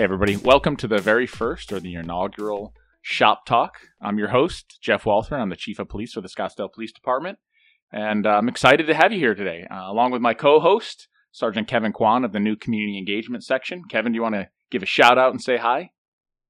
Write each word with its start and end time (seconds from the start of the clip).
Hey, 0.00 0.04
everybody. 0.04 0.38
Welcome 0.38 0.76
to 0.76 0.88
the 0.88 0.96
very 0.96 1.26
first 1.26 1.70
or 1.70 1.78
the 1.78 1.94
inaugural 1.94 2.72
Shop 3.02 3.44
Talk. 3.44 3.80
I'm 4.00 4.16
your 4.16 4.28
host, 4.28 4.78
Jeff 4.80 5.04
Walther. 5.04 5.36
I'm 5.36 5.50
the 5.50 5.56
Chief 5.56 5.78
of 5.78 5.90
Police 5.90 6.14
for 6.14 6.22
the 6.22 6.28
Scottsdale 6.30 6.72
Police 6.72 6.92
Department. 6.92 7.38
And 7.92 8.26
uh, 8.26 8.30
I'm 8.30 8.48
excited 8.48 8.86
to 8.86 8.94
have 8.94 9.12
you 9.12 9.18
here 9.18 9.34
today, 9.34 9.66
uh, 9.70 9.92
along 9.92 10.12
with 10.12 10.22
my 10.22 10.32
co 10.32 10.58
host, 10.58 11.06
Sergeant 11.32 11.68
Kevin 11.68 11.92
Kwan 11.92 12.24
of 12.24 12.32
the 12.32 12.40
new 12.40 12.56
Community 12.56 12.96
Engagement 12.96 13.44
Section. 13.44 13.82
Kevin, 13.90 14.12
do 14.12 14.16
you 14.16 14.22
want 14.22 14.36
to 14.36 14.48
give 14.70 14.82
a 14.82 14.86
shout 14.86 15.18
out 15.18 15.32
and 15.32 15.42
say 15.42 15.58
hi? 15.58 15.90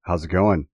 How's 0.03 0.23
it 0.23 0.31
going? 0.31 0.69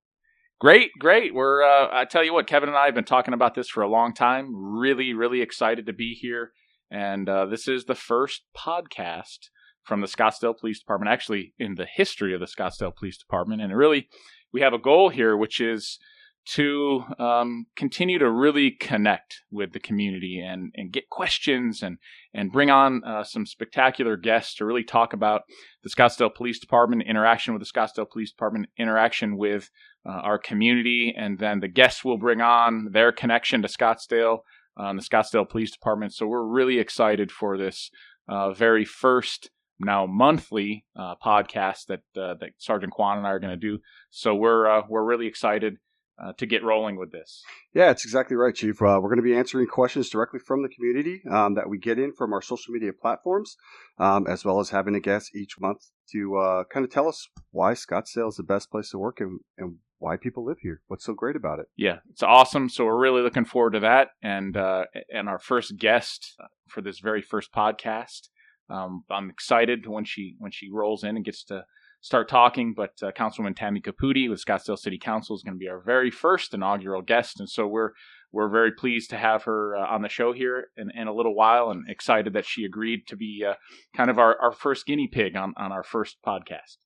Great, 0.61 0.91
great. 0.99 1.35
We're, 1.35 1.63
uh, 1.63 1.89
I 1.91 2.05
tell 2.05 2.25
you 2.25 2.35
what, 2.35 2.47
Kevin 2.47 2.69
and 2.69 2.77
I 2.77 2.85
have 2.85 2.95
been 2.95 3.05
talking 3.05 3.33
about 3.33 3.55
this 3.55 3.71
for 3.71 3.83
a 3.83 3.89
long 3.89 4.13
time. 4.13 4.55
Really, 4.55 5.15
really 5.15 5.41
excited 5.41 5.87
to 5.87 5.95
be 5.95 6.13
here. 6.13 6.53
And 6.91 7.27
uh, 7.27 7.47
this 7.47 7.69
is 7.69 7.87
the 7.87 7.95
first 7.95 8.43
podcast 8.55 9.49
from 9.87 10.01
the 10.01 10.07
Scottsdale 10.07 10.59
Police 10.59 10.81
Department, 10.81 11.11
actually 11.11 11.55
in 11.59 11.77
the 11.77 11.87
history 11.87 12.35
of 12.35 12.41
the 12.41 12.47
Scottsdale 12.47 12.95
Police 12.95 13.17
Department. 13.17 13.63
And 13.63 13.75
really, 13.75 14.09
we 14.53 14.61
have 14.61 14.73
a 14.73 14.79
goal 14.79 15.11
here, 15.11 15.37
which 15.37 15.61
is 15.61 15.99
to 16.47 17.03
um, 17.19 17.67
continue 17.75 18.19
to 18.19 18.31
really 18.31 18.71
connect 18.71 19.43
with 19.51 19.73
the 19.73 19.81
community 19.81 20.41
and, 20.41 20.73
and 20.77 20.93
get 20.93 21.09
questions 21.11 21.83
and, 21.83 21.99
and 22.33 22.53
bring 22.53 22.71
on 22.71 23.03
uh, 23.05 23.25
some 23.25 23.45
spectacular 23.45 24.17
guests 24.17 24.55
to 24.55 24.65
really 24.65 24.85
talk 24.85 25.13
about 25.13 25.43
the 25.83 25.91
Scottsdale 25.91 26.33
Police 26.33 26.61
Department, 26.61 27.03
interaction 27.03 27.53
with 27.53 27.63
the 27.63 27.81
Scottsdale 27.81 28.09
Police 28.09 28.31
Department, 28.31 28.67
interaction 28.79 29.37
with 29.37 29.71
uh, 30.09 30.13
our 30.13 30.39
community, 30.39 31.13
and 31.17 31.39
then 31.41 31.59
the 31.59 31.69
guests 31.69 32.05
will 32.05 32.19
bring 32.19 32.41
on 32.41 32.91
their 32.93 33.11
connection 33.11 33.61
to 33.63 33.69
Scottsdale, 33.69 34.39
uh, 34.77 34.93
the 34.93 35.01
Scottsdale 35.01 35.49
Police 35.49 35.73
Department. 35.73 36.15
So 36.15 36.29
we're 36.29 36.47
really 36.47 36.79
excited 36.79 37.33
for 37.33 37.59
this 37.59 37.91
uh, 38.29 38.53
very 38.53 38.85
first 38.85 39.51
now 39.79 40.07
monthly 40.07 40.85
uh, 40.97 41.15
podcast 41.25 41.87
that 41.87 42.03
uh, 42.21 42.35
that 42.41 42.51
Sergeant 42.59 42.93
Kwan 42.93 43.19
and 43.19 43.27
I 43.27 43.31
are 43.31 43.39
going 43.39 43.51
to 43.53 43.57
do. 43.57 43.79
So 44.11 44.35
we're 44.35 44.67
uh, 44.67 44.83
we're 44.89 45.05
really 45.05 45.27
excited 45.27 45.77
uh, 46.23 46.33
to 46.39 46.47
get 46.47 46.65
rolling 46.65 46.97
with 46.97 47.13
this. 47.13 47.43
Yeah, 47.75 47.91
it's 47.91 48.05
exactly 48.05 48.37
right, 48.37 48.55
Chief. 48.55 48.81
Uh, 48.81 48.99
we're 49.03 49.11
going 49.11 49.17
to 49.17 49.23
be 49.23 49.37
answering 49.37 49.67
questions 49.67 50.09
directly 50.09 50.41
from 50.41 50.63
the 50.63 50.69
community 50.69 51.23
um, 51.31 51.55
that 51.55 51.69
we 51.69 51.79
get 51.79 51.99
in 51.99 52.13
from 52.13 52.33
our 52.33 52.43
social 52.43 52.73
media 52.73 52.93
platforms, 52.93 53.57
um, 53.99 54.27
as 54.27 54.45
well 54.45 54.61
as 54.61 54.71
having 54.71 54.95
a 54.95 55.01
guest 55.01 55.35
each 55.35 55.61
month 55.61 55.91
to 56.13 56.37
uh, 56.37 56.65
kind 56.73 56.85
of 56.85 56.91
tell 56.91 57.09
us 57.09 57.29
why 57.51 57.73
Scottsdale 57.73 58.29
is 58.29 58.37
the 58.37 58.43
best 58.43 58.71
place 58.71 58.91
to 58.91 58.99
work 58.99 59.21
and, 59.21 59.41
and 59.59 59.77
why 59.99 60.17
people 60.17 60.45
live 60.45 60.59
here. 60.61 60.81
What's 60.87 61.05
so 61.05 61.15
great 61.15 61.37
about 61.37 61.59
it? 61.59 61.67
Yeah, 61.77 61.99
it's 62.11 62.23
awesome. 62.23 62.69
So 62.69 62.85
we're 62.85 62.99
really 62.99 63.23
looking 63.23 63.45
forward 63.45 63.73
to 63.73 63.81
that. 63.81 64.09
And 64.23 64.57
and 64.57 65.29
our 65.29 65.39
first 65.39 65.77
guest 65.77 66.35
for 66.69 66.81
this 66.81 66.99
very 66.99 67.23
first 67.23 67.53
podcast 67.53 68.29
um, 68.69 69.05
I'm 69.11 69.31
excited 69.31 69.87
when 69.87 70.05
she 70.05 70.37
when 70.39 70.51
she 70.51 70.71
rolls 70.71 71.05
in 71.05 71.17
and 71.17 71.25
gets 71.25 71.45
to 71.45 71.65
start 72.01 72.29
talking. 72.29 72.75
But 72.75 72.93
uh, 73.03 73.13
Councilwoman 73.13 73.57
Tammy 73.57 73.81
Caputi 73.81 74.29
with 74.29 74.45
Scottsdale 74.45 74.79
City 74.79 74.99
Council 74.99 75.37
is 75.37 75.43
going 75.43 75.55
to 75.55 75.59
be 75.59 75.69
our 75.69 75.81
very 75.81 76.11
first 76.11 76.55
inaugural 76.55 77.03
guest, 77.03 77.41
and 77.41 77.49
so 77.49 77.67
we're 77.67 77.91
we're 78.33 78.49
very 78.49 78.73
pleased 78.73 79.11
to 79.11 79.17
have 79.17 79.45
her 79.45 79.77
uh, 79.77 79.87
on 79.87 80.03
the 80.03 80.09
show 80.09 80.33
here 80.33 80.69
in, 80.77 80.91
in 80.91 81.09
a 81.09 81.15
little 81.15 81.35
while, 81.35 81.71
and 81.71 81.89
excited 81.89 82.33
that 82.33 82.45
she 82.45 82.65
agreed 82.65 83.07
to 83.09 83.17
be 83.17 83.45
uh, 83.49 83.55
kind 83.97 84.11
of 84.11 84.19
our, 84.19 84.37
our 84.41 84.53
first 84.53 84.87
guinea 84.87 85.09
pig 85.11 85.37
on 85.37 85.55
on 85.57 85.73
our 85.73 85.85
first 85.85 86.17
podcast. 86.27 86.77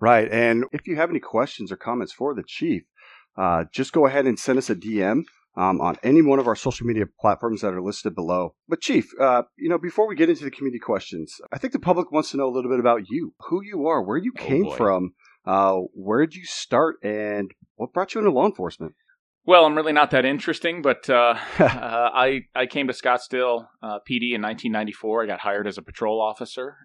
Right, 0.00 0.30
and 0.30 0.64
if 0.72 0.86
you 0.86 0.96
have 0.96 1.10
any 1.10 1.20
questions 1.20 1.70
or 1.70 1.76
comments 1.76 2.12
for 2.12 2.34
the 2.34 2.42
chief, 2.46 2.82
uh, 3.36 3.64
just 3.72 3.92
go 3.92 4.06
ahead 4.06 4.26
and 4.26 4.38
send 4.38 4.58
us 4.58 4.70
a 4.70 4.74
DM 4.74 5.24
um, 5.56 5.80
on 5.80 5.96
any 6.02 6.22
one 6.22 6.38
of 6.38 6.46
our 6.46 6.56
social 6.56 6.86
media 6.86 7.04
platforms 7.20 7.60
that 7.60 7.74
are 7.74 7.82
listed 7.82 8.14
below. 8.14 8.54
But, 8.68 8.80
Chief, 8.80 9.10
uh, 9.20 9.42
you 9.56 9.68
know, 9.68 9.78
before 9.78 10.08
we 10.08 10.14
get 10.14 10.30
into 10.30 10.44
the 10.44 10.50
community 10.50 10.78
questions, 10.78 11.40
I 11.52 11.58
think 11.58 11.72
the 11.72 11.78
public 11.78 12.12
wants 12.12 12.30
to 12.30 12.36
know 12.36 12.48
a 12.48 12.54
little 12.54 12.70
bit 12.70 12.80
about 12.80 13.02
you, 13.08 13.34
who 13.48 13.60
you 13.62 13.86
are, 13.86 14.02
where 14.02 14.18
you 14.18 14.32
oh, 14.38 14.42
came 14.42 14.66
oh 14.66 14.72
from, 14.72 15.12
uh, 15.44 15.76
where 15.92 16.20
did 16.20 16.34
you 16.34 16.44
start, 16.44 16.96
and 17.02 17.50
what 17.76 17.92
brought 17.92 18.14
you 18.14 18.20
into 18.20 18.30
law 18.30 18.46
enforcement. 18.46 18.94
Well, 19.46 19.64
I'm 19.64 19.74
really 19.74 19.92
not 19.92 20.10
that 20.10 20.24
interesting, 20.24 20.82
but 20.82 21.08
uh, 21.08 21.34
uh, 21.58 21.64
I 21.68 22.42
I 22.54 22.66
came 22.66 22.86
to 22.88 22.92
Scottsdale 22.92 23.66
uh, 23.82 23.98
PD 24.08 24.34
in 24.34 24.42
1994. 24.42 25.24
I 25.24 25.26
got 25.26 25.40
hired 25.40 25.66
as 25.66 25.78
a 25.78 25.82
patrol 25.82 26.20
officer. 26.20 26.76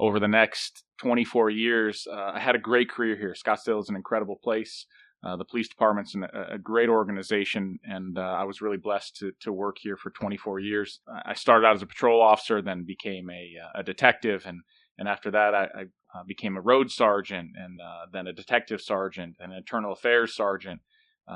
Over 0.00 0.20
the 0.20 0.28
next 0.28 0.84
24 1.02 1.50
years, 1.50 2.06
uh, 2.10 2.32
I 2.34 2.40
had 2.40 2.54
a 2.54 2.58
great 2.58 2.88
career 2.88 3.16
here. 3.16 3.34
Scottsdale 3.34 3.80
is 3.80 3.88
an 3.88 3.96
incredible 3.96 4.36
place. 4.42 4.86
Uh, 5.24 5.36
the 5.36 5.44
police 5.44 5.68
department's 5.68 6.14
an, 6.14 6.24
a 6.32 6.58
great 6.58 6.88
organization, 6.88 7.78
and 7.82 8.18
uh, 8.18 8.22
I 8.22 8.44
was 8.44 8.60
really 8.60 8.76
blessed 8.76 9.16
to, 9.16 9.32
to 9.40 9.52
work 9.52 9.76
here 9.80 9.96
for 9.96 10.10
24 10.10 10.60
years. 10.60 11.00
I 11.26 11.34
started 11.34 11.66
out 11.66 11.74
as 11.74 11.82
a 11.82 11.86
patrol 11.86 12.22
officer, 12.22 12.62
then 12.62 12.84
became 12.84 13.28
a, 13.28 13.54
uh, 13.60 13.80
a 13.80 13.82
detective, 13.82 14.44
and, 14.46 14.60
and 14.96 15.08
after 15.08 15.30
that, 15.32 15.54
I, 15.54 15.64
I 15.64 15.82
uh, 16.14 16.22
became 16.26 16.56
a 16.56 16.60
road 16.60 16.90
sergeant, 16.92 17.50
and 17.56 17.80
uh, 17.80 18.06
then 18.12 18.28
a 18.28 18.32
detective 18.32 18.80
sergeant, 18.80 19.36
and 19.40 19.52
an 19.52 19.58
internal 19.58 19.92
affairs 19.92 20.34
sergeant. 20.34 20.80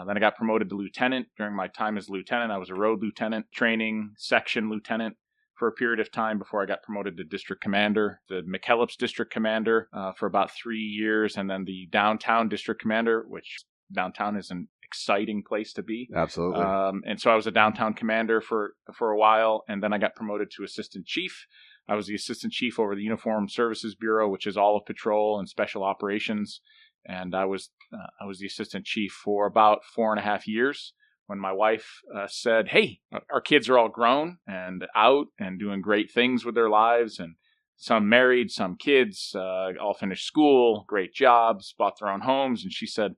Then 0.07 0.17
I 0.17 0.21
got 0.21 0.37
promoted 0.37 0.71
to 0.71 0.75
lieutenant. 0.75 1.27
During 1.37 1.55
my 1.55 1.69
time 1.69 1.99
as 1.99 2.09
lieutenant, 2.09 2.51
I 2.51 2.57
was 2.57 2.71
a 2.71 2.75
road 2.75 3.03
lieutenant, 3.03 3.47
training 3.53 4.13
section 4.17 4.71
lieutenant 4.71 5.17
for 5.63 5.69
a 5.69 5.73
period 5.73 6.01
of 6.01 6.11
time 6.11 6.39
before 6.39 6.63
I 6.63 6.67
got 6.67 6.83
promoted 6.83 7.17
to 7.17 7.25
district 7.25 7.63
commander, 7.63 8.21
the 8.29 8.43
McKellips 8.43 8.97
district 8.97 9.33
commander 9.33 9.89
uh, 9.93 10.13
for 10.13 10.27
about 10.27 10.51
three 10.51 10.81
years, 10.81 11.37
and 11.37 11.49
then 11.49 11.65
the 11.65 11.89
downtown 11.93 12.49
district 12.49 12.81
commander, 12.81 13.25
which 13.29 13.65
downtown 13.95 14.37
is 14.37 14.51
an 14.51 14.69
exciting 14.93 15.43
place 15.43 15.73
to 15.73 15.83
be. 15.83 16.09
Absolutely. 16.15 16.63
Um, 16.63 17.03
and 17.07 17.19
so 17.19 17.31
I 17.31 17.35
was 17.35 17.47
a 17.47 17.51
downtown 17.51 17.95
commander 17.95 18.41
for 18.41 18.75
for 18.95 19.11
a 19.11 19.19
while, 19.19 19.65
and 19.69 19.83
then 19.83 19.93
I 19.93 19.99
got 19.99 20.15
promoted 20.15 20.51
to 20.53 20.65
assistant 20.65 21.07
chief. 21.07 21.47
I 21.89 21.95
was 21.95 22.07
the 22.07 22.15
assistant 22.15 22.53
chief 22.53 22.79
over 22.79 22.95
the 22.95 23.03
Uniform 23.03 23.49
Services 23.49 23.95
Bureau, 23.95 24.29
which 24.29 24.47
is 24.47 24.57
all 24.57 24.77
of 24.77 24.85
patrol 24.85 25.39
and 25.39 25.49
special 25.49 25.83
operations. 25.83 26.61
And 27.07 27.35
I 27.35 27.47
was 27.47 27.71
uh, 27.93 28.11
I 28.21 28.27
was 28.27 28.39
the 28.39 28.47
assistant 28.47 28.85
chief 28.85 29.13
for 29.13 29.47
about 29.47 29.81
four 29.85 30.13
and 30.13 30.21
a 30.21 30.23
half 30.23 30.47
years. 30.47 30.93
When 31.27 31.39
my 31.39 31.53
wife 31.53 32.01
uh, 32.15 32.27
said, 32.29 32.69
"Hey, 32.69 33.01
our 33.33 33.41
kids 33.41 33.69
are 33.69 33.79
all 33.79 33.89
grown 33.89 34.39
and 34.47 34.85
out 34.95 35.29
and 35.39 35.59
doing 35.59 35.81
great 35.81 36.11
things 36.13 36.45
with 36.45 36.55
their 36.55 36.69
lives, 36.69 37.19
and 37.19 37.37
some 37.77 38.09
married, 38.09 38.51
some 38.51 38.77
kids, 38.77 39.33
uh, 39.35 39.71
all 39.81 39.95
finished 39.95 40.27
school, 40.27 40.85
great 40.87 41.15
jobs, 41.15 41.75
bought 41.79 41.95
their 41.99 42.11
own 42.11 42.21
homes," 42.21 42.63
and 42.63 42.73
she 42.73 42.87
said, 42.87 43.13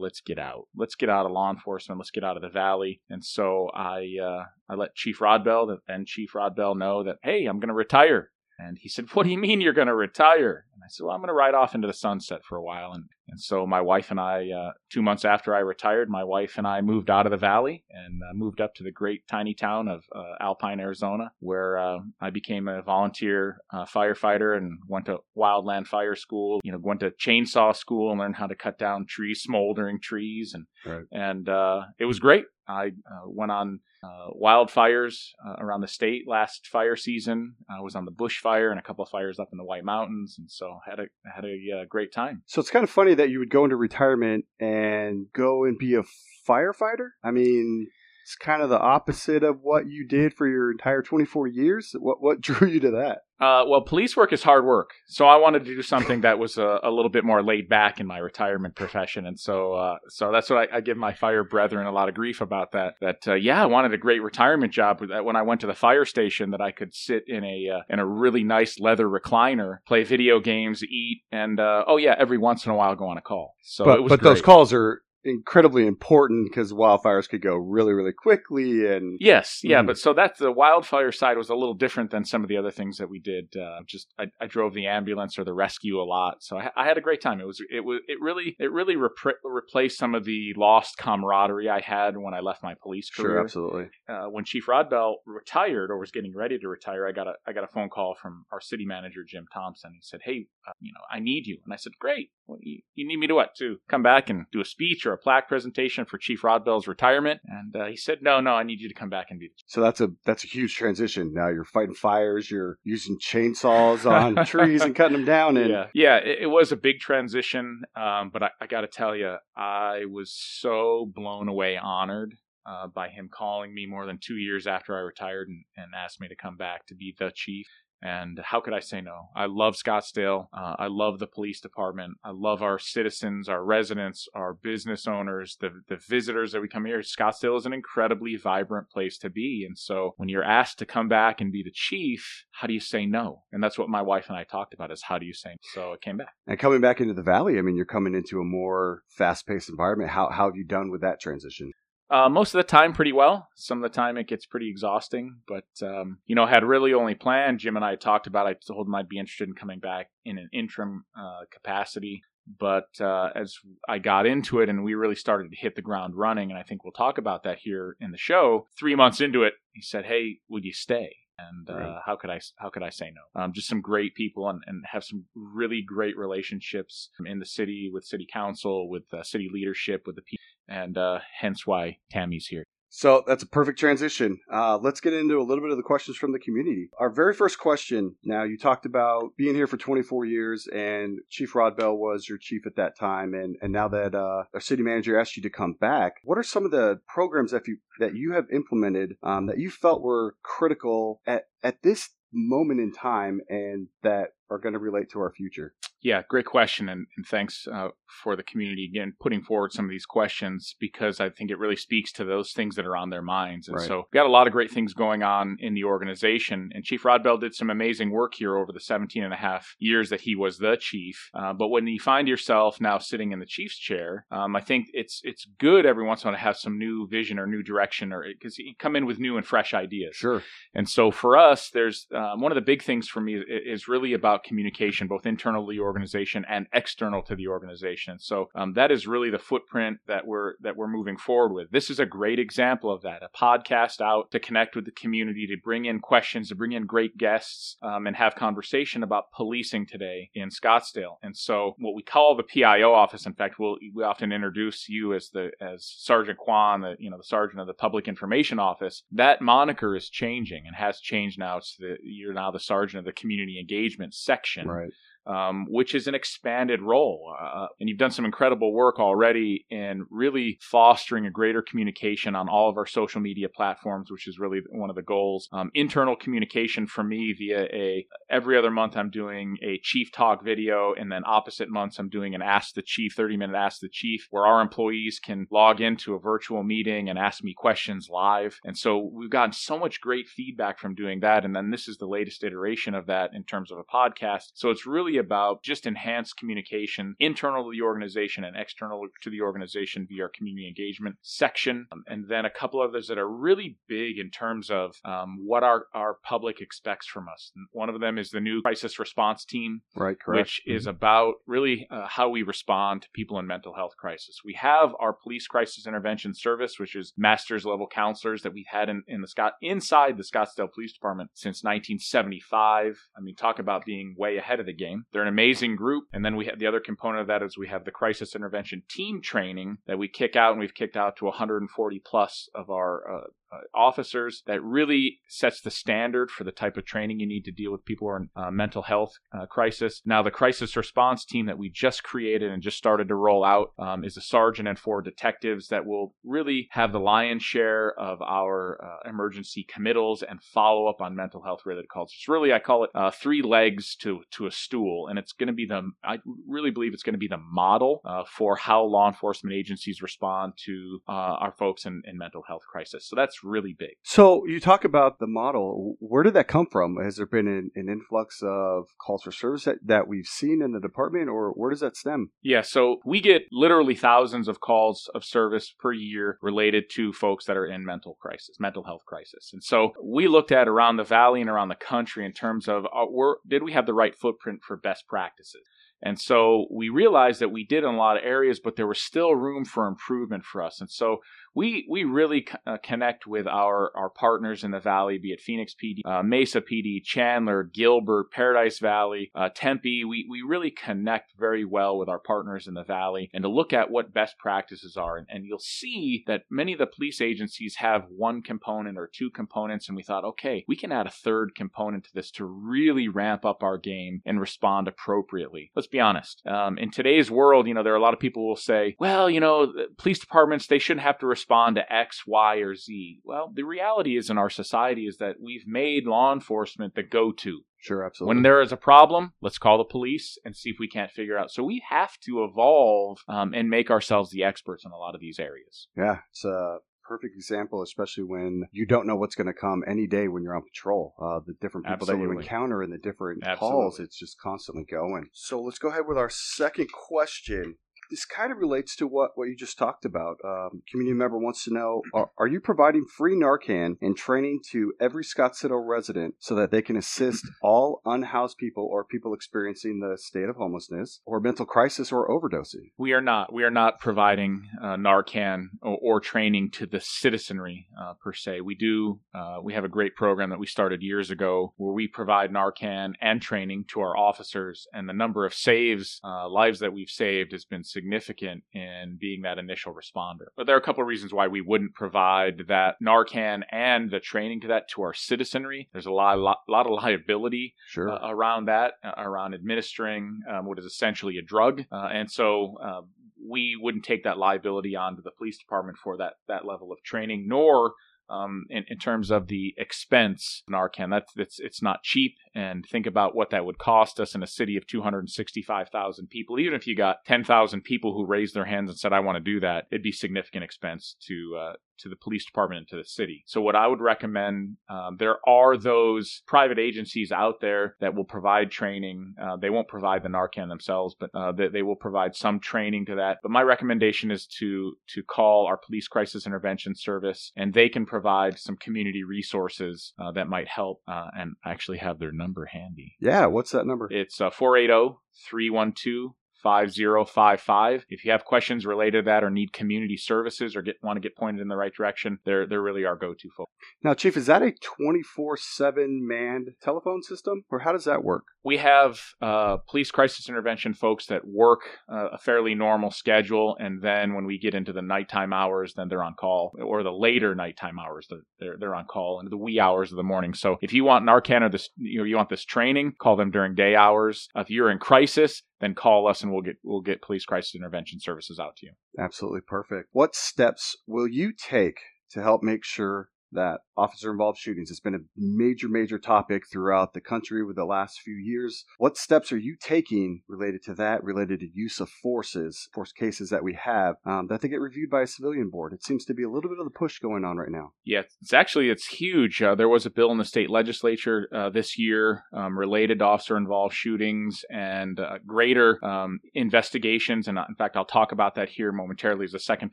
let's 0.00 0.20
get 0.20 0.38
out. 0.38 0.66
Let's 0.76 0.94
get 0.94 1.08
out 1.08 1.26
of 1.26 1.32
law 1.32 1.50
enforcement. 1.50 1.98
Let's 1.98 2.10
get 2.10 2.24
out 2.24 2.36
of 2.36 2.42
the 2.42 2.48
valley. 2.48 3.00
And 3.10 3.24
so 3.24 3.68
I 3.74 4.06
uh, 4.22 4.44
I 4.68 4.74
let 4.74 4.94
Chief 4.94 5.18
Rodbell, 5.18 5.78
then 5.86 6.04
Chief 6.06 6.32
Rodbell, 6.32 6.76
know 6.76 7.04
that 7.04 7.16
hey, 7.22 7.46
I'm 7.46 7.60
going 7.60 7.68
to 7.68 7.74
retire. 7.74 8.30
And 8.58 8.78
he 8.78 8.88
said, 8.88 9.06
"What 9.14 9.24
do 9.24 9.30
you 9.30 9.38
mean 9.38 9.60
you're 9.60 9.72
going 9.72 9.86
to 9.86 9.94
retire?" 9.94 10.66
Said, 10.90 11.04
"Well, 11.04 11.14
I'm 11.14 11.20
going 11.20 11.28
to 11.28 11.34
ride 11.34 11.54
off 11.54 11.74
into 11.74 11.86
the 11.86 11.94
sunset 11.94 12.44
for 12.44 12.56
a 12.56 12.62
while." 12.62 12.92
And 12.92 13.04
and 13.30 13.40
so 13.40 13.66
my 13.66 13.80
wife 13.80 14.10
and 14.10 14.18
I, 14.18 14.50
uh, 14.50 14.72
two 14.90 15.02
months 15.02 15.24
after 15.24 15.54
I 15.54 15.60
retired, 15.60 16.10
my 16.10 16.24
wife 16.24 16.54
and 16.58 16.66
I 16.66 16.80
moved 16.80 17.10
out 17.10 17.26
of 17.26 17.30
the 17.30 17.36
valley 17.36 17.84
and 17.90 18.20
uh, 18.22 18.34
moved 18.34 18.60
up 18.60 18.74
to 18.74 18.82
the 18.82 18.90
great 18.90 19.26
tiny 19.28 19.54
town 19.54 19.88
of 19.88 20.04
uh, 20.14 20.34
Alpine, 20.40 20.80
Arizona, 20.80 21.30
where 21.38 21.78
uh, 21.78 21.98
I 22.20 22.30
became 22.30 22.66
a 22.66 22.82
volunteer 22.82 23.58
uh, 23.72 23.84
firefighter 23.84 24.56
and 24.56 24.78
went 24.88 25.06
to 25.06 25.18
wildland 25.36 25.86
fire 25.86 26.16
school. 26.16 26.60
You 26.64 26.72
know, 26.72 26.78
went 26.80 27.00
to 27.00 27.12
chainsaw 27.12 27.74
school 27.74 28.10
and 28.10 28.18
learned 28.18 28.36
how 28.36 28.48
to 28.48 28.56
cut 28.56 28.78
down 28.78 29.06
trees, 29.06 29.42
smoldering 29.42 30.00
trees, 30.00 30.54
and 30.54 30.66
right. 30.84 31.04
and 31.12 31.48
uh, 31.48 31.82
it 31.98 32.06
was 32.06 32.18
great. 32.18 32.46
I 32.66 32.92
went 33.26 33.52
on 33.52 33.80
uh, 34.02 34.30
wildfires 34.40 35.30
uh, 35.46 35.56
around 35.58 35.82
the 35.82 35.88
state 35.88 36.26
last 36.26 36.66
fire 36.66 36.96
season. 36.96 37.54
I 37.68 37.80
was 37.80 37.94
on 37.94 38.04
the 38.04 38.12
bushfire 38.12 38.70
and 38.70 38.78
a 38.78 38.82
couple 38.82 39.02
of 39.02 39.10
fires 39.10 39.38
up 39.38 39.48
in 39.52 39.58
the 39.58 39.64
White 39.64 39.84
Mountains, 39.84 40.36
and 40.38 40.50
so 40.50 40.78
had 40.88 41.00
a 41.00 41.06
had 41.32 41.44
a 41.44 41.80
uh, 41.80 41.84
great 41.88 42.12
time. 42.12 42.42
So 42.46 42.60
it's 42.60 42.70
kind 42.70 42.82
of 42.82 42.90
funny 42.90 43.14
that 43.14 43.30
you 43.30 43.38
would 43.38 43.50
go 43.50 43.64
into 43.64 43.76
retirement 43.76 44.44
and 44.58 45.26
go 45.32 45.64
and 45.64 45.78
be 45.78 45.94
a 45.94 46.02
firefighter. 46.48 47.10
I 47.22 47.30
mean, 47.30 47.88
it's 48.30 48.36
kind 48.36 48.62
of 48.62 48.68
the 48.68 48.78
opposite 48.78 49.42
of 49.42 49.58
what 49.62 49.88
you 49.88 50.06
did 50.06 50.34
for 50.34 50.46
your 50.46 50.70
entire 50.70 51.02
24 51.02 51.48
years. 51.48 51.96
What 51.98 52.22
what 52.22 52.40
drew 52.40 52.68
you 52.68 52.78
to 52.80 52.90
that? 52.92 53.22
Uh, 53.44 53.64
well, 53.66 53.80
police 53.80 54.16
work 54.16 54.32
is 54.32 54.42
hard 54.42 54.64
work, 54.66 54.90
so 55.08 55.26
I 55.26 55.36
wanted 55.36 55.64
to 55.64 55.74
do 55.74 55.82
something 55.82 56.20
that 56.20 56.38
was 56.38 56.58
a, 56.58 56.78
a 56.82 56.90
little 56.90 57.08
bit 57.08 57.24
more 57.24 57.42
laid 57.42 57.70
back 57.70 57.98
in 57.98 58.06
my 58.06 58.18
retirement 58.18 58.76
profession, 58.76 59.26
and 59.26 59.40
so 59.40 59.72
uh, 59.72 59.96
so 60.08 60.30
that's 60.30 60.48
what 60.48 60.70
I, 60.70 60.76
I, 60.76 60.80
give 60.80 60.96
my 60.96 61.14
fire 61.14 61.42
brethren 61.42 61.86
a 61.86 61.90
lot 61.90 62.08
of 62.10 62.14
grief 62.14 62.40
about 62.40 62.72
that. 62.72 62.94
That 63.00 63.26
uh, 63.26 63.34
yeah, 63.34 63.60
I 63.62 63.66
wanted 63.66 63.94
a 63.94 63.98
great 63.98 64.22
retirement 64.22 64.72
job. 64.72 65.00
That 65.08 65.24
when 65.24 65.36
I 65.36 65.42
went 65.42 65.62
to 65.62 65.66
the 65.66 65.74
fire 65.74 66.04
station, 66.04 66.50
that 66.50 66.60
I 66.60 66.70
could 66.70 66.94
sit 66.94 67.24
in 67.26 67.42
a 67.42 67.78
uh, 67.78 67.80
in 67.88 67.98
a 67.98 68.06
really 68.06 68.44
nice 68.44 68.78
leather 68.78 69.08
recliner, 69.08 69.78
play 69.88 70.04
video 70.04 70.38
games, 70.38 70.84
eat, 70.84 71.22
and 71.32 71.58
uh, 71.58 71.84
oh 71.88 71.96
yeah, 71.96 72.14
every 72.16 72.38
once 72.38 72.64
in 72.66 72.70
a 72.70 72.76
while 72.76 72.94
go 72.94 73.08
on 73.08 73.16
a 73.16 73.22
call. 73.22 73.54
So 73.64 73.84
but, 73.84 74.06
but 74.06 74.22
those 74.22 74.42
calls 74.42 74.72
are 74.72 75.00
incredibly 75.24 75.86
important 75.86 76.48
because 76.48 76.72
wildfires 76.72 77.28
could 77.28 77.42
go 77.42 77.56
really, 77.56 77.92
really 77.92 78.12
quickly. 78.12 78.86
And 78.86 79.18
yes, 79.20 79.60
yeah, 79.62 79.82
Mhm. 79.82 79.86
but 79.88 79.98
so 79.98 80.12
that's 80.14 80.38
the 80.38 80.50
wildfire 80.52 81.12
side 81.12 81.36
was 81.36 81.48
a 81.50 81.54
little 81.54 81.74
different 81.74 82.10
than 82.10 82.24
some 82.24 82.42
of 82.42 82.48
the 82.48 82.56
other 82.56 82.70
things 82.70 82.96
that 82.98 83.10
we 83.10 83.18
did. 83.18 83.54
Uh, 83.56 83.80
just 83.86 84.12
I, 84.18 84.26
I 84.40 84.46
drove 84.46 84.74
the 84.74 84.86
ambulance 84.86 85.38
or 85.38 85.44
the 85.44 85.52
rescue 85.54 86.00
a 86.00 86.04
lot, 86.04 86.42
so 86.42 86.56
I, 86.58 86.70
I 86.76 86.86
had 86.86 86.96
a 86.98 87.00
great 87.02 87.20
time. 87.20 87.40
It 87.40 87.46
was 87.46 87.60
it 87.70 87.84
was 87.84 88.00
it 88.08 88.18
really 88.20 88.56
it 88.58 88.72
really 88.72 88.96
repre- 88.96 89.34
replaced 89.44 89.98
some 89.98 90.14
of 90.14 90.24
the 90.24 90.52
lost 90.56 90.96
camaraderie 90.98 91.68
I 91.68 91.80
had 91.80 92.16
when 92.16 92.34
I 92.34 92.40
left 92.40 92.62
my 92.62 92.74
police 92.82 93.10
career. 93.10 93.32
sure, 93.32 93.40
absolutely. 93.40 93.88
uh, 94.08 94.26
when 94.26 94.44
Chief 94.44 94.66
Rodbell 94.66 95.16
retired 95.26 95.90
or 95.90 95.98
was 95.98 96.10
getting 96.10 96.34
ready 96.34 96.58
to 96.58 96.68
retire, 96.68 97.06
I 97.06 97.12
got 97.12 97.26
a 97.26 97.34
I 97.46 97.52
got 97.52 97.64
a 97.64 97.68
phone 97.68 97.88
call 97.90 98.14
from 98.20 98.44
our 98.52 98.60
city 98.60 98.84
manager 98.86 99.20
Jim 99.26 99.44
Thompson. 99.52 99.92
He 99.94 100.00
said, 100.02 100.20
"Hey, 100.24 100.46
uh, 100.66 100.72
you 100.80 100.92
know, 100.92 101.04
I 101.10 101.20
need 101.20 101.46
you." 101.46 101.58
And 101.64 101.72
I 101.72 101.76
said, 101.76 101.92
"Great. 101.98 102.30
Well, 102.46 102.58
you, 102.62 102.80
you 102.94 103.06
need 103.06 103.18
me 103.18 103.26
to 103.28 103.34
what? 103.34 103.54
To 103.58 103.76
come 103.88 104.02
back 104.02 104.28
and 104.28 104.46
do 104.50 104.60
a 104.60 104.64
speech 104.64 105.06
or 105.06 105.09
a 105.12 105.18
plaque 105.18 105.48
presentation 105.48 106.04
for 106.04 106.18
Chief 106.18 106.42
Rodbell's 106.42 106.86
retirement?" 106.86 107.40
And 107.44 107.74
uh, 107.74 107.86
he 107.86 107.96
said, 107.96 108.22
"No, 108.22 108.40
no, 108.40 108.52
I 108.52 108.62
need 108.62 108.80
you 108.80 108.88
to 108.88 108.94
come 108.94 109.10
back 109.10 109.26
and 109.30 109.38
be 109.38 109.48
the 109.48 109.54
chief." 109.56 109.66
So 109.68 109.80
that's 109.80 110.00
a 110.00 110.10
that's 110.24 110.44
a 110.44 110.46
huge 110.46 110.74
transition. 110.74 111.32
Now 111.32 111.48
you're 111.48 111.64
fighting 111.64 111.94
fires. 111.94 112.50
You're 112.50 112.78
using 112.84 113.18
chainsaws 113.18 114.10
on 114.10 114.44
trees 114.46 114.82
and 114.82 114.94
cutting 114.94 115.16
them 115.16 115.24
down. 115.24 115.56
And 115.56 115.70
yeah, 115.70 115.86
yeah, 115.94 116.16
it, 116.16 116.42
it 116.42 116.46
was 116.46 116.72
a 116.72 116.76
big 116.76 117.00
transition, 117.00 117.82
um, 117.96 118.30
but 118.32 118.42
I, 118.42 118.50
I 118.60 118.66
got 118.66 118.82
to 118.82 118.88
tell 118.88 119.14
you, 119.16 119.36
I 119.56 120.04
was 120.10 120.32
so 120.32 121.10
blown 121.14 121.48
away, 121.48 121.76
honored 121.76 122.34
uh, 122.66 122.86
by 122.86 123.08
him 123.08 123.28
calling 123.32 123.74
me 123.74 123.86
more 123.86 124.06
than 124.06 124.18
two 124.18 124.36
years 124.36 124.66
after 124.66 124.96
I 124.96 125.00
retired 125.00 125.48
and, 125.48 125.64
and 125.76 125.94
asked 125.94 126.20
me 126.20 126.28
to 126.28 126.36
come 126.36 126.56
back 126.56 126.86
to 126.86 126.94
be 126.94 127.14
the 127.18 127.32
chief. 127.34 127.66
And 128.02 128.40
how 128.42 128.60
could 128.60 128.72
I 128.72 128.80
say 128.80 129.00
no? 129.00 129.28
I 129.36 129.46
love 129.46 129.74
Scottsdale. 129.74 130.46
Uh, 130.52 130.76
I 130.78 130.86
love 130.88 131.18
the 131.18 131.26
police 131.26 131.60
department. 131.60 132.14
I 132.24 132.30
love 132.32 132.62
our 132.62 132.78
citizens, 132.78 133.48
our 133.48 133.64
residents, 133.64 134.26
our 134.34 134.54
business 134.54 135.06
owners, 135.06 135.56
the 135.60 135.70
the 135.88 135.96
visitors 135.96 136.52
that 136.52 136.60
we 136.60 136.68
come 136.68 136.86
here. 136.86 137.00
Scottsdale 137.00 137.58
is 137.58 137.66
an 137.66 137.72
incredibly 137.72 138.36
vibrant 138.36 138.88
place 138.90 139.18
to 139.18 139.30
be. 139.30 139.64
And 139.66 139.76
so 139.76 140.14
when 140.16 140.28
you're 140.28 140.44
asked 140.44 140.78
to 140.78 140.86
come 140.86 141.08
back 141.08 141.40
and 141.40 141.52
be 141.52 141.62
the 141.62 141.72
chief, 141.72 142.44
how 142.52 142.66
do 142.66 142.74
you 142.74 142.80
say 142.80 143.06
no? 143.06 143.42
And 143.52 143.62
that's 143.62 143.78
what 143.78 143.88
my 143.88 144.02
wife 144.02 144.26
and 144.28 144.36
I 144.36 144.44
talked 144.44 144.74
about 144.74 144.90
is 144.90 145.02
how 145.02 145.18
do 145.18 145.26
you 145.26 145.34
say 145.34 145.50
no? 145.50 145.56
So 145.74 145.92
I 145.92 145.96
came 146.00 146.16
back. 146.16 146.32
and 146.46 146.58
coming 146.58 146.80
back 146.80 147.00
into 147.00 147.14
the 147.14 147.22
valley. 147.22 147.58
I 147.58 147.62
mean, 147.62 147.76
you're 147.76 147.84
coming 147.84 148.14
into 148.14 148.40
a 148.40 148.44
more 148.44 149.02
fast 149.08 149.46
paced 149.46 149.68
environment. 149.68 150.10
How 150.10 150.30
how 150.30 150.46
have 150.46 150.56
you 150.56 150.64
done 150.64 150.90
with 150.90 151.02
that 151.02 151.20
transition? 151.20 151.72
Uh, 152.10 152.28
most 152.28 152.54
of 152.54 152.58
the 152.58 152.64
time, 152.64 152.92
pretty 152.92 153.12
well. 153.12 153.48
Some 153.54 153.82
of 153.82 153.90
the 153.90 153.94
time, 153.94 154.16
it 154.16 154.26
gets 154.26 154.44
pretty 154.46 154.68
exhausting. 154.68 155.36
But 155.46 155.64
um, 155.82 156.18
you 156.26 156.34
know, 156.34 156.46
had 156.46 156.64
really 156.64 156.92
only 156.92 157.14
planned. 157.14 157.60
Jim 157.60 157.76
and 157.76 157.84
I 157.84 157.94
talked 157.96 158.26
about. 158.26 158.46
I 158.46 158.54
told 158.66 158.86
him 158.86 158.94
I'd 158.94 159.08
be 159.08 159.18
interested 159.18 159.48
in 159.48 159.54
coming 159.54 159.78
back 159.78 160.08
in 160.24 160.38
an 160.38 160.48
interim 160.52 161.04
uh, 161.18 161.44
capacity. 161.52 162.22
But 162.58 162.88
uh, 163.00 163.28
as 163.36 163.54
I 163.88 163.98
got 163.98 164.26
into 164.26 164.58
it 164.60 164.68
and 164.68 164.82
we 164.82 164.94
really 164.94 165.14
started 165.14 165.50
to 165.50 165.56
hit 165.56 165.76
the 165.76 165.82
ground 165.82 166.14
running, 166.16 166.50
and 166.50 166.58
I 166.58 166.64
think 166.64 166.82
we'll 166.82 166.92
talk 166.92 167.16
about 167.18 167.44
that 167.44 167.58
here 167.60 167.96
in 168.00 168.10
the 168.10 168.18
show. 168.18 168.66
Three 168.76 168.96
months 168.96 169.20
into 169.20 169.44
it, 169.44 169.54
he 169.72 169.82
said, 169.82 170.06
"Hey, 170.06 170.38
would 170.48 170.64
you 170.64 170.72
stay?" 170.72 171.14
And 171.38 171.70
uh, 171.70 171.74
Right. 171.74 172.02
how 172.04 172.16
could 172.16 172.30
I 172.30 172.40
how 172.56 172.70
could 172.70 172.82
I 172.82 172.90
say 172.90 173.12
no? 173.14 173.40
Um, 173.40 173.52
just 173.52 173.68
some 173.68 173.80
great 173.80 174.14
people 174.14 174.48
and, 174.48 174.62
and 174.66 174.84
have 174.90 175.04
some 175.04 175.26
really 175.34 175.82
great 175.86 176.16
relationships 176.16 177.10
in 177.24 177.38
the 177.38 177.46
city 177.46 177.88
with 177.92 178.04
city 178.04 178.26
council, 178.30 178.88
with 178.90 179.04
uh, 179.12 179.22
city 179.22 179.48
leadership, 179.52 180.02
with 180.06 180.16
the 180.16 180.22
people, 180.22 180.42
and 180.70 180.96
uh, 180.96 181.18
hence 181.40 181.66
why 181.66 181.98
Tammy's 182.10 182.46
here. 182.46 182.64
So 182.92 183.22
that's 183.24 183.44
a 183.44 183.46
perfect 183.48 183.78
transition. 183.78 184.40
Uh, 184.52 184.76
let's 184.76 185.00
get 185.00 185.14
into 185.14 185.40
a 185.40 185.44
little 185.44 185.62
bit 185.62 185.70
of 185.70 185.76
the 185.76 185.82
questions 185.82 186.16
from 186.16 186.32
the 186.32 186.40
community. 186.40 186.90
Our 186.98 187.08
very 187.08 187.34
first 187.34 187.60
question. 187.60 188.16
Now, 188.24 188.42
you 188.42 188.58
talked 188.58 188.84
about 188.84 189.36
being 189.36 189.54
here 189.54 189.68
for 189.68 189.76
24 189.76 190.24
years, 190.24 190.66
and 190.66 191.20
Chief 191.28 191.52
Rodbell 191.52 191.96
was 191.96 192.28
your 192.28 192.36
chief 192.36 192.66
at 192.66 192.74
that 192.76 192.98
time, 192.98 193.32
and 193.32 193.56
and 193.62 193.72
now 193.72 193.86
that 193.88 194.16
uh, 194.16 194.44
our 194.52 194.60
city 194.60 194.82
manager 194.82 195.18
asked 195.18 195.36
you 195.36 195.42
to 195.44 195.50
come 195.50 195.74
back, 195.74 196.14
what 196.24 196.36
are 196.36 196.42
some 196.42 196.64
of 196.64 196.72
the 196.72 197.00
programs 197.06 197.52
that 197.52 197.68
you 197.68 197.78
that 198.00 198.16
you 198.16 198.32
have 198.32 198.46
implemented 198.52 199.16
um, 199.22 199.46
that 199.46 199.58
you 199.58 199.70
felt 199.70 200.02
were 200.02 200.34
critical 200.42 201.20
at 201.24 201.44
at 201.62 201.82
this 201.82 202.10
moment 202.32 202.80
in 202.80 202.92
time, 202.92 203.40
and 203.48 203.86
that 204.02 204.30
are 204.50 204.58
going 204.58 204.72
to 204.72 204.78
relate 204.78 205.10
to 205.10 205.20
our 205.20 205.30
future? 205.30 205.74
Yeah, 206.02 206.22
great 206.28 206.46
question, 206.46 206.88
and, 206.88 207.06
and 207.16 207.26
thanks 207.26 207.66
uh, 207.70 207.88
for 208.22 208.34
the 208.34 208.42
community 208.42 208.86
again 208.90 209.14
putting 209.20 209.42
forward 209.42 209.72
some 209.72 209.84
of 209.84 209.90
these 209.90 210.06
questions 210.06 210.74
because 210.80 211.20
I 211.20 211.28
think 211.28 211.50
it 211.50 211.58
really 211.58 211.76
speaks 211.76 212.10
to 212.12 212.24
those 212.24 212.52
things 212.52 212.76
that 212.76 212.86
are 212.86 212.96
on 212.96 213.10
their 213.10 213.22
minds. 213.22 213.68
And 213.68 213.76
Right. 213.76 213.86
so, 213.86 213.96
we've 213.98 214.18
got 214.18 214.26
a 214.26 214.30
lot 214.30 214.46
of 214.46 214.52
great 214.52 214.70
things 214.70 214.94
going 214.94 215.22
on 215.22 215.56
in 215.60 215.74
the 215.74 215.84
organization. 215.84 216.70
And 216.74 216.84
Chief 216.84 217.02
Rodbell 217.02 217.38
did 217.40 217.54
some 217.54 217.70
amazing 217.70 218.10
work 218.10 218.34
here 218.34 218.56
over 218.56 218.72
the 218.72 218.80
17 218.80 219.22
and 219.22 219.32
a 219.32 219.36
half 219.36 219.76
years 219.78 220.08
that 220.10 220.22
he 220.22 220.34
was 220.34 220.58
the 220.58 220.76
chief. 220.80 221.30
Uh, 221.34 221.52
but 221.52 221.68
when 221.68 221.86
you 221.86 222.00
find 222.00 222.26
yourself 222.26 222.80
now 222.80 222.98
sitting 222.98 223.32
in 223.32 223.38
the 223.38 223.46
chief's 223.46 223.78
chair, 223.78 224.26
um, 224.30 224.56
I 224.56 224.60
think 224.60 224.88
it's 224.92 225.20
it's 225.22 225.46
good 225.58 225.86
every 225.86 226.04
once 226.04 226.22
in 226.22 226.28
a 226.28 226.30
while 226.30 226.38
to 226.38 226.42
have 226.42 226.56
some 226.56 226.78
new 226.78 227.06
vision 227.08 227.38
or 227.38 227.46
new 227.46 227.62
direction, 227.62 228.12
or 228.12 228.24
because 228.26 228.58
you 228.58 228.74
come 228.78 228.96
in 228.96 229.06
with 229.06 229.18
new 229.18 229.36
and 229.36 229.46
fresh 229.46 229.74
ideas. 229.74 230.16
Sure. 230.16 230.42
And 230.74 230.88
so 230.88 231.10
for 231.10 231.36
us, 231.36 231.70
there's 231.70 232.06
um, 232.14 232.40
one 232.40 232.52
of 232.52 232.56
the 232.56 232.62
big 232.62 232.82
things 232.82 233.08
for 233.08 233.20
me 233.20 233.34
is 233.36 233.86
really 233.86 234.12
about 234.14 234.39
communication, 234.44 235.06
both 235.06 235.26
internal 235.26 235.66
to 235.66 235.72
the 235.72 235.80
organization 235.80 236.44
and 236.48 236.66
external 236.72 237.22
to 237.22 237.36
the 237.36 237.48
organization. 237.48 238.18
So 238.18 238.48
um, 238.54 238.74
that 238.74 238.90
is 238.90 239.06
really 239.06 239.30
the 239.30 239.38
footprint 239.38 239.98
that 240.06 240.26
we're 240.26 240.54
that 240.60 240.76
we're 240.76 240.88
moving 240.88 241.16
forward 241.16 241.52
with. 241.52 241.70
This 241.70 241.90
is 241.90 242.00
a 242.00 242.06
great 242.06 242.38
example 242.38 242.90
of 242.92 243.02
that. 243.02 243.22
A 243.22 243.28
podcast 243.36 244.00
out 244.00 244.30
to 244.30 244.40
connect 244.40 244.76
with 244.76 244.84
the 244.84 244.90
community, 244.90 245.46
to 245.46 245.56
bring 245.62 245.84
in 245.84 246.00
questions, 246.00 246.48
to 246.48 246.54
bring 246.54 246.72
in 246.72 246.86
great 246.86 247.16
guests, 247.16 247.76
um, 247.82 248.06
and 248.06 248.16
have 248.16 248.34
conversation 248.34 249.02
about 249.02 249.32
policing 249.32 249.86
today 249.86 250.30
in 250.34 250.48
Scottsdale. 250.48 251.16
And 251.22 251.36
so 251.36 251.74
what 251.78 251.94
we 251.94 252.02
call 252.02 252.36
the 252.36 252.42
PIO 252.42 252.92
office, 252.92 253.26
in 253.26 253.34
fact, 253.34 253.58
we'll, 253.58 253.76
we 253.94 254.02
often 254.02 254.32
introduce 254.32 254.88
you 254.88 255.14
as 255.14 255.30
the 255.30 255.50
as 255.60 255.84
Sergeant 255.84 256.38
Kwan, 256.38 256.80
the 256.80 256.96
you 256.98 257.10
know 257.10 257.18
the 257.18 257.24
sergeant 257.24 257.60
of 257.60 257.66
the 257.66 257.74
Public 257.74 258.08
Information 258.08 258.58
Office. 258.58 259.02
That 259.12 259.40
moniker 259.40 259.96
is 259.96 260.08
changing 260.08 260.64
and 260.66 260.76
has 260.76 261.00
changed 261.00 261.38
now. 261.38 261.58
It's 261.58 261.76
the 261.76 261.96
you're 262.02 262.32
now 262.32 262.50
the 262.50 262.60
sergeant 262.60 263.00
of 263.00 263.04
the 263.04 263.12
Community 263.12 263.58
Engagement 263.58 264.14
section 264.30 264.68
Right. 264.68 264.92
Um, 265.26 265.66
which 265.68 265.94
is 265.94 266.06
an 266.06 266.14
expanded 266.14 266.80
role. 266.82 267.34
Uh, 267.40 267.66
and 267.78 267.88
you've 267.88 267.98
done 267.98 268.10
some 268.10 268.24
incredible 268.24 268.72
work 268.72 268.98
already 268.98 269.66
in 269.70 270.06
really 270.10 270.58
fostering 270.60 271.26
a 271.26 271.30
greater 271.30 271.62
communication 271.62 272.34
on 272.34 272.48
all 272.48 272.68
of 272.68 272.76
our 272.76 272.86
social 272.86 273.20
media 273.20 273.48
platforms, 273.48 274.10
which 274.10 274.26
is 274.26 274.38
really 274.38 274.60
one 274.70 274.90
of 274.90 274.96
the 274.96 275.02
goals. 275.02 275.48
Um, 275.52 275.70
internal 275.74 276.16
communication 276.16 276.86
for 276.86 277.04
me 277.04 277.34
via 277.36 277.64
a 277.64 278.06
every 278.28 278.56
other 278.56 278.70
month 278.70 278.96
I'm 278.96 279.10
doing 279.10 279.56
a 279.62 279.78
chief 279.82 280.12
talk 280.12 280.44
video, 280.44 280.94
and 280.98 281.10
then 281.10 281.22
opposite 281.26 281.68
months 281.68 281.98
I'm 281.98 282.08
doing 282.08 282.34
an 282.34 282.42
Ask 282.42 282.74
the 282.74 282.82
Chief 282.82 283.14
30 283.16 283.36
minute 283.36 283.56
Ask 283.56 283.80
the 283.80 283.88
Chief, 283.88 284.26
where 284.30 284.46
our 284.46 284.60
employees 284.60 285.20
can 285.22 285.46
log 285.50 285.80
into 285.80 286.14
a 286.14 286.20
virtual 286.20 286.62
meeting 286.62 287.08
and 287.08 287.18
ask 287.18 287.42
me 287.42 287.54
questions 287.54 288.08
live. 288.10 288.58
And 288.64 288.76
so 288.76 289.10
we've 289.12 289.30
gotten 289.30 289.52
so 289.52 289.78
much 289.78 290.00
great 290.00 290.28
feedback 290.28 290.78
from 290.78 290.94
doing 290.94 291.20
that. 291.20 291.44
And 291.44 291.54
then 291.54 291.70
this 291.70 291.88
is 291.88 291.98
the 291.98 292.06
latest 292.06 292.44
iteration 292.44 292.94
of 292.94 293.06
that 293.06 293.30
in 293.34 293.44
terms 293.44 293.70
of 293.70 293.78
a 293.78 293.84
podcast. 293.84 294.50
So 294.54 294.70
it's 294.70 294.86
really 294.86 295.09
about 295.16 295.62
just 295.62 295.86
enhanced 295.86 296.36
communication 296.36 297.14
internal 297.18 297.64
to 297.64 297.70
the 297.70 297.82
organization 297.82 298.44
and 298.44 298.56
external 298.56 299.02
to 299.22 299.30
the 299.30 299.40
organization 299.40 300.06
via 300.08 300.24
our 300.24 300.28
community 300.28 300.68
engagement 300.68 301.16
section. 301.22 301.86
Um, 301.92 302.04
and 302.06 302.26
then 302.28 302.44
a 302.44 302.50
couple 302.50 302.80
others 302.80 303.08
that 303.08 303.18
are 303.18 303.28
really 303.28 303.78
big 303.88 304.18
in 304.18 304.30
terms 304.30 304.70
of 304.70 304.96
um, 305.04 305.38
what 305.44 305.62
our, 305.62 305.86
our 305.94 306.18
public 306.24 306.60
expects 306.60 307.06
from 307.06 307.26
us. 307.28 307.52
One 307.72 307.88
of 307.88 308.00
them 308.00 308.18
is 308.18 308.30
the 308.30 308.40
new 308.40 308.62
crisis 308.62 308.98
response 308.98 309.44
team 309.44 309.80
Right. 309.94 310.18
Correct. 310.18 310.40
Mm-hmm. 310.40 310.40
which 310.40 310.62
is 310.66 310.86
about 310.86 311.34
really 311.46 311.86
uh, 311.90 312.06
how 312.06 312.28
we 312.28 312.42
respond 312.42 313.02
to 313.02 313.08
people 313.12 313.38
in 313.38 313.46
mental 313.46 313.74
health 313.74 313.96
crisis. 313.98 314.40
We 314.44 314.54
have 314.54 314.90
our 315.00 315.12
police 315.12 315.46
crisis 315.46 315.86
intervention 315.86 316.34
service, 316.34 316.78
which 316.78 316.94
is 316.94 317.12
master's 317.16 317.64
level 317.64 317.86
counselors 317.86 318.42
that 318.42 318.52
we've 318.52 318.66
had 318.70 318.88
in, 318.88 319.02
in 319.06 319.20
the 319.20 319.28
Scott 319.28 319.54
inside 319.60 320.16
the 320.16 320.24
Scottsdale 320.24 320.72
Police 320.72 320.92
Department 320.92 321.30
since 321.34 321.62
1975. 321.62 322.98
I 323.16 323.20
mean, 323.20 323.34
talk 323.34 323.58
about 323.58 323.84
being 323.84 324.14
way 324.16 324.36
ahead 324.36 324.60
of 324.60 324.66
the 324.66 324.72
game. 324.72 324.99
They're 325.12 325.22
an 325.22 325.28
amazing 325.28 325.76
group. 325.76 326.04
And 326.12 326.24
then 326.24 326.36
we 326.36 326.46
have 326.46 326.58
the 326.58 326.66
other 326.66 326.80
component 326.80 327.22
of 327.22 327.26
that 327.28 327.42
is 327.42 327.56
we 327.56 327.68
have 327.68 327.84
the 327.84 327.90
crisis 327.90 328.34
intervention 328.34 328.82
team 328.88 329.20
training 329.22 329.78
that 329.86 329.98
we 329.98 330.08
kick 330.08 330.36
out, 330.36 330.52
and 330.52 330.60
we've 330.60 330.74
kicked 330.74 330.96
out 330.96 331.16
to 331.16 331.26
140 331.26 332.02
plus 332.04 332.48
of 332.54 332.70
our 332.70 333.12
uh, 333.12 333.24
uh, 333.52 333.58
officers 333.74 334.42
that 334.46 334.62
really 334.62 335.18
sets 335.28 335.60
the 335.60 335.70
standard 335.70 336.30
for 336.30 336.44
the 336.44 336.52
type 336.52 336.76
of 336.76 336.84
training 336.84 337.20
you 337.20 337.26
need 337.26 337.44
to 337.44 337.52
deal 337.52 337.72
with 337.72 337.84
people 337.84 338.06
who 338.06 338.12
are 338.12 338.16
in 338.18 338.56
mental 338.56 338.82
health 338.82 339.14
uh, 339.36 339.46
crisis. 339.46 340.02
Now, 340.04 340.22
the 340.22 340.30
crisis 340.30 340.76
response 340.76 341.24
team 341.24 341.46
that 341.46 341.58
we 341.58 341.68
just 341.68 342.02
created 342.02 342.50
and 342.50 342.62
just 342.62 342.76
started 342.76 343.08
to 343.08 343.14
roll 343.14 343.44
out 343.44 343.72
um, 343.78 344.04
is 344.04 344.16
a 344.16 344.20
sergeant 344.20 344.68
and 344.68 344.78
four 344.78 345.02
detectives 345.02 345.68
that 345.68 345.86
will 345.86 346.14
really 346.24 346.68
have 346.70 346.92
the 346.92 347.00
lion's 347.00 347.42
share 347.42 347.92
of 347.98 348.22
our 348.22 348.78
uh, 348.82 349.08
emergency 349.08 349.66
committals 349.72 350.22
and 350.22 350.42
follow 350.42 350.86
up 350.86 351.00
on 351.00 351.16
mental 351.16 351.42
health 351.42 351.60
related 351.64 351.88
calls. 351.88 352.12
It's 352.16 352.28
really, 352.28 352.52
I 352.52 352.58
call 352.58 352.84
it 352.84 352.90
uh, 352.94 353.10
three 353.10 353.42
legs 353.42 353.96
to 353.96 354.22
to 354.32 354.46
a 354.46 354.50
stool, 354.50 355.08
and 355.08 355.18
it's 355.18 355.32
going 355.32 355.48
to 355.48 355.52
be 355.52 355.66
the. 355.66 355.90
I 356.04 356.18
really 356.46 356.70
believe 356.70 356.92
it's 356.92 357.02
going 357.02 357.14
to 357.14 357.18
be 357.18 357.28
the 357.28 357.38
model 357.38 358.02
for 358.28 358.56
how 358.56 358.82
law 358.82 359.08
enforcement 359.08 359.54
agencies 359.54 360.02
respond 360.02 360.54
to 360.66 361.00
our 361.08 361.54
folks 361.58 361.84
in, 361.84 362.02
in 362.04 362.18
mental 362.18 362.42
health 362.46 362.62
crisis. 362.70 363.08
So 363.08 363.16
that's 363.16 363.39
that's 363.40 363.50
really 363.50 363.74
big. 363.78 363.96
So 364.02 364.46
you 364.46 364.60
talk 364.60 364.84
about 364.84 365.18
the 365.18 365.26
model. 365.26 365.96
Where 365.98 366.22
did 366.22 366.34
that 366.34 366.48
come 366.48 366.66
from? 366.66 366.96
Has 367.02 367.16
there 367.16 367.26
been 367.26 367.46
an, 367.46 367.70
an 367.74 367.88
influx 367.88 368.42
of 368.42 368.88
calls 369.04 369.22
for 369.22 369.32
service 369.32 369.64
that, 369.64 369.76
that 369.84 370.08
we've 370.08 370.26
seen 370.26 370.62
in 370.62 370.72
the 370.72 370.80
department, 370.80 371.28
or 371.28 371.50
where 371.50 371.70
does 371.70 371.80
that 371.80 371.96
stem? 371.96 372.30
Yeah, 372.42 372.62
so 372.62 373.00
we 373.04 373.20
get 373.20 373.42
literally 373.52 373.94
thousands 373.94 374.48
of 374.48 374.60
calls 374.60 375.08
of 375.14 375.24
service 375.24 375.74
per 375.78 375.92
year 375.92 376.38
related 376.42 376.84
to 376.94 377.12
folks 377.12 377.44
that 377.46 377.56
are 377.56 377.66
in 377.66 377.84
mental 377.84 378.16
crisis, 378.20 378.56
mental 378.58 378.84
health 378.84 379.04
crisis. 379.06 379.50
And 379.52 379.62
so 379.62 379.92
we 380.02 380.28
looked 380.28 380.52
at 380.52 380.68
around 380.68 380.96
the 380.96 381.04
valley 381.04 381.40
and 381.40 381.50
around 381.50 381.68
the 381.68 381.74
country 381.74 382.24
in 382.24 382.32
terms 382.32 382.68
of 382.68 382.84
uh, 382.86 383.06
were, 383.10 383.38
did 383.46 383.62
we 383.62 383.72
have 383.72 383.86
the 383.86 383.94
right 383.94 384.14
footprint 384.16 384.60
for 384.66 384.76
best 384.76 385.06
practices? 385.08 385.62
And 386.02 386.18
so 386.18 386.66
we 386.70 386.88
realized 386.88 387.40
that 387.40 387.50
we 387.50 387.64
did 387.64 387.84
in 387.84 387.90
a 387.90 387.96
lot 387.96 388.16
of 388.16 388.22
areas, 388.24 388.58
but 388.58 388.76
there 388.76 388.86
was 388.86 389.00
still 389.00 389.34
room 389.34 389.64
for 389.64 389.86
improvement 389.86 390.44
for 390.44 390.62
us. 390.62 390.80
And 390.80 390.90
so 390.90 391.18
we 391.54 391.86
we 391.88 392.04
really 392.04 392.46
uh, 392.66 392.78
connect 392.82 393.26
with 393.26 393.46
our 393.46 393.90
our 393.96 394.10
partners 394.10 394.64
in 394.64 394.70
the 394.70 394.80
valley, 394.80 395.18
be 395.18 395.32
it 395.32 395.40
Phoenix 395.40 395.74
PD, 395.74 396.00
uh, 396.04 396.22
Mesa 396.22 396.60
PD, 396.60 397.02
Chandler, 397.02 397.64
Gilbert, 397.64 398.30
Paradise 398.30 398.78
Valley, 398.78 399.30
uh, 399.34 399.48
Tempe. 399.54 400.04
We 400.04 400.26
we 400.28 400.42
really 400.42 400.70
connect 400.70 401.32
very 401.38 401.64
well 401.64 401.98
with 401.98 402.08
our 402.08 402.18
partners 402.18 402.66
in 402.66 402.74
the 402.74 402.84
valley, 402.84 403.30
and 403.34 403.42
to 403.42 403.48
look 403.48 403.72
at 403.72 403.90
what 403.90 404.14
best 404.14 404.38
practices 404.38 404.96
are. 404.96 405.16
And, 405.16 405.26
and 405.30 405.44
you'll 405.44 405.58
see 405.58 406.24
that 406.26 406.42
many 406.50 406.72
of 406.72 406.78
the 406.78 406.86
police 406.86 407.20
agencies 407.20 407.76
have 407.76 408.04
one 408.08 408.42
component 408.42 408.98
or 408.98 409.10
two 409.12 409.30
components, 409.30 409.88
and 409.88 409.96
we 409.96 410.02
thought, 410.02 410.24
okay, 410.24 410.64
we 410.68 410.76
can 410.76 410.92
add 410.92 411.06
a 411.06 411.10
third 411.10 411.54
component 411.54 412.04
to 412.04 412.10
this 412.14 412.30
to 412.32 412.44
really 412.44 413.08
ramp 413.08 413.44
up 413.44 413.62
our 413.62 413.78
game 413.78 414.22
and 414.24 414.40
respond 414.40 414.86
appropriately. 414.86 415.70
Let's 415.74 415.88
be 415.88 416.00
honest. 416.00 416.42
Um, 416.46 416.78
in 416.78 416.90
today's 416.90 417.30
world, 417.30 417.66
you 417.66 417.74
know, 417.74 417.82
there 417.82 417.92
are 417.92 417.96
a 417.96 418.02
lot 418.02 418.14
of 418.14 418.20
people 418.20 418.42
who 418.42 418.48
will 418.48 418.56
say, 418.56 418.96
well, 418.98 419.28
you 419.28 419.40
know, 419.40 419.72
police 419.98 420.18
departments 420.18 420.66
they 420.66 420.78
shouldn't 420.78 421.04
have 421.04 421.18
to 421.18 421.26
respond 421.26 421.39
to 421.48 421.92
X, 421.92 422.22
Y, 422.26 422.56
or 422.56 422.74
Z. 422.74 423.20
Well, 423.24 423.50
the 423.54 423.64
reality 423.64 424.16
is 424.16 424.30
in 424.30 424.38
our 424.38 424.50
society 424.50 425.06
is 425.06 425.18
that 425.18 425.36
we've 425.40 425.66
made 425.66 426.06
law 426.06 426.32
enforcement 426.32 426.94
the 426.94 427.02
go 427.02 427.32
to. 427.32 427.62
Sure, 427.78 428.04
absolutely. 428.04 428.34
When 428.34 428.42
there 428.42 428.60
is 428.60 428.72
a 428.72 428.76
problem, 428.76 429.32
let's 429.40 429.58
call 429.58 429.78
the 429.78 429.84
police 429.84 430.36
and 430.44 430.54
see 430.54 430.70
if 430.70 430.76
we 430.78 430.88
can't 430.88 431.10
figure 431.10 431.38
out. 431.38 431.50
So 431.50 431.62
we 431.62 431.82
have 431.88 432.18
to 432.26 432.44
evolve 432.44 433.18
um, 433.26 433.54
and 433.54 433.70
make 433.70 433.90
ourselves 433.90 434.30
the 434.30 434.44
experts 434.44 434.84
in 434.84 434.92
a 434.92 434.96
lot 434.96 435.14
of 435.14 435.20
these 435.20 435.38
areas. 435.38 435.88
Yeah, 435.96 436.18
it's 436.30 436.44
a 436.44 436.78
perfect 437.10 437.34
example, 437.34 437.82
especially 437.82 438.22
when 438.22 438.62
you 438.70 438.86
don't 438.86 439.06
know 439.06 439.16
what's 439.16 439.34
going 439.34 439.48
to 439.48 439.52
come 439.52 439.82
any 439.86 440.06
day 440.06 440.28
when 440.28 440.44
you're 440.44 440.54
on 440.54 440.62
patrol. 440.62 441.14
Uh, 441.20 441.40
the 441.44 441.54
different 441.60 441.86
people 441.86 442.02
Absolutely. 442.02 442.26
that 442.26 442.32
you 442.34 442.40
encounter 442.40 442.82
in 442.84 442.90
the 442.90 442.98
different 442.98 443.42
Absolutely. 443.44 443.58
calls, 443.58 443.98
it's 443.98 444.16
just 444.16 444.38
constantly 444.38 444.84
going. 444.84 445.28
So 445.32 445.60
let's 445.60 445.78
go 445.78 445.88
ahead 445.88 446.06
with 446.06 446.18
our 446.18 446.30
second 446.30 446.92
question 446.92 447.76
this 448.10 448.24
kind 448.24 448.52
of 448.52 448.58
relates 448.58 448.96
to 448.96 449.06
what, 449.06 449.30
what 449.36 449.48
you 449.48 449.56
just 449.56 449.78
talked 449.78 450.04
about. 450.04 450.36
Um, 450.44 450.82
community 450.90 451.16
member 451.16 451.38
wants 451.38 451.64
to 451.64 451.72
know 451.72 452.02
are, 452.12 452.30
are, 452.38 452.46
you 452.46 452.60
providing 452.60 453.06
free 453.06 453.34
Narcan 453.34 453.96
and 454.02 454.16
training 454.16 454.60
to 454.72 454.92
every 455.00 455.24
Scottsdale 455.24 455.86
resident 455.86 456.34
so 456.40 456.54
that 456.56 456.72
they 456.72 456.82
can 456.82 456.96
assist 456.96 457.46
all 457.62 458.02
unhoused 458.04 458.58
people 458.58 458.86
or 458.90 459.04
people 459.04 459.32
experiencing 459.32 460.00
the 460.00 460.18
state 460.18 460.48
of 460.48 460.56
homelessness 460.56 461.20
or 461.24 461.40
mental 461.40 461.64
crisis 461.64 462.10
or 462.10 462.28
overdosing? 462.28 462.90
We 462.98 463.12
are 463.12 463.20
not. 463.20 463.52
We 463.52 463.62
are 463.62 463.70
not 463.70 464.00
providing 464.00 464.68
uh, 464.82 464.96
Narcan 464.96 465.66
or, 465.80 465.98
or, 466.02 466.20
training 466.20 466.70
to 466.72 466.86
the 466.86 467.00
citizenry 467.00 467.86
uh, 468.00 468.14
per 468.22 468.32
se. 468.32 468.60
We 468.60 468.74
do. 468.74 469.20
Uh, 469.34 469.58
we 469.62 469.74
have 469.74 469.84
a 469.84 469.88
great 469.88 470.16
program 470.16 470.50
that 470.50 470.58
we 470.58 470.66
started 470.66 471.02
years 471.02 471.30
ago 471.30 471.72
where 471.76 471.92
we 471.92 472.08
provide 472.08 472.50
Narcan 472.50 473.12
and 473.20 473.40
training 473.40 473.84
to 473.88 474.00
our 474.00 474.16
officers, 474.16 474.86
and 474.92 475.08
the 475.08 475.12
number 475.12 475.46
of 475.46 475.54
saves, 475.54 476.20
uh, 476.24 476.48
lives 476.48 476.80
that 476.80 476.92
we've 476.92 477.08
saved 477.08 477.52
has 477.52 477.64
been 477.64 477.84
significant 477.84 477.99
significant 478.00 478.62
in 478.72 479.18
being 479.20 479.42
that 479.42 479.58
initial 479.58 479.94
responder. 479.94 480.46
But 480.56 480.66
there 480.66 480.74
are 480.74 480.78
a 480.78 480.82
couple 480.82 481.02
of 481.02 481.08
reasons 481.08 481.32
why 481.32 481.48
we 481.48 481.60
wouldn't 481.60 481.94
provide 481.94 482.64
that 482.68 482.96
Narcan 483.04 483.62
and 483.70 484.10
the 484.10 484.20
training 484.20 484.62
to 484.62 484.68
that 484.68 484.88
to 484.94 485.02
our 485.02 485.14
citizenry. 485.14 485.88
There's 485.92 486.06
a 486.06 486.12
lot, 486.12 486.38
lot, 486.38 486.58
lot 486.68 486.86
of 486.86 486.92
liability 486.92 487.74
sure. 487.88 488.10
uh, 488.10 488.30
around 488.30 488.66
that, 488.66 488.94
uh, 489.04 489.12
around 489.18 489.54
administering 489.54 490.40
um, 490.50 490.66
what 490.66 490.78
is 490.78 490.84
essentially 490.84 491.36
a 491.38 491.42
drug, 491.42 491.84
uh, 491.92 492.08
and 492.12 492.30
so. 492.30 492.76
Um, 492.82 493.08
we 493.48 493.74
wouldn't 493.80 494.04
take 494.04 494.24
that 494.24 494.36
liability 494.36 494.94
onto 494.94 495.22
the 495.22 495.30
police 495.30 495.56
department 495.56 495.96
for 495.96 496.18
that 496.18 496.34
that 496.46 496.66
level 496.66 496.92
of 496.92 496.98
training, 497.02 497.46
nor 497.48 497.94
um, 498.30 498.64
in, 498.70 498.84
in, 498.88 498.98
terms 498.98 499.30
of 499.30 499.48
the 499.48 499.74
expense 499.76 500.62
Narcan. 500.70 501.10
That's 501.10 501.32
it's 501.36 501.58
it's 501.58 501.82
not 501.82 502.02
cheap, 502.02 502.36
and 502.54 502.84
think 502.86 503.06
about 503.06 503.34
what 503.34 503.50
that 503.50 503.64
would 503.64 503.78
cost 503.78 504.20
us 504.20 504.34
in 504.34 504.42
a 504.42 504.46
city 504.46 504.76
of 504.76 504.86
265,000 504.86 506.28
people. 506.28 506.58
Even 506.58 506.74
if 506.74 506.86
you 506.86 506.96
got 506.96 507.24
10,000 507.26 507.82
people 507.82 508.14
who 508.14 508.24
raised 508.24 508.54
their 508.54 508.64
hands 508.64 508.88
and 508.88 508.98
said, 508.98 509.12
"I 509.12 509.20
want 509.20 509.36
to 509.36 509.40
do 509.40 509.60
that," 509.60 509.86
it'd 509.90 510.02
be 510.02 510.12
significant 510.12 510.64
expense 510.64 511.16
to 511.26 511.58
uh, 511.60 511.72
to 512.00 512.08
the 512.08 512.16
police 512.16 512.44
department 512.44 512.80
and 512.80 512.88
to 512.88 512.96
the 512.96 513.04
city. 513.04 513.44
So 513.46 513.60
what 513.60 513.76
I 513.76 513.86
would 513.86 514.00
recommend, 514.00 514.76
um, 514.88 515.16
there 515.18 515.36
are 515.48 515.76
those 515.76 516.42
private 516.46 516.78
agencies 516.78 517.32
out 517.32 517.60
there 517.60 517.96
that 518.00 518.14
will 518.14 518.24
provide 518.24 518.70
training. 518.70 519.34
Uh, 519.40 519.56
they 519.56 519.70
won't 519.70 519.88
provide 519.88 520.22
the 520.22 520.28
Narcan 520.28 520.68
themselves, 520.68 521.14
but 521.18 521.30
uh, 521.34 521.52
they, 521.52 521.68
they, 521.68 521.82
will 521.82 521.96
provide 521.96 522.36
some 522.36 522.60
training 522.60 523.06
to 523.06 523.16
that. 523.16 523.38
But 523.42 523.50
my 523.50 523.62
recommendation 523.62 524.30
is 524.30 524.46
to 524.58 524.94
to 525.08 525.22
call 525.22 525.66
our 525.66 525.76
police 525.76 526.08
crisis 526.08 526.46
intervention 526.46 526.94
service, 526.94 527.52
and 527.56 527.72
they 527.72 527.88
can 527.88 528.06
provide 528.06 528.58
some 528.58 528.76
community 528.76 529.24
resources 529.24 530.12
uh, 530.18 530.32
that 530.32 530.48
might 530.48 530.68
help. 530.68 531.00
Uh, 531.08 531.28
and 531.36 531.54
actually 531.64 531.98
have 531.98 532.18
their 532.18 532.32
number 532.32 532.66
handy. 532.66 533.16
Yeah, 533.20 533.46
what's 533.46 533.70
that 533.72 533.86
number? 533.86 534.08
It's 534.10 534.40
uh, 534.40 534.50
480 534.50 535.16
312 535.48 536.32
5055. 536.62 538.06
If 538.08 538.24
you 538.24 538.32
have 538.32 538.44
questions 538.44 538.86
related 538.86 539.24
to 539.24 539.30
that 539.30 539.44
or 539.44 539.50
need 539.50 539.72
community 539.72 540.16
services 540.16 540.76
or 540.76 540.82
get 540.82 540.96
want 541.02 541.16
to 541.16 541.20
get 541.20 541.36
pointed 541.36 541.60
in 541.60 541.68
the 541.68 541.76
right 541.76 541.92
direction, 541.94 542.38
they're 542.44 542.66
they're 542.66 542.82
really 542.82 543.04
our 543.04 543.16
go-to 543.16 543.50
folks. 543.56 543.72
Now, 544.02 544.14
Chief, 544.14 544.36
is 544.36 544.46
that 544.46 544.62
a 544.62 544.72
24/7 544.72 546.20
manned 546.20 546.70
telephone 546.82 547.22
system 547.22 547.64
or 547.70 547.80
how 547.80 547.92
does 547.92 548.04
that 548.04 548.24
work? 548.24 548.44
We 548.62 548.76
have 548.76 549.20
uh, 549.40 549.78
police 549.88 550.10
crisis 550.10 550.48
intervention 550.48 550.92
folks 550.92 551.26
that 551.26 551.46
work 551.46 551.80
uh, 552.12 552.28
a 552.32 552.38
fairly 552.38 552.74
normal 552.74 553.10
schedule, 553.10 553.76
and 553.80 554.02
then 554.02 554.34
when 554.34 554.44
we 554.44 554.58
get 554.58 554.74
into 554.74 554.92
the 554.92 555.02
nighttime 555.02 555.52
hours, 555.52 555.94
then 555.94 556.08
they're 556.08 556.22
on 556.22 556.34
call, 556.34 556.72
or 556.82 557.02
the 557.02 557.12
later 557.12 557.54
nighttime 557.54 557.98
hours, 557.98 558.28
they're 558.58 558.76
they're 558.78 558.94
on 558.94 559.06
call, 559.06 559.40
into 559.40 559.50
the 559.50 559.56
wee 559.56 559.80
hours 559.80 560.12
of 560.12 560.16
the 560.16 560.22
morning. 560.22 560.52
So 560.54 560.76
if 560.82 560.92
you 560.92 561.04
want 561.04 561.24
Narcan 561.24 561.62
or 561.62 561.70
this, 561.70 561.88
you 561.96 562.18
know, 562.18 562.24
you 562.24 562.36
want 562.36 562.50
this 562.50 562.64
training, 562.64 563.14
call 563.18 563.36
them 563.36 563.50
during 563.50 563.74
day 563.74 563.94
hours. 563.94 564.48
if 564.54 564.70
you're 564.70 564.90
in 564.90 564.98
crisis, 564.98 565.62
then 565.80 565.94
call 565.94 566.28
us 566.28 566.42
and 566.42 566.49
we'll 566.52 566.62
get 566.62 566.76
we'll 566.82 567.00
get 567.00 567.22
police 567.22 567.44
crisis 567.44 567.74
intervention 567.74 568.20
services 568.20 568.58
out 568.58 568.76
to 568.76 568.86
you. 568.86 568.92
Absolutely 569.18 569.60
perfect. 569.60 570.08
What 570.12 570.34
steps 570.34 570.96
will 571.06 571.28
you 571.28 571.52
take 571.52 572.00
to 572.30 572.42
help 572.42 572.62
make 572.62 572.84
sure 572.84 573.28
that 573.52 573.80
officer 573.96 574.30
involved 574.30 574.58
shootings 574.58 574.88
has 574.88 575.00
been 575.00 575.14
a 575.14 575.18
major, 575.36 575.88
major 575.88 576.18
topic 576.18 576.64
throughout 576.70 577.14
the 577.14 577.20
country 577.20 577.64
with 577.64 577.76
the 577.76 577.84
last 577.84 578.20
few 578.20 578.34
years. 578.34 578.84
What 578.98 579.16
steps 579.16 579.52
are 579.52 579.58
you 579.58 579.76
taking 579.80 580.42
related 580.48 580.82
to 580.84 580.94
that, 580.94 581.22
related 581.22 581.60
to 581.60 581.68
use 581.72 582.00
of 582.00 582.08
forces, 582.08 582.88
force 582.92 583.12
cases 583.12 583.50
that 583.50 583.64
we 583.64 583.74
have, 583.74 584.16
um, 584.24 584.46
that 584.48 584.60
they 584.60 584.68
get 584.68 584.80
reviewed 584.80 585.10
by 585.10 585.22
a 585.22 585.26
civilian 585.26 585.70
board? 585.70 585.92
It 585.92 586.04
seems 586.04 586.24
to 586.26 586.34
be 586.34 586.42
a 586.42 586.50
little 586.50 586.70
bit 586.70 586.78
of 586.78 586.84
the 586.84 586.98
push 586.98 587.18
going 587.18 587.44
on 587.44 587.56
right 587.56 587.70
now. 587.70 587.92
Yeah, 588.04 588.22
it's 588.40 588.52
actually 588.52 588.88
it's 588.88 589.06
huge. 589.06 589.62
Uh, 589.62 589.74
there 589.74 589.88
was 589.88 590.06
a 590.06 590.10
bill 590.10 590.30
in 590.30 590.38
the 590.38 590.44
state 590.44 590.70
legislature 590.70 591.48
uh, 591.54 591.70
this 591.70 591.98
year 591.98 592.44
um, 592.52 592.78
related 592.78 593.18
to 593.18 593.24
officer 593.24 593.56
involved 593.56 593.94
shootings 593.94 594.64
and 594.70 595.20
uh, 595.20 595.38
greater 595.46 596.02
um, 596.04 596.40
investigations. 596.54 597.48
And 597.48 597.58
uh, 597.58 597.64
in 597.68 597.74
fact, 597.74 597.96
I'll 597.96 598.04
talk 598.04 598.32
about 598.32 598.54
that 598.54 598.70
here 598.70 598.92
momentarily 598.92 599.44
as 599.44 599.52
the 599.52 599.60
second 599.60 599.92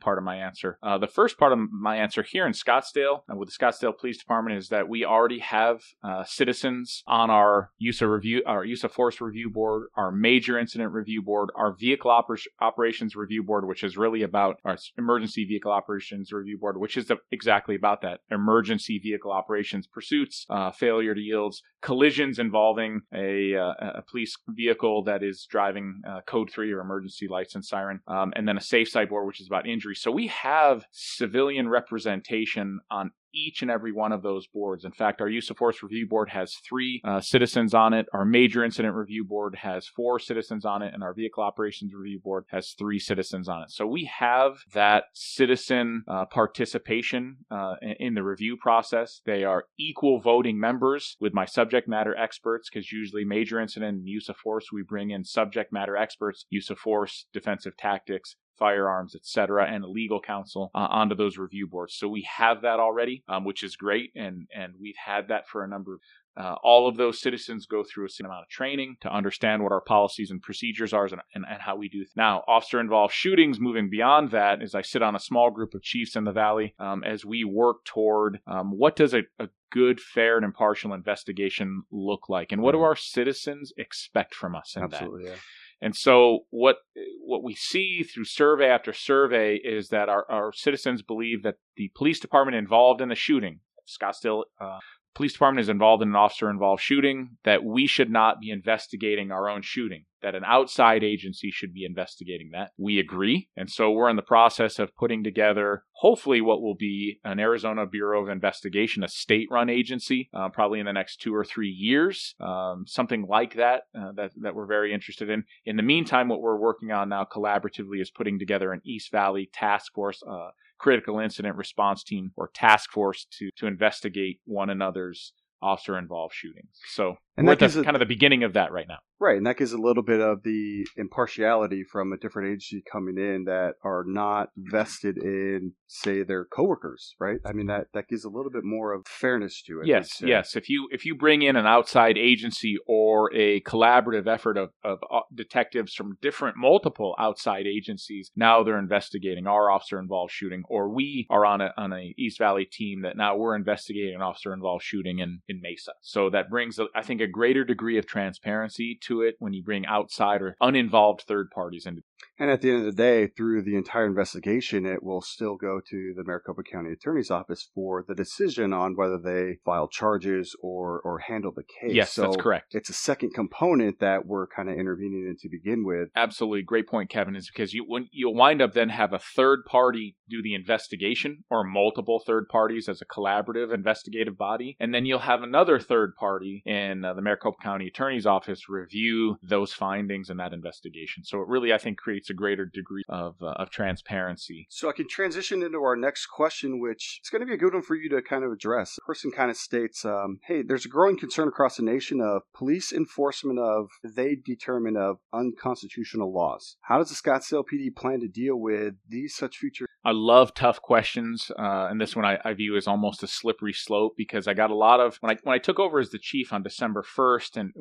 part 0.00 0.18
of 0.18 0.24
my 0.24 0.36
answer. 0.36 0.78
Uh, 0.82 0.98
the 0.98 1.06
first 1.06 1.38
part 1.38 1.52
of 1.52 1.58
my 1.58 1.96
answer 1.96 2.22
here 2.22 2.46
in 2.46 2.52
Scottsdale 2.52 3.20
uh, 3.30 3.36
with 3.48 3.56
the 3.56 3.64
Scottsdale 3.64 3.96
Police 3.96 4.18
Department 4.18 4.58
is 4.58 4.68
that 4.68 4.88
we 4.88 5.04
already 5.04 5.38
have 5.38 5.80
uh, 6.02 6.24
citizens 6.24 7.02
on 7.06 7.30
our 7.30 7.70
use 7.78 8.02
of 8.02 8.10
review, 8.10 8.42
our 8.46 8.64
use 8.64 8.84
of 8.84 8.92
force 8.92 9.20
review 9.20 9.50
board, 9.50 9.88
our 9.96 10.10
major 10.10 10.58
incident 10.58 10.92
review 10.92 11.22
board, 11.22 11.50
our 11.56 11.72
vehicle 11.72 12.10
oper- 12.10 12.46
operations 12.60 13.16
review 13.16 13.42
board, 13.42 13.66
which 13.66 13.82
is 13.82 13.96
really 13.96 14.22
about 14.22 14.56
our 14.64 14.76
emergency 14.96 15.44
vehicle 15.44 15.72
operations 15.72 16.32
review 16.32 16.58
board, 16.58 16.78
which 16.78 16.96
is 16.96 17.06
the, 17.06 17.16
exactly 17.30 17.74
about 17.74 18.02
that 18.02 18.20
emergency 18.30 18.98
vehicle 18.98 19.32
operations 19.32 19.86
pursuits, 19.86 20.46
uh, 20.50 20.70
failure 20.70 21.14
to 21.14 21.20
yields, 21.20 21.62
collisions 21.80 22.38
involving 22.38 23.02
a, 23.14 23.54
uh, 23.54 23.98
a 23.98 24.02
police 24.10 24.36
vehicle 24.48 25.04
that 25.04 25.22
is 25.22 25.46
driving 25.50 26.00
uh, 26.08 26.20
code 26.26 26.50
three 26.50 26.72
or 26.72 26.80
emergency 26.80 27.28
lights 27.28 27.54
and 27.54 27.64
siren, 27.64 28.00
um, 28.08 28.32
and 28.36 28.46
then 28.46 28.58
a 28.58 28.62
safe 28.62 28.88
side 28.88 29.08
board, 29.08 29.26
which 29.26 29.40
is 29.40 29.46
about 29.46 29.66
injury. 29.66 29.94
So 29.94 30.10
we 30.10 30.26
have 30.28 30.84
civilian 30.90 31.68
representation 31.68 32.80
on 32.90 33.12
each 33.34 33.62
and 33.62 33.70
every 33.70 33.92
one 33.92 34.12
of 34.12 34.22
those 34.22 34.46
boards. 34.46 34.84
In 34.84 34.92
fact, 34.92 35.20
our 35.20 35.28
use 35.28 35.50
of 35.50 35.56
force 35.56 35.82
review 35.82 36.06
board 36.06 36.30
has 36.30 36.54
three 36.68 37.00
uh, 37.04 37.20
citizens 37.20 37.74
on 37.74 37.92
it. 37.92 38.06
Our 38.12 38.24
major 38.24 38.64
incident 38.64 38.94
review 38.94 39.24
board 39.24 39.56
has 39.56 39.86
four 39.86 40.18
citizens 40.18 40.64
on 40.64 40.82
it, 40.82 40.94
and 40.94 41.02
our 41.02 41.14
vehicle 41.14 41.42
operations 41.42 41.92
review 41.94 42.20
board 42.22 42.44
has 42.48 42.74
three 42.78 42.98
citizens 42.98 43.48
on 43.48 43.62
it. 43.62 43.70
So 43.70 43.86
we 43.86 44.10
have 44.18 44.58
that 44.74 45.04
citizen 45.12 46.04
uh, 46.08 46.26
participation 46.26 47.38
uh, 47.50 47.74
in 47.98 48.14
the 48.14 48.22
review 48.22 48.56
process. 48.60 49.20
They 49.24 49.44
are 49.44 49.64
equal 49.78 50.20
voting 50.20 50.58
members 50.58 51.16
with 51.20 51.34
my 51.34 51.44
subject 51.44 51.88
matter 51.88 52.16
experts 52.16 52.68
because 52.68 52.92
usually 52.92 53.24
major 53.24 53.60
incident 53.60 53.98
and 53.98 54.08
use 54.08 54.28
of 54.28 54.36
force 54.36 54.66
we 54.72 54.82
bring 54.82 55.10
in 55.10 55.24
subject 55.24 55.72
matter 55.72 55.96
experts, 55.96 56.46
use 56.50 56.70
of 56.70 56.78
force, 56.78 57.26
defensive 57.32 57.76
tactics, 57.76 58.36
firearms, 58.58 59.14
etc., 59.14 59.66
and 59.66 59.84
legal 59.84 60.20
counsel 60.20 60.70
uh, 60.74 60.78
onto 60.90 61.14
those 61.14 61.38
review 61.38 61.66
boards. 61.66 61.94
So 61.94 62.08
we 62.08 62.26
have 62.36 62.62
that 62.62 62.80
already, 62.80 63.24
um, 63.28 63.44
which 63.44 63.62
is 63.62 63.76
great, 63.76 64.10
and 64.14 64.46
and 64.54 64.74
we've 64.80 64.96
had 65.04 65.28
that 65.28 65.48
for 65.48 65.64
a 65.64 65.68
number 65.68 65.94
of 65.94 66.00
uh, 66.38 66.54
all 66.62 66.88
of 66.88 66.96
those 66.96 67.20
citizens 67.20 67.66
go 67.66 67.82
through 67.82 68.06
a 68.06 68.08
certain 68.08 68.26
amount 68.26 68.44
of 68.44 68.48
training 68.48 68.96
to 69.00 69.12
understand 69.12 69.60
what 69.60 69.72
our 69.72 69.80
policies 69.80 70.30
and 70.30 70.40
procedures 70.40 70.92
are 70.92 71.06
and, 71.06 71.20
and, 71.34 71.44
and 71.50 71.60
how 71.60 71.74
we 71.74 71.88
do. 71.88 71.98
Th- 71.98 72.10
now, 72.16 72.44
officer 72.46 72.78
involved 72.78 73.12
shootings, 73.12 73.58
moving 73.58 73.90
beyond 73.90 74.30
that, 74.30 74.62
as 74.62 74.72
I 74.74 74.82
sit 74.82 75.02
on 75.02 75.16
a 75.16 75.20
small 75.20 75.50
group 75.50 75.74
of 75.74 75.82
chiefs 75.82 76.14
in 76.14 76.22
the 76.22 76.32
Valley 76.32 76.74
um, 76.78 77.02
as 77.02 77.24
we 77.24 77.42
work 77.42 77.84
toward 77.84 78.38
um, 78.46 78.70
what 78.70 78.94
does 78.94 79.14
a, 79.14 79.22
a 79.40 79.48
good, 79.72 80.00
fair, 80.00 80.36
and 80.36 80.44
impartial 80.44 80.94
investigation 80.94 81.82
look 81.90 82.28
like, 82.28 82.52
and 82.52 82.62
what 82.62 82.72
do 82.72 82.82
our 82.82 82.96
citizens 82.96 83.72
expect 83.76 84.32
from 84.32 84.54
us 84.54 84.74
in 84.76 84.84
Absolutely, 84.84 85.24
that? 85.24 85.30
yeah. 85.30 85.36
And 85.80 85.94
so 85.94 86.40
what 86.50 86.76
what 87.20 87.44
we 87.44 87.54
see 87.54 88.02
through 88.02 88.24
survey 88.24 88.66
after 88.66 88.92
survey 88.92 89.56
is 89.56 89.88
that 89.88 90.08
our, 90.08 90.24
our 90.30 90.52
citizens 90.52 91.02
believe 91.02 91.42
that 91.42 91.56
the 91.76 91.90
police 91.94 92.18
department 92.18 92.56
involved 92.56 93.00
in 93.00 93.08
the 93.08 93.14
shooting, 93.14 93.60
Scottsdale 93.86 94.42
uh, 94.60 94.78
police 95.18 95.32
department 95.32 95.64
is 95.64 95.68
involved 95.68 96.00
in 96.00 96.10
an 96.10 96.14
officer 96.14 96.48
involved 96.48 96.80
shooting, 96.80 97.30
that 97.42 97.64
we 97.64 97.88
should 97.88 98.08
not 98.08 98.38
be 98.38 98.50
investigating 98.50 99.32
our 99.32 99.48
own 99.48 99.60
shooting, 99.62 100.04
that 100.22 100.36
an 100.36 100.44
outside 100.46 101.02
agency 101.02 101.50
should 101.50 101.74
be 101.74 101.84
investigating 101.84 102.50
that. 102.52 102.70
We 102.78 103.00
agree. 103.00 103.48
And 103.56 103.68
so 103.68 103.90
we're 103.90 104.10
in 104.10 104.14
the 104.14 104.22
process 104.22 104.78
of 104.78 104.94
putting 104.94 105.24
together, 105.24 105.82
hopefully, 105.94 106.40
what 106.40 106.62
will 106.62 106.76
be 106.76 107.18
an 107.24 107.40
Arizona 107.40 107.84
Bureau 107.84 108.22
of 108.22 108.28
Investigation, 108.28 109.02
a 109.02 109.08
state 109.08 109.48
run 109.50 109.68
agency, 109.68 110.30
uh, 110.32 110.50
probably 110.50 110.78
in 110.78 110.86
the 110.86 110.92
next 110.92 111.16
two 111.20 111.34
or 111.34 111.44
three 111.44 111.68
years, 111.68 112.36
um, 112.38 112.84
something 112.86 113.26
like 113.28 113.54
that, 113.54 113.82
uh, 113.98 114.12
that, 114.14 114.30
that 114.40 114.54
we're 114.54 114.66
very 114.66 114.94
interested 114.94 115.28
in. 115.28 115.42
In 115.66 115.76
the 115.76 115.82
meantime, 115.82 116.28
what 116.28 116.40
we're 116.40 116.60
working 116.60 116.92
on 116.92 117.08
now 117.08 117.24
collaboratively 117.24 118.00
is 118.00 118.12
putting 118.12 118.38
together 118.38 118.72
an 118.72 118.82
East 118.84 119.10
Valley 119.10 119.50
task 119.52 119.92
force. 119.94 120.22
Uh, 120.22 120.50
critical 120.78 121.18
incident 121.18 121.56
response 121.56 122.02
team 122.02 122.32
or 122.36 122.50
task 122.54 122.90
force 122.90 123.26
to 123.38 123.50
to 123.56 123.66
investigate 123.66 124.40
one 124.44 124.70
another's 124.70 125.32
officer 125.60 125.98
involved 125.98 126.34
shootings. 126.34 126.80
So 126.86 127.16
And 127.38 127.46
we're 127.46 127.52
that 127.52 127.60
the, 127.60 127.64
gives 127.66 127.76
a- 127.76 127.84
kind 127.84 127.96
of 127.96 128.00
the 128.00 128.06
beginning 128.06 128.42
of 128.42 128.52
that 128.54 128.72
right 128.72 128.86
now. 128.88 128.98
Right, 129.20 129.36
and 129.36 129.46
that 129.46 129.56
gives 129.56 129.72
a 129.72 129.78
little 129.78 130.04
bit 130.04 130.20
of 130.20 130.44
the 130.44 130.86
impartiality 130.96 131.82
from 131.82 132.12
a 132.12 132.16
different 132.16 132.50
agency 132.50 132.84
coming 132.90 133.18
in 133.18 133.44
that 133.46 133.74
are 133.82 134.04
not 134.06 134.50
vested 134.56 135.18
in, 135.18 135.72
say, 135.88 136.22
their 136.22 136.44
coworkers. 136.44 137.14
Right? 137.18 137.38
I 137.44 137.52
mean 137.52 137.66
that 137.66 137.86
that 137.94 138.08
gives 138.08 138.24
a 138.24 138.28
little 138.28 138.50
bit 138.50 138.64
more 138.64 138.92
of 138.92 139.06
fairness 139.06 139.62
to 139.66 139.80
it. 139.80 139.86
Yes, 139.86 140.20
yes. 140.20 140.56
If 140.56 140.68
you 140.68 140.88
if 140.90 141.04
you 141.04 141.16
bring 141.16 141.42
in 141.42 141.56
an 141.56 141.66
outside 141.66 142.18
agency 142.18 142.76
or 142.86 143.34
a 143.34 143.60
collaborative 143.60 144.28
effort 144.28 144.56
of, 144.56 144.70
of 144.84 144.98
uh, 145.10 145.20
detectives 145.34 145.94
from 145.94 146.18
different 146.20 146.56
multiple 146.56 147.14
outside 147.18 147.66
agencies, 147.66 148.30
now 148.36 148.62
they're 148.62 148.78
investigating 148.78 149.46
our 149.46 149.70
officer 149.70 149.98
involved 149.98 150.32
shooting, 150.32 150.62
or 150.68 150.88
we 150.88 151.26
are 151.30 151.44
on 151.44 151.60
a 151.60 151.72
on 151.76 151.92
a 151.92 152.14
East 152.18 152.38
Valley 152.38 152.68
team 152.70 153.02
that 153.02 153.16
now 153.16 153.36
we're 153.36 153.56
investigating 153.56 154.14
an 154.14 154.22
officer 154.22 154.52
involved 154.52 154.84
shooting 154.84 155.18
in 155.18 155.40
in 155.48 155.60
Mesa. 155.60 155.92
So 156.02 156.30
that 156.30 156.50
brings, 156.50 156.78
I 156.94 157.02
think, 157.02 157.20
a 157.20 157.27
greater 157.28 157.64
degree 157.64 157.98
of 157.98 158.06
transparency 158.06 158.98
to 159.02 159.22
it 159.22 159.36
when 159.38 159.52
you 159.52 159.62
bring 159.62 159.86
outside 159.86 160.42
or 160.42 160.56
uninvolved 160.60 161.22
third 161.22 161.50
parties 161.50 161.86
into. 161.86 162.02
And 162.38 162.50
at 162.50 162.60
the 162.60 162.70
end 162.70 162.80
of 162.80 162.84
the 162.84 163.02
day, 163.02 163.26
through 163.26 163.62
the 163.62 163.76
entire 163.76 164.06
investigation, 164.06 164.86
it 164.86 165.02
will 165.02 165.20
still 165.20 165.56
go 165.56 165.80
to 165.90 166.14
the 166.16 166.22
Maricopa 166.24 166.62
County 166.62 166.92
Attorney's 166.92 167.30
Office 167.30 167.68
for 167.74 168.04
the 168.06 168.14
decision 168.14 168.72
on 168.72 168.94
whether 168.96 169.18
they 169.18 169.58
file 169.64 169.88
charges 169.88 170.54
or 170.62 171.00
or 171.00 171.18
handle 171.18 171.52
the 171.52 171.64
case. 171.64 171.94
Yes, 171.94 172.12
so 172.12 172.22
that's 172.22 172.36
correct. 172.36 172.74
It's 172.74 172.90
a 172.90 172.94
second 172.94 173.34
component 173.34 173.98
that 174.00 174.26
we're 174.26 174.46
kind 174.46 174.68
of 174.68 174.78
intervening 174.78 175.26
in 175.28 175.36
to 175.40 175.48
begin 175.48 175.84
with. 175.84 176.08
Absolutely, 176.14 176.62
great 176.62 176.86
point, 176.86 177.10
Kevin. 177.10 177.34
Is 177.34 177.50
because 177.52 177.74
you 177.74 177.84
when 177.86 178.08
you'll 178.12 178.34
wind 178.34 178.62
up 178.62 178.72
then 178.72 178.88
have 178.90 179.12
a 179.12 179.18
third 179.18 179.64
party 179.64 180.16
do 180.30 180.42
the 180.42 180.54
investigation, 180.54 181.44
or 181.50 181.64
multiple 181.64 182.22
third 182.24 182.48
parties 182.48 182.88
as 182.88 183.00
a 183.00 183.06
collaborative 183.06 183.74
investigative 183.74 184.36
body, 184.36 184.76
and 184.78 184.94
then 184.94 185.06
you'll 185.06 185.18
have 185.18 185.42
another 185.42 185.80
third 185.80 186.14
party 186.14 186.62
in 186.64 187.04
uh, 187.04 187.14
the 187.14 187.22
Maricopa 187.22 187.56
County 187.62 187.88
Attorney's 187.88 188.26
Office 188.26 188.68
review 188.68 189.38
those 189.42 189.72
findings 189.72 190.30
and 190.30 190.38
that 190.38 190.52
investigation. 190.52 191.24
So 191.24 191.40
it 191.40 191.48
really, 191.48 191.72
I 191.72 191.78
think, 191.78 191.98
creates 192.08 192.30
a 192.30 192.34
greater 192.34 192.64
degree 192.64 193.02
of 193.10 193.34
uh, 193.42 193.48
of 193.56 193.68
transparency. 193.68 194.66
So 194.70 194.88
I 194.88 194.92
can 194.92 195.06
transition 195.06 195.62
into 195.62 195.76
our 195.82 195.94
next 195.94 196.24
question, 196.24 196.80
which 196.80 197.20
is 197.22 197.28
going 197.28 197.40
to 197.40 197.46
be 197.46 197.52
a 197.52 197.58
good 197.58 197.74
one 197.74 197.82
for 197.82 197.96
you 197.96 198.08
to 198.08 198.22
kind 198.22 198.44
of 198.44 198.50
address. 198.50 198.94
The 198.94 199.02
person 199.02 199.30
kind 199.30 199.50
of 199.50 199.58
states, 199.58 200.06
um, 200.06 200.38
"Hey, 200.46 200.62
there's 200.62 200.86
a 200.86 200.88
growing 200.88 201.18
concern 201.18 201.48
across 201.48 201.76
the 201.76 201.82
nation 201.82 202.22
of 202.22 202.42
police 202.54 202.94
enforcement 202.94 203.58
of 203.58 203.90
they 204.02 204.36
determine 204.36 204.96
of 204.96 205.18
unconstitutional 205.34 206.32
laws. 206.32 206.78
How 206.80 206.96
does 206.96 207.10
the 207.10 207.14
Scottsdale 207.14 207.64
PD 207.70 207.94
plan 207.94 208.20
to 208.20 208.28
deal 208.28 208.56
with 208.56 208.94
these 209.06 209.36
such 209.36 209.58
future?" 209.58 209.84
I 210.02 210.12
love 210.12 210.54
tough 210.54 210.80
questions, 210.80 211.50
uh, 211.58 211.88
and 211.90 212.00
this 212.00 212.16
one 212.16 212.24
I, 212.24 212.38
I 212.42 212.54
view 212.54 212.76
as 212.78 212.86
almost 212.86 213.22
a 213.22 213.26
slippery 213.26 213.74
slope 213.74 214.14
because 214.16 214.48
I 214.48 214.54
got 214.54 214.70
a 214.70 214.74
lot 214.74 215.00
of 215.00 215.18
when 215.20 215.36
I 215.36 215.38
when 215.42 215.54
I 215.54 215.58
took 215.58 215.78
over 215.78 215.98
as 215.98 216.08
the 216.08 216.18
chief 216.18 216.54
on 216.54 216.62
December 216.62 217.02
first, 217.02 217.58
and 217.58 217.72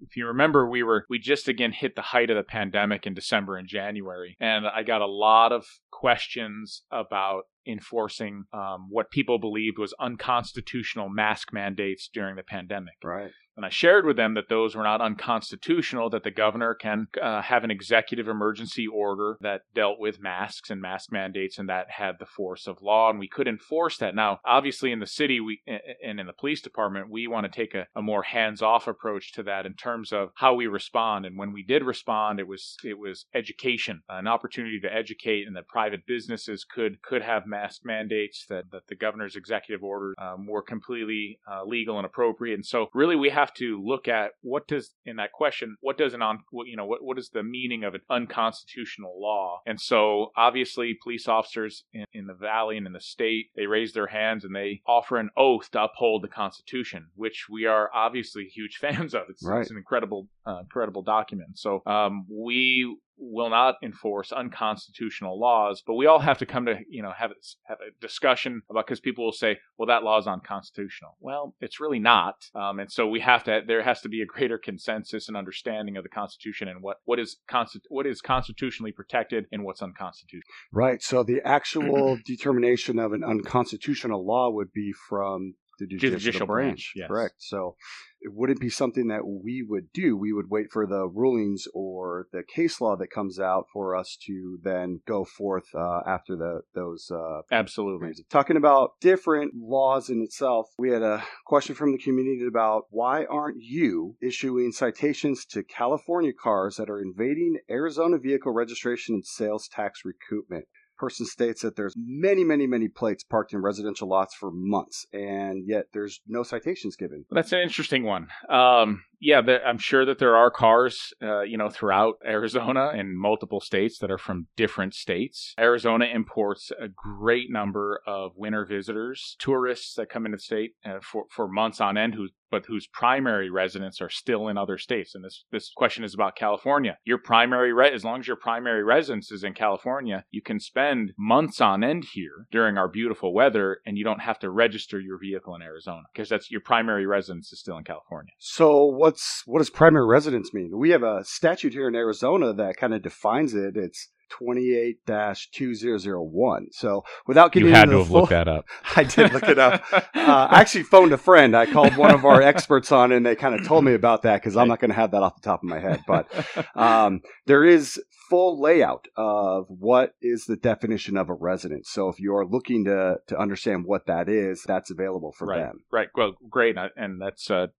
if 0.00 0.16
you 0.16 0.26
remember, 0.26 0.68
we 0.68 0.82
were 0.82 1.04
we 1.10 1.18
just 1.18 1.48
again 1.48 1.72
hit 1.72 1.96
the 1.96 2.02
height 2.02 2.30
of 2.30 2.36
the 2.36 2.42
pandemic 2.42 3.06
in 3.06 3.14
December 3.14 3.56
and 3.56 3.65
January, 3.66 4.36
and 4.40 4.66
I 4.66 4.82
got 4.82 5.02
a 5.02 5.06
lot 5.06 5.52
of 5.52 5.66
questions 5.90 6.82
about 6.90 7.44
enforcing 7.66 8.44
um, 8.52 8.86
what 8.90 9.10
people 9.10 9.38
believed 9.38 9.78
was 9.78 9.94
unconstitutional 10.00 11.08
mask 11.08 11.52
mandates 11.52 12.08
during 12.12 12.36
the 12.36 12.42
pandemic. 12.42 12.94
Right. 13.02 13.30
And 13.56 13.64
I 13.64 13.70
shared 13.70 14.04
with 14.04 14.16
them 14.16 14.34
that 14.34 14.50
those 14.50 14.76
were 14.76 14.82
not 14.82 15.00
unconstitutional, 15.00 16.10
that 16.10 16.24
the 16.24 16.30
governor 16.30 16.74
can 16.74 17.06
uh, 17.20 17.40
have 17.40 17.64
an 17.64 17.70
executive 17.70 18.28
emergency 18.28 18.86
order 18.86 19.38
that 19.40 19.62
dealt 19.74 19.98
with 19.98 20.20
masks 20.20 20.68
and 20.68 20.78
mask 20.78 21.10
mandates 21.10 21.58
and 21.58 21.66
that 21.70 21.86
had 21.90 22.16
the 22.18 22.26
force 22.26 22.66
of 22.66 22.82
law, 22.82 23.08
and 23.08 23.18
we 23.18 23.28
could 23.28 23.48
enforce 23.48 23.96
that. 23.96 24.14
Now, 24.14 24.40
obviously, 24.44 24.92
in 24.92 25.00
the 25.00 25.06
city 25.06 25.40
we 25.40 25.62
and 26.04 26.20
in 26.20 26.26
the 26.26 26.34
police 26.34 26.60
department, 26.60 27.10
we 27.10 27.26
want 27.26 27.50
to 27.50 27.58
take 27.58 27.74
a, 27.74 27.86
a 27.96 28.02
more 28.02 28.24
hands-off 28.24 28.86
approach 28.86 29.32
to 29.32 29.42
that 29.44 29.64
in 29.64 29.72
terms 29.72 30.12
of 30.12 30.32
how 30.34 30.52
we 30.52 30.66
respond. 30.66 31.24
And 31.24 31.38
when 31.38 31.54
we 31.54 31.62
did 31.62 31.82
respond, 31.82 32.38
it 32.38 32.46
was 32.46 32.76
it 32.84 32.98
was 32.98 33.24
education, 33.34 34.02
an 34.10 34.26
opportunity 34.26 34.80
to 34.80 34.94
educate, 34.94 35.46
and 35.46 35.56
that 35.56 35.66
private 35.66 36.06
businesses 36.06 36.62
could 36.62 37.00
could 37.00 37.22
have 37.22 37.46
mask 37.56 37.82
mandates, 37.84 38.46
that 38.48 38.64
that 38.72 38.86
the 38.88 38.94
governor's 38.94 39.36
executive 39.36 39.82
orders 39.82 40.14
um, 40.18 40.46
were 40.46 40.62
completely 40.62 41.38
uh, 41.50 41.64
legal 41.64 41.96
and 41.98 42.06
appropriate. 42.06 42.54
And 42.54 42.66
so, 42.66 42.88
really, 42.94 43.16
we 43.16 43.30
have 43.30 43.52
to 43.54 43.82
look 43.82 44.08
at 44.08 44.32
what 44.42 44.66
does 44.68 44.90
in 45.04 45.16
that 45.16 45.32
question, 45.32 45.76
what 45.80 45.98
does 45.98 46.14
an 46.14 46.22
on, 46.22 46.40
what, 46.50 46.66
you 46.66 46.76
know, 46.76 46.86
what 46.86 47.02
what 47.02 47.18
is 47.18 47.30
the 47.30 47.42
meaning 47.42 47.84
of 47.84 47.94
an 47.94 48.00
unconstitutional 48.10 49.14
law? 49.20 49.60
And 49.66 49.80
so, 49.80 50.32
obviously, 50.36 50.96
police 51.02 51.28
officers 51.28 51.84
in, 51.92 52.04
in 52.12 52.26
the 52.26 52.34
valley 52.34 52.76
and 52.76 52.86
in 52.86 52.92
the 52.92 53.00
state, 53.00 53.46
they 53.56 53.66
raise 53.66 53.92
their 53.92 54.06
hands 54.06 54.44
and 54.44 54.54
they 54.54 54.80
offer 54.86 55.16
an 55.18 55.30
oath 55.36 55.70
to 55.72 55.82
uphold 55.84 56.22
the 56.22 56.28
Constitution, 56.28 57.06
which 57.14 57.46
we 57.50 57.66
are 57.66 57.90
obviously 57.94 58.44
huge 58.44 58.76
fans 58.80 59.14
of. 59.14 59.22
It's, 59.28 59.42
Right. 59.44 59.60
it's 59.62 59.70
an 59.70 59.76
incredible, 59.76 60.28
uh, 60.46 60.58
incredible 60.60 61.02
document. 61.02 61.58
So, 61.58 61.82
um, 61.86 62.26
we 62.30 62.96
will 63.18 63.50
not 63.50 63.76
enforce 63.82 64.32
unconstitutional 64.32 65.38
laws, 65.38 65.82
but 65.86 65.94
we 65.94 66.06
all 66.06 66.18
have 66.18 66.38
to 66.38 66.46
come 66.46 66.66
to 66.66 66.76
you 66.88 67.02
know 67.02 67.12
have 67.16 67.32
have 67.64 67.78
a 67.80 67.90
discussion 68.00 68.62
about 68.70 68.86
because 68.86 69.00
people 69.00 69.24
will 69.24 69.32
say, 69.32 69.58
well, 69.78 69.86
that 69.86 70.02
law 70.02 70.18
is 70.18 70.26
unconstitutional. 70.26 71.16
Well, 71.20 71.54
it's 71.60 71.80
really 71.80 71.98
not, 71.98 72.34
um, 72.54 72.78
and 72.78 72.90
so 72.90 73.06
we 73.06 73.20
have 73.20 73.44
to. 73.44 73.62
There 73.66 73.82
has 73.82 74.00
to 74.02 74.08
be 74.08 74.22
a 74.22 74.26
greater 74.26 74.58
consensus 74.58 75.28
and 75.28 75.36
understanding 75.36 75.96
of 75.96 76.02
the 76.02 76.08
Constitution 76.08 76.68
and 76.68 76.82
what 76.82 76.98
what 77.04 77.18
is 77.18 77.36
consti- 77.50 77.80
what 77.88 78.06
is 78.06 78.20
constitutionally 78.20 78.92
protected 78.92 79.46
and 79.52 79.64
what's 79.64 79.82
unconstitutional. 79.82 80.42
Right. 80.72 81.02
So 81.02 81.22
the 81.22 81.40
actual 81.44 82.18
determination 82.24 82.98
of 82.98 83.12
an 83.12 83.24
unconstitutional 83.24 84.26
law 84.26 84.50
would 84.50 84.72
be 84.72 84.92
from 85.08 85.54
the 85.78 85.86
judicial, 85.86 86.18
Judicial 86.18 86.46
branch. 86.46 86.66
branch, 86.66 86.92
yes. 86.96 87.08
Correct. 87.08 87.34
So 87.38 87.76
it 88.20 88.32
wouldn't 88.34 88.60
be 88.60 88.70
something 88.70 89.08
that 89.08 89.26
we 89.26 89.62
would 89.62 89.92
do. 89.92 90.16
We 90.16 90.32
would 90.32 90.50
wait 90.50 90.66
for 90.72 90.86
the 90.86 91.06
rulings 91.06 91.66
or 91.74 92.26
the 92.32 92.42
case 92.42 92.80
law 92.80 92.96
that 92.96 93.10
comes 93.10 93.38
out 93.38 93.66
for 93.72 93.94
us 93.94 94.16
to 94.26 94.58
then 94.62 95.00
go 95.06 95.24
forth 95.24 95.66
uh, 95.74 96.00
after 96.06 96.34
the 96.36 96.62
those 96.74 97.10
uh, 97.10 97.42
Absolutely. 97.52 98.12
Talking 98.30 98.56
about 98.56 98.92
different 99.00 99.52
laws 99.54 100.08
in 100.08 100.22
itself, 100.22 100.68
we 100.78 100.90
had 100.90 101.02
a 101.02 101.22
question 101.46 101.74
from 101.74 101.92
the 101.92 101.98
community 101.98 102.44
about 102.46 102.84
why 102.90 103.24
aren't 103.26 103.58
you 103.60 104.16
issuing 104.22 104.72
citations 104.72 105.44
to 105.46 105.62
California 105.62 106.32
cars 106.32 106.76
that 106.76 106.90
are 106.90 107.00
invading 107.00 107.58
Arizona 107.70 108.18
vehicle 108.18 108.52
registration 108.52 109.14
and 109.14 109.26
sales 109.26 109.68
tax 109.68 110.00
recoupment? 110.06 110.62
Person 110.96 111.26
states 111.26 111.62
that 111.62 111.76
there's 111.76 111.94
many, 111.96 112.44
many, 112.44 112.66
many 112.66 112.88
plates 112.88 113.24
parked 113.24 113.52
in 113.52 113.60
residential 113.60 114.08
lots 114.08 114.34
for 114.34 114.50
months, 114.50 115.06
and 115.12 115.66
yet 115.66 115.86
there's 115.92 116.20
no 116.26 116.42
citations 116.42 116.96
given. 116.96 117.24
That's 117.30 117.52
an 117.52 117.60
interesting 117.60 118.04
one. 118.04 118.28
Um, 118.48 119.04
Yeah, 119.20 119.40
I'm 119.64 119.78
sure 119.78 120.04
that 120.04 120.18
there 120.18 120.36
are 120.36 120.50
cars, 120.50 121.12
uh, 121.22 121.42
you 121.42 121.56
know, 121.56 121.70
throughout 121.70 122.16
Arizona 122.24 122.90
and 122.94 123.18
multiple 123.18 123.60
states 123.60 123.98
that 123.98 124.10
are 124.10 124.18
from 124.18 124.46
different 124.56 124.94
states. 124.94 125.54
Arizona 125.58 126.06
imports 126.06 126.70
a 126.78 126.88
great 126.88 127.50
number 127.50 128.00
of 128.06 128.32
winter 128.36 128.64
visitors, 128.66 129.36
tourists 129.38 129.94
that 129.94 130.10
come 130.10 130.26
into 130.26 130.36
the 130.36 130.42
state 130.42 130.72
uh, 130.84 130.98
for 131.02 131.24
for 131.30 131.48
months 131.48 131.80
on 131.80 131.96
end 131.96 132.14
who 132.14 132.28
but 132.50 132.66
whose 132.66 132.86
primary 132.86 133.50
residents 133.50 134.00
are 134.00 134.10
still 134.10 134.48
in 134.48 134.56
other 134.56 134.78
states. 134.78 135.14
And 135.14 135.24
this 135.24 135.44
this 135.50 135.70
question 135.74 136.04
is 136.04 136.14
about 136.14 136.36
California. 136.36 136.98
Your 137.04 137.18
primary 137.18 137.72
re- 137.72 137.92
as 137.92 138.04
long 138.04 138.20
as 138.20 138.26
your 138.26 138.36
primary 138.36 138.84
residence 138.84 139.32
is 139.32 139.44
in 139.44 139.54
California, 139.54 140.24
you 140.30 140.42
can 140.42 140.60
spend 140.60 141.12
months 141.18 141.60
on 141.60 141.82
end 141.82 142.06
here 142.12 142.46
during 142.50 142.78
our 142.78 142.88
beautiful 142.88 143.34
weather, 143.34 143.80
and 143.84 143.98
you 143.98 144.04
don't 144.04 144.20
have 144.20 144.38
to 144.40 144.50
register 144.50 145.00
your 145.00 145.18
vehicle 145.18 145.54
in 145.54 145.62
Arizona 145.62 146.02
because 146.12 146.28
that's 146.28 146.50
your 146.50 146.60
primary 146.60 147.06
residence 147.06 147.52
is 147.52 147.60
still 147.60 147.78
in 147.78 147.84
California. 147.84 148.32
So 148.38 148.86
what's 149.06 149.42
what 149.46 149.58
does 149.58 149.70
primary 149.70 150.04
residence 150.04 150.52
mean? 150.52 150.76
We 150.76 150.90
have 150.90 151.04
a 151.04 151.22
statute 151.24 151.72
here 151.72 151.86
in 151.86 151.94
Arizona 151.94 152.52
that 152.54 152.76
kind 152.76 152.92
of 152.92 153.02
defines 153.02 153.54
it. 153.54 153.76
It's 153.76 154.08
28-2001. 154.30 156.66
So 156.72 157.04
without 157.26 157.52
getting 157.52 157.68
you 157.68 157.74
had 157.74 157.84
into 157.84 157.94
to 157.94 157.98
have 157.98 158.08
full, 158.08 158.20
looked 158.20 158.30
that 158.30 158.48
up. 158.48 158.66
I 158.96 159.04
did 159.04 159.32
look 159.32 159.48
it 159.48 159.58
up. 159.58 159.84
uh, 159.92 160.00
I 160.14 160.60
actually 160.60 160.84
phoned 160.84 161.12
a 161.12 161.18
friend. 161.18 161.56
I 161.56 161.66
called 161.66 161.96
one 161.96 162.12
of 162.12 162.24
our 162.24 162.42
experts 162.42 162.90
on, 162.92 163.12
and 163.12 163.24
they 163.24 163.36
kind 163.36 163.54
of 163.54 163.66
told 163.66 163.84
me 163.84 163.94
about 163.94 164.22
that 164.22 164.42
because 164.42 164.56
I'm 164.56 164.68
not 164.68 164.80
going 164.80 164.90
to 164.90 164.96
have 164.96 165.12
that 165.12 165.22
off 165.22 165.40
the 165.40 165.42
top 165.42 165.62
of 165.62 165.68
my 165.68 165.78
head. 165.78 166.02
But 166.06 166.28
um, 166.74 167.20
there 167.46 167.64
is 167.64 168.00
full 168.28 168.60
layout 168.60 169.06
of 169.16 169.66
what 169.68 170.14
is 170.20 170.46
the 170.46 170.56
definition 170.56 171.16
of 171.16 171.28
a 171.28 171.34
resident. 171.34 171.86
So 171.86 172.08
if 172.08 172.18
you're 172.18 172.44
looking 172.44 172.84
to 172.84 173.16
to 173.26 173.38
understand 173.38 173.84
what 173.84 174.06
that 174.06 174.28
is, 174.28 174.62
that's 174.62 174.90
available 174.90 175.32
for 175.32 175.46
right. 175.46 175.60
them. 175.60 175.84
Right. 175.90 176.08
Well, 176.14 176.34
great, 176.48 176.76
and 176.96 177.20
that's 177.20 177.50
a 177.50 177.70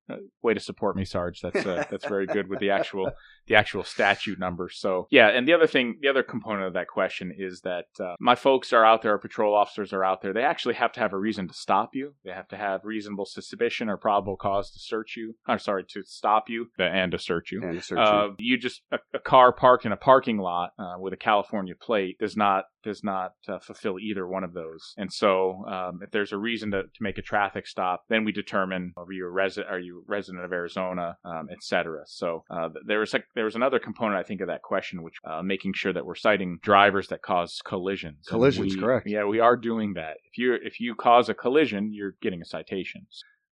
way 0.41 0.53
to 0.53 0.60
support 0.60 0.95
me, 0.95 1.05
Sarge. 1.05 1.41
That's 1.41 1.65
uh, 1.65 1.86
that's 1.89 2.07
very 2.07 2.25
good 2.25 2.47
with 2.47 2.60
the 2.60 2.71
actual 2.71 3.12
the 3.47 3.55
actual 3.55 3.83
statute 3.83 4.39
number. 4.39 4.69
So 4.69 5.07
yeah, 5.12 5.27
and 5.27 5.47
the 5.47 5.53
other 5.53 5.67
thing, 5.67 5.99
the 6.01 6.07
other 6.07 6.23
component 6.39 6.67
of 6.67 6.73
that 6.73 6.88
question 6.88 7.34
is 7.38 7.62
that 7.62 7.86
uh, 8.00 8.15
my 8.19 8.36
folks 8.36 8.73
are 8.73 8.86
out 8.86 9.02
there, 9.02 9.13
our 9.13 9.17
patrol 9.17 9.56
officers 9.56 9.93
are 9.93 10.04
out 10.04 10.21
there. 10.21 10.34
They 10.34 10.43
actually 10.43 10.76
have 10.76 10.91
to 10.93 11.00
have 11.00 11.13
a 11.13 11.17
reason 11.17 11.47
to 11.47 11.54
stop 11.54 11.95
you. 11.95 12.13
They 12.23 12.32
have 12.32 12.47
to 12.50 12.58
have 12.58 12.82
reasonable 12.84 13.26
suspicion 13.26 13.89
or 13.89 13.97
probable 13.97 14.38
cause 14.38 14.71
to 14.71 14.80
search 14.80 15.15
you. 15.17 15.36
I'm 15.45 15.60
sorry, 15.60 15.86
to 15.89 16.04
stop 16.04 16.50
you 16.50 16.67
and 16.78 17.12
to 17.12 17.19
search 17.19 17.52
you. 17.52 17.63
And 17.63 17.73
to 17.73 17.82
search 17.82 18.00
uh, 18.00 18.30
you. 18.38 18.52
you 18.52 18.58
just 18.58 18.82
a, 18.91 19.00
a, 19.13 19.19
car 19.19 19.52
parked 19.52 19.86
in 19.86 19.91
a 19.91 19.97
parking 19.97 20.38
lot 20.38 20.71
uh, 20.78 20.95
with 21.00 21.13
a 21.13 21.17
California 21.17 21.76
plate 21.76 22.17
does 22.19 22.38
not 22.38 22.65
does 22.88 23.04
not 23.04 23.34
uh, 23.50 23.60
fulfill 23.60 24.00
either 24.00 24.26
one 24.26 24.43
of 24.43 24.54
those. 24.54 24.93
And 24.97 25.12
so, 25.12 25.65
um, 25.67 26.00
if 26.02 26.12
there's 26.12 26.32
a 26.32 26.38
reason 26.38 26.71
to, 26.71 26.84
to 26.84 27.02
make 27.02 27.17
a 27.17 27.21
traffic 27.21 27.67
stop, 27.67 28.06
then 28.10 28.23
we 28.23 28.32
determine 28.32 28.93
are 28.95 29.12
you 29.12 29.26
a 29.26 29.30
resident, 29.30 29.71
are 29.71 29.80
you 29.80 30.04
resident 30.08 30.45
of 30.45 30.54
Arizona, 30.54 31.17
um, 31.26 31.47
etc. 31.52 32.04
So 32.08 32.43
uh, 32.50 32.69
there 32.86 33.00
was 33.00 33.13
a, 33.13 33.19
there 33.36 33.45
was 33.45 33.56
another 33.56 33.78
component 33.78 34.17
I 34.17 34.23
think 34.23 34.39
of 34.39 34.47
that 34.47 34.62
question, 34.62 35.04
which 35.04 35.15
uh, 35.30 35.41
making 35.43 35.73
sure 35.76 35.91
that 35.91 36.06
we're 36.06 36.15
citing 36.15 36.60
drivers 36.63 37.08
that 37.10 37.21
cause 37.21 37.60
collisions. 37.65 38.26
Collisions, 38.28 38.76
we, 38.76 38.82
correct? 38.82 39.06
Yeah, 39.08 39.26
we 39.26 39.41
are 39.41 39.58
doing 39.58 39.93
that. 39.95 40.17
If 40.32 40.38
you 40.38 40.58
if 40.63 40.80
you 40.80 40.95
cause 40.95 41.28
a 41.28 41.34
collision, 41.34 41.93
you're 41.93 42.15
getting 42.21 42.41
a 42.41 42.45
citation. 42.45 43.06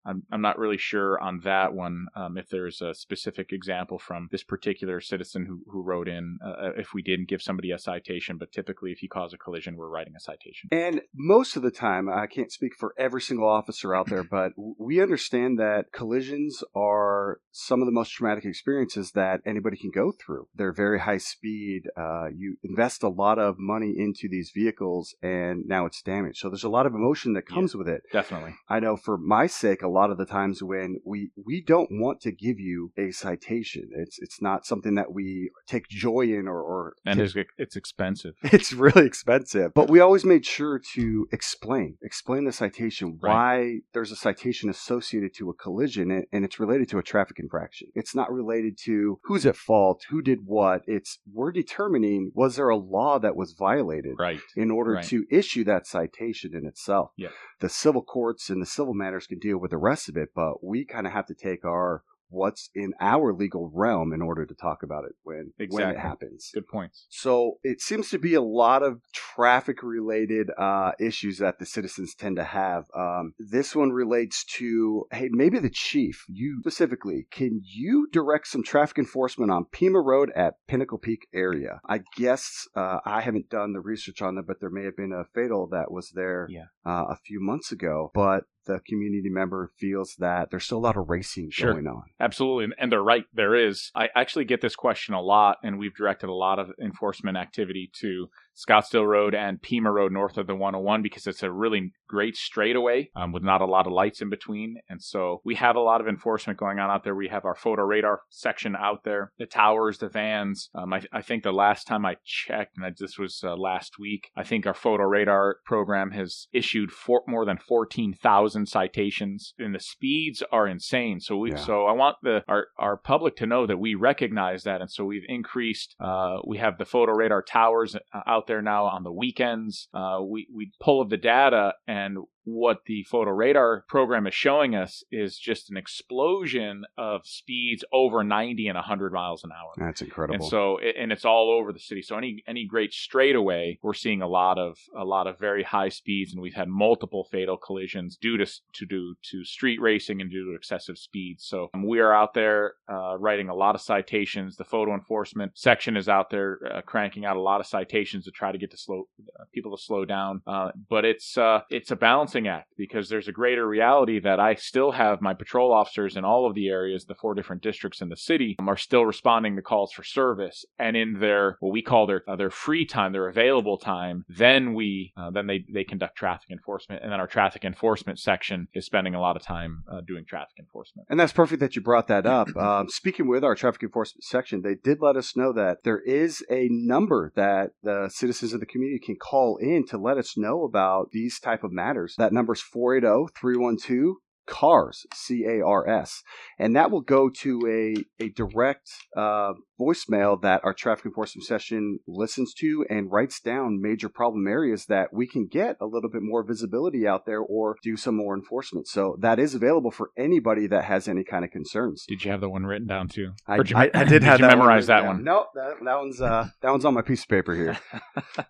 I'm, 0.04 0.22
I'm 0.30 0.40
not 0.40 0.58
really 0.58 0.76
sure 0.76 1.20
on 1.20 1.40
that 1.44 1.74
one 1.74 2.06
um, 2.14 2.36
if 2.36 2.48
there's 2.48 2.80
a 2.80 2.94
specific 2.94 3.52
example 3.52 3.98
from 3.98 4.28
this 4.30 4.42
particular 4.42 5.00
citizen 5.00 5.46
who, 5.46 5.62
who 5.70 5.82
wrote 5.82 6.08
in 6.08 6.38
uh, 6.44 6.50
uh, 6.50 6.70
if 6.76 6.94
we 6.94 7.02
didn't 7.02 7.28
give 7.28 7.42
somebody 7.42 7.70
a 7.70 7.78
citation, 7.78 8.36
but 8.38 8.52
typically 8.52 8.92
if 8.92 9.02
you 9.02 9.08
cause 9.08 9.32
a 9.32 9.38
collision, 9.38 9.76
we're 9.76 9.88
writing 9.88 10.14
a 10.16 10.20
citation. 10.20 10.68
And 10.72 11.02
most 11.14 11.56
of 11.56 11.62
the 11.62 11.70
time, 11.70 12.08
I 12.08 12.26
can't 12.26 12.52
speak 12.52 12.74
for 12.78 12.94
every 12.98 13.20
single 13.20 13.48
officer 13.48 13.94
out 13.94 14.08
there, 14.08 14.24
but 14.24 14.52
we 14.56 15.00
understand 15.00 15.58
that 15.58 15.92
collisions 15.92 16.62
are 16.74 17.40
some 17.50 17.80
of 17.80 17.86
the 17.86 17.92
most 17.92 18.10
traumatic 18.10 18.44
experiences 18.44 19.12
that 19.12 19.40
anybody 19.46 19.76
can 19.76 19.90
go 19.90 20.12
through. 20.12 20.48
They're 20.54 20.72
very 20.72 21.00
high 21.00 21.18
speed. 21.18 21.82
Uh, 21.96 22.26
you 22.34 22.56
invest 22.62 23.02
a 23.02 23.08
lot 23.08 23.38
of 23.38 23.56
money 23.58 23.94
into 23.96 24.28
these 24.28 24.50
vehicles, 24.54 25.14
and 25.22 25.64
now 25.66 25.86
it's 25.86 26.02
damaged. 26.02 26.38
So 26.38 26.48
there's 26.48 26.64
a 26.64 26.68
lot 26.68 26.86
of 26.86 26.94
emotion 26.94 27.34
that 27.34 27.46
comes 27.46 27.74
yeah, 27.74 27.78
with 27.78 27.88
it. 27.88 28.02
Definitely. 28.12 28.54
I 28.68 28.80
know 28.80 28.96
for 28.96 29.16
my 29.16 29.46
sake, 29.46 29.82
a 29.82 29.88
lot 29.98 30.10
of 30.10 30.18
the 30.18 30.26
times 30.26 30.62
when 30.62 30.90
we 31.04 31.30
we 31.50 31.56
don't 31.72 31.88
want 32.04 32.20
to 32.22 32.32
give 32.32 32.58
you 32.58 32.92
a 32.98 33.10
citation. 33.12 33.84
It's 34.02 34.18
it's 34.20 34.40
not 34.42 34.66
something 34.66 34.94
that 34.96 35.12
we 35.12 35.50
take 35.66 35.86
joy 35.88 36.22
in 36.38 36.44
or, 36.48 36.60
or 36.60 36.94
and 37.06 37.20
it's, 37.20 37.34
it's 37.58 37.76
expensive. 37.76 38.34
It's 38.56 38.72
really 38.72 39.06
expensive. 39.06 39.72
But 39.74 39.88
we 39.90 40.00
always 40.00 40.24
made 40.24 40.44
sure 40.46 40.80
to 40.94 41.04
explain 41.32 41.96
explain 42.02 42.44
the 42.44 42.52
citation 42.52 43.18
Right. 43.22 43.32
why 43.32 43.54
there's 43.92 44.12
a 44.12 44.16
citation 44.16 44.68
associated 44.70 45.34
to 45.38 45.50
a 45.50 45.54
collision 45.54 46.10
and, 46.10 46.24
and 46.32 46.44
it's 46.44 46.58
related 46.64 46.88
to 46.90 46.98
a 46.98 47.02
traffic 47.02 47.38
infraction. 47.38 47.88
It's 47.94 48.14
not 48.14 48.32
related 48.32 48.74
to 48.84 49.18
who's 49.24 49.46
at 49.46 49.56
fault, 49.56 49.98
who 50.10 50.20
did 50.22 50.40
what. 50.44 50.82
It's 50.86 51.18
we're 51.32 51.52
determining 51.52 52.30
was 52.34 52.56
there 52.56 52.68
a 52.68 52.76
law 52.76 53.18
that 53.18 53.36
was 53.36 53.52
violated 53.52 54.14
Right. 54.18 54.40
in 54.56 54.70
order 54.70 54.92
Right. 54.94 55.04
to 55.06 55.24
issue 55.30 55.64
that 55.64 55.86
citation 55.86 56.50
in 56.54 56.66
itself. 56.66 57.10
Yeah. 57.16 57.28
The 57.60 57.68
civil 57.68 58.02
courts 58.02 58.50
and 58.50 58.60
the 58.62 58.66
civil 58.66 58.94
matters 58.94 59.26
can 59.26 59.38
deal 59.38 59.58
with 59.58 59.70
the 59.70 59.78
rest 59.84 60.08
of 60.08 60.16
it, 60.16 60.30
but 60.34 60.64
we 60.64 60.84
kind 60.84 61.06
of 61.06 61.12
have 61.12 61.26
to 61.26 61.34
take 61.34 61.64
our 61.64 62.02
what's 62.30 62.68
in 62.74 62.92
our 63.00 63.32
legal 63.32 63.70
realm 63.72 64.12
in 64.12 64.20
order 64.20 64.44
to 64.44 64.54
talk 64.54 64.82
about 64.82 65.04
it 65.04 65.12
when 65.22 65.52
when 65.56 65.66
Exactly. 65.66 65.94
it 65.94 66.00
happens. 66.00 66.50
Good 66.52 66.66
points. 66.66 67.06
So 67.08 67.58
it 67.62 67.80
seems 67.80 68.08
to 68.10 68.18
be 68.18 68.34
a 68.34 68.42
lot 68.42 68.82
of 68.82 69.00
traffic 69.12 69.82
related 69.84 70.50
uh, 70.58 70.92
issues 70.98 71.38
that 71.38 71.58
the 71.60 71.66
citizens 71.66 72.14
tend 72.14 72.36
to 72.36 72.44
have. 72.44 72.84
Um, 72.96 73.34
this 73.38 73.76
one 73.76 73.90
relates 73.90 74.44
to 74.58 75.04
hey, 75.12 75.28
maybe 75.30 75.58
the 75.60 75.70
chief, 75.70 76.24
you 76.28 76.58
specifically, 76.60 77.26
can 77.30 77.60
you 77.62 78.08
direct 78.10 78.48
some 78.48 78.64
traffic 78.64 78.98
enforcement 78.98 79.52
on 79.52 79.66
Pima 79.70 80.00
Road 80.00 80.30
at 80.34 80.54
Pinnacle 80.66 80.98
Peak 80.98 81.28
area? 81.32 81.80
I 81.88 82.00
guess 82.16 82.66
uh, 82.74 82.98
I 83.04 83.20
haven't 83.20 83.48
done 83.48 83.74
the 83.74 83.80
research 83.80 84.20
on 84.22 84.34
that, 84.36 84.46
but 84.48 84.58
there 84.60 84.70
may 84.70 84.84
have 84.84 84.96
been 84.96 85.12
a 85.12 85.24
fatal 85.34 85.68
that 85.70 85.92
was 85.92 86.10
there 86.14 86.48
Yeah. 86.50 86.64
uh, 86.84 87.04
a 87.10 87.16
few 87.24 87.38
months 87.40 87.70
ago. 87.70 88.10
But 88.12 88.44
the 88.66 88.80
community 88.86 89.28
member 89.28 89.70
feels 89.78 90.14
that 90.18 90.50
there's 90.50 90.64
still 90.64 90.78
a 90.78 90.86
lot 90.86 90.96
of 90.96 91.08
racing 91.08 91.50
Sure. 91.50 91.72
going 91.72 91.86
on. 91.86 92.04
Absolutely. 92.20 92.64
And- 92.64 92.74
And 92.78 92.92
they're 92.92 93.02
right. 93.02 93.24
There 93.32 93.54
is. 93.54 93.90
I 93.94 94.08
actually 94.14 94.44
get 94.44 94.60
this 94.60 94.76
question 94.76 95.14
a 95.14 95.20
lot, 95.20 95.58
and 95.62 95.78
we've 95.78 95.94
directed 95.94 96.28
a 96.28 96.34
lot 96.34 96.58
of 96.58 96.70
enforcement 96.82 97.36
activity 97.36 97.90
to 98.00 98.28
Scottsdale 98.56 99.06
Road 99.06 99.34
and 99.34 99.60
Pima 99.60 99.90
Road 99.90 100.12
north 100.12 100.36
of 100.38 100.46
the 100.46 100.54
101 100.54 101.02
because 101.02 101.26
it's 101.26 101.42
a 101.42 101.50
really 101.50 101.92
great 102.08 102.36
straightaway 102.36 103.10
um, 103.16 103.32
with 103.32 103.42
not 103.42 103.60
a 103.60 103.66
lot 103.66 103.86
of 103.86 103.92
lights 103.92 104.22
in 104.22 104.30
between. 104.30 104.76
And 104.88 105.02
so 105.02 105.40
we 105.44 105.56
have 105.56 105.74
a 105.76 105.80
lot 105.80 106.00
of 106.00 106.06
enforcement 106.06 106.58
going 106.58 106.78
on 106.78 106.90
out 106.90 107.02
there. 107.02 107.14
We 107.16 107.28
have 107.28 107.44
our 107.44 107.56
photo 107.56 107.82
radar 107.82 108.20
section 108.30 108.76
out 108.76 109.02
there, 109.04 109.32
the 109.38 109.46
towers, 109.46 109.98
the 109.98 110.08
vans. 110.08 110.70
Um, 110.74 110.92
I, 110.92 111.02
I 111.12 111.22
think 111.22 111.42
the 111.42 111.52
last 111.52 111.86
time 111.86 112.06
I 112.06 112.16
checked, 112.24 112.76
and 112.76 112.86
I- 112.86 112.92
this 112.96 113.18
was 113.18 113.40
uh, 113.42 113.56
last 113.56 113.98
week, 113.98 114.30
I 114.36 114.44
think 114.44 114.66
our 114.66 114.74
photo 114.74 115.02
radar 115.04 115.56
program 115.64 116.12
has 116.12 116.46
issued 116.52 116.92
four, 116.92 117.22
more 117.26 117.44
than 117.44 117.58
14,000 117.58 118.66
citations, 118.66 119.54
and 119.58 119.74
the 119.74 119.80
speeds 119.80 120.42
are 120.52 120.68
insane. 120.68 121.20
So 121.20 121.36
we, 121.36 121.50
Yeah. 121.50 121.56
so 121.56 121.86
I 121.86 121.92
want 121.92 122.16
the 122.22 122.44
our 122.48 122.68
our 122.78 122.96
public 122.96 123.36
to 123.36 123.46
know 123.46 123.66
that 123.66 123.78
we 123.78 123.94
recognize 123.94 124.62
that, 124.64 124.80
and 124.80 124.90
so 124.90 125.04
we've 125.04 125.24
increased. 125.28 125.96
Uh, 126.00 126.36
we 126.46 126.58
have 126.58 126.78
the 126.78 126.84
photo 126.84 127.12
radar 127.12 127.42
towers 127.42 127.96
uh, 127.96 128.20
out 128.44 128.46
there 128.46 128.62
now 128.62 128.84
on 128.84 129.02
the 129.02 129.12
weekends. 129.12 129.88
Uh, 129.94 130.20
we 130.22 130.46
we 130.54 130.70
pull 130.80 131.06
the 131.06 131.16
data 131.16 131.74
and 131.86 132.18
what 132.44 132.84
the 132.86 133.04
photo 133.04 133.30
radar 133.30 133.84
program 133.88 134.26
is 134.26 134.34
showing 134.34 134.74
us 134.74 135.02
is 135.10 135.38
just 135.38 135.70
an 135.70 135.76
explosion 135.76 136.84
of 136.98 137.22
speeds 137.24 137.84
over 137.92 138.22
90 138.22 138.68
and 138.68 138.76
100 138.76 139.12
miles 139.12 139.44
an 139.44 139.50
hour. 139.52 139.72
That's 139.76 140.02
incredible. 140.02 140.36
And 140.36 140.44
so, 140.44 140.78
and 140.78 141.10
it's 141.12 141.24
all 141.24 141.50
over 141.50 141.72
the 141.72 141.78
city. 141.78 142.02
So 142.02 142.16
any 142.16 142.42
any 142.46 142.66
great 142.66 142.92
straightaway, 142.92 143.78
we're 143.82 143.94
seeing 143.94 144.22
a 144.22 144.28
lot 144.28 144.58
of 144.58 144.78
a 144.96 145.04
lot 145.04 145.26
of 145.26 145.38
very 145.38 145.62
high 145.62 145.88
speeds, 145.88 146.32
and 146.32 146.42
we've 146.42 146.54
had 146.54 146.68
multiple 146.68 147.26
fatal 147.30 147.56
collisions 147.56 148.16
due 148.16 148.36
to 148.36 148.46
to 148.46 148.86
do 148.86 149.14
to 149.30 149.44
street 149.44 149.80
racing 149.80 150.20
and 150.20 150.30
due 150.30 150.44
to 150.44 150.56
excessive 150.56 150.98
speeds. 150.98 151.44
So 151.44 151.70
um, 151.74 151.86
we 151.86 152.00
are 152.00 152.12
out 152.12 152.34
there 152.34 152.74
uh, 152.90 153.16
writing 153.18 153.48
a 153.48 153.54
lot 153.54 153.74
of 153.74 153.80
citations. 153.80 154.56
The 154.56 154.64
photo 154.64 154.94
enforcement 154.94 155.52
section 155.54 155.96
is 155.96 156.08
out 156.08 156.30
there 156.30 156.58
uh, 156.72 156.82
cranking 156.82 157.24
out 157.24 157.36
a 157.36 157.40
lot 157.40 157.60
of 157.60 157.66
citations 157.66 158.24
to 158.24 158.30
try 158.30 158.52
to 158.52 158.58
get 158.58 158.70
to 158.72 158.76
slow 158.76 159.08
uh, 159.40 159.44
people 159.52 159.76
to 159.76 159.82
slow 159.82 160.04
down. 160.04 160.42
Uh, 160.46 160.70
but 160.88 161.04
it's 161.04 161.38
uh, 161.38 161.60
it's 161.70 161.90
a 161.90 161.96
balancing 162.34 162.48
act 162.48 162.72
because 162.76 163.08
there's 163.08 163.28
a 163.28 163.32
greater 163.32 163.66
reality 163.66 164.20
that 164.20 164.40
I 164.40 164.54
still 164.54 164.92
have 164.92 165.20
my 165.20 165.34
patrol 165.34 165.72
officers 165.72 166.16
in 166.16 166.24
all 166.24 166.46
of 166.46 166.54
the 166.54 166.68
areas, 166.68 167.04
the 167.04 167.14
four 167.14 167.34
different 167.34 167.62
districts 167.62 168.00
in 168.00 168.08
the 168.08 168.16
city, 168.16 168.56
um, 168.58 168.68
are 168.68 168.76
still 168.76 169.06
responding 169.06 169.56
to 169.56 169.62
calls 169.62 169.92
for 169.92 170.02
service, 170.02 170.64
and 170.78 170.96
in 170.96 171.20
their 171.20 171.56
what 171.60 171.72
we 171.72 171.82
call 171.82 172.06
their 172.06 172.22
uh, 172.28 172.36
their 172.36 172.50
free 172.50 172.84
time, 172.84 173.12
their 173.12 173.28
available 173.28 173.78
time, 173.78 174.24
then 174.28 174.74
we 174.74 175.12
uh, 175.16 175.30
then 175.30 175.46
they 175.46 175.64
they 175.72 175.84
conduct 175.84 176.16
traffic 176.16 176.50
enforcement, 176.50 177.02
and 177.02 177.12
then 177.12 177.20
our 177.20 177.26
traffic 177.26 177.64
enforcement 177.64 178.18
section 178.18 178.68
is 178.74 178.86
spending 178.86 179.14
a 179.14 179.20
lot 179.20 179.36
of 179.36 179.42
time 179.42 179.84
uh, 179.90 180.00
doing 180.06 180.24
traffic 180.24 180.58
enforcement. 180.58 181.06
And 181.08 181.18
that's 181.18 181.32
perfect 181.32 181.60
that 181.60 181.76
you 181.76 181.82
brought 181.82 182.08
that 182.08 182.26
up. 182.26 182.48
Um, 182.64 182.88
speaking 182.88 183.28
with 183.28 183.44
our 183.44 183.54
traffic 183.54 183.82
enforcement 183.82 184.24
section, 184.24 184.62
they 184.62 184.74
did 184.74 184.98
let 185.02 185.16
us 185.16 185.36
know 185.36 185.52
that 185.52 185.84
there 185.84 186.00
is 186.00 186.42
a 186.50 186.66
number 186.70 187.30
that 187.36 187.72
the 187.82 188.08
citizens 188.08 188.54
of 188.54 188.60
the 188.60 188.66
community 188.66 188.98
can 189.04 189.16
call 189.16 189.58
in 189.58 189.84
to 189.88 189.98
let 189.98 190.16
us 190.16 190.34
know 190.36 190.64
about 190.64 191.10
these 191.12 191.38
type 191.38 191.62
of 191.62 191.72
matters. 191.72 192.14
That 192.24 192.32
number 192.32 192.54
is 192.54 192.64
oh, 192.74 193.28
480-312 193.38 194.14
CARS, 194.46 195.04
C 195.12 195.44
A 195.44 195.62
R 195.62 195.86
S. 195.86 196.22
And 196.58 196.74
that 196.74 196.90
will 196.90 197.02
go 197.02 197.28
to 197.28 197.60
a, 197.68 198.24
a 198.24 198.30
direct 198.30 198.90
uh, 199.14 199.52
voicemail 199.80 200.40
that 200.42 200.60
our 200.64 200.74
traffic 200.74 201.06
enforcement 201.06 201.44
session 201.44 201.98
listens 202.06 202.54
to 202.54 202.84
and 202.88 203.10
writes 203.10 203.40
down 203.40 203.80
major 203.80 204.08
problem 204.08 204.46
areas 204.46 204.86
that 204.86 205.12
we 205.12 205.26
can 205.26 205.46
get 205.46 205.76
a 205.80 205.86
little 205.86 206.10
bit 206.10 206.22
more 206.22 206.42
visibility 206.42 207.06
out 207.06 207.26
there 207.26 207.40
or 207.40 207.76
do 207.82 207.96
some 207.96 208.16
more 208.16 208.34
enforcement. 208.34 208.86
So 208.86 209.16
that 209.20 209.38
is 209.38 209.54
available 209.54 209.90
for 209.90 210.10
anybody 210.16 210.66
that 210.68 210.84
has 210.84 211.08
any 211.08 211.24
kind 211.24 211.44
of 211.44 211.50
concerns. 211.50 212.04
Did 212.08 212.24
you 212.24 212.30
have 212.30 212.40
the 212.40 212.48
one 212.48 212.64
written 212.64 212.86
down 212.86 213.08
too? 213.08 213.32
I, 213.46 213.56
did 213.58 213.70
you 213.70 213.76
I, 213.76 213.90
I 213.94 214.04
did 214.04 214.22
have 214.22 214.40
you 214.40 214.46
that 214.46 214.56
memorize 214.56 214.88
one 214.88 214.96
that 214.96 215.06
one. 215.06 215.24
No, 215.24 215.46
that, 215.54 215.76
that 215.84 215.96
one's 215.98 216.20
uh, 216.20 216.48
that 216.62 216.70
one's 216.70 216.84
on 216.84 216.94
my 216.94 217.02
piece 217.02 217.22
of 217.22 217.28
paper 217.28 217.54
here. 217.54 217.78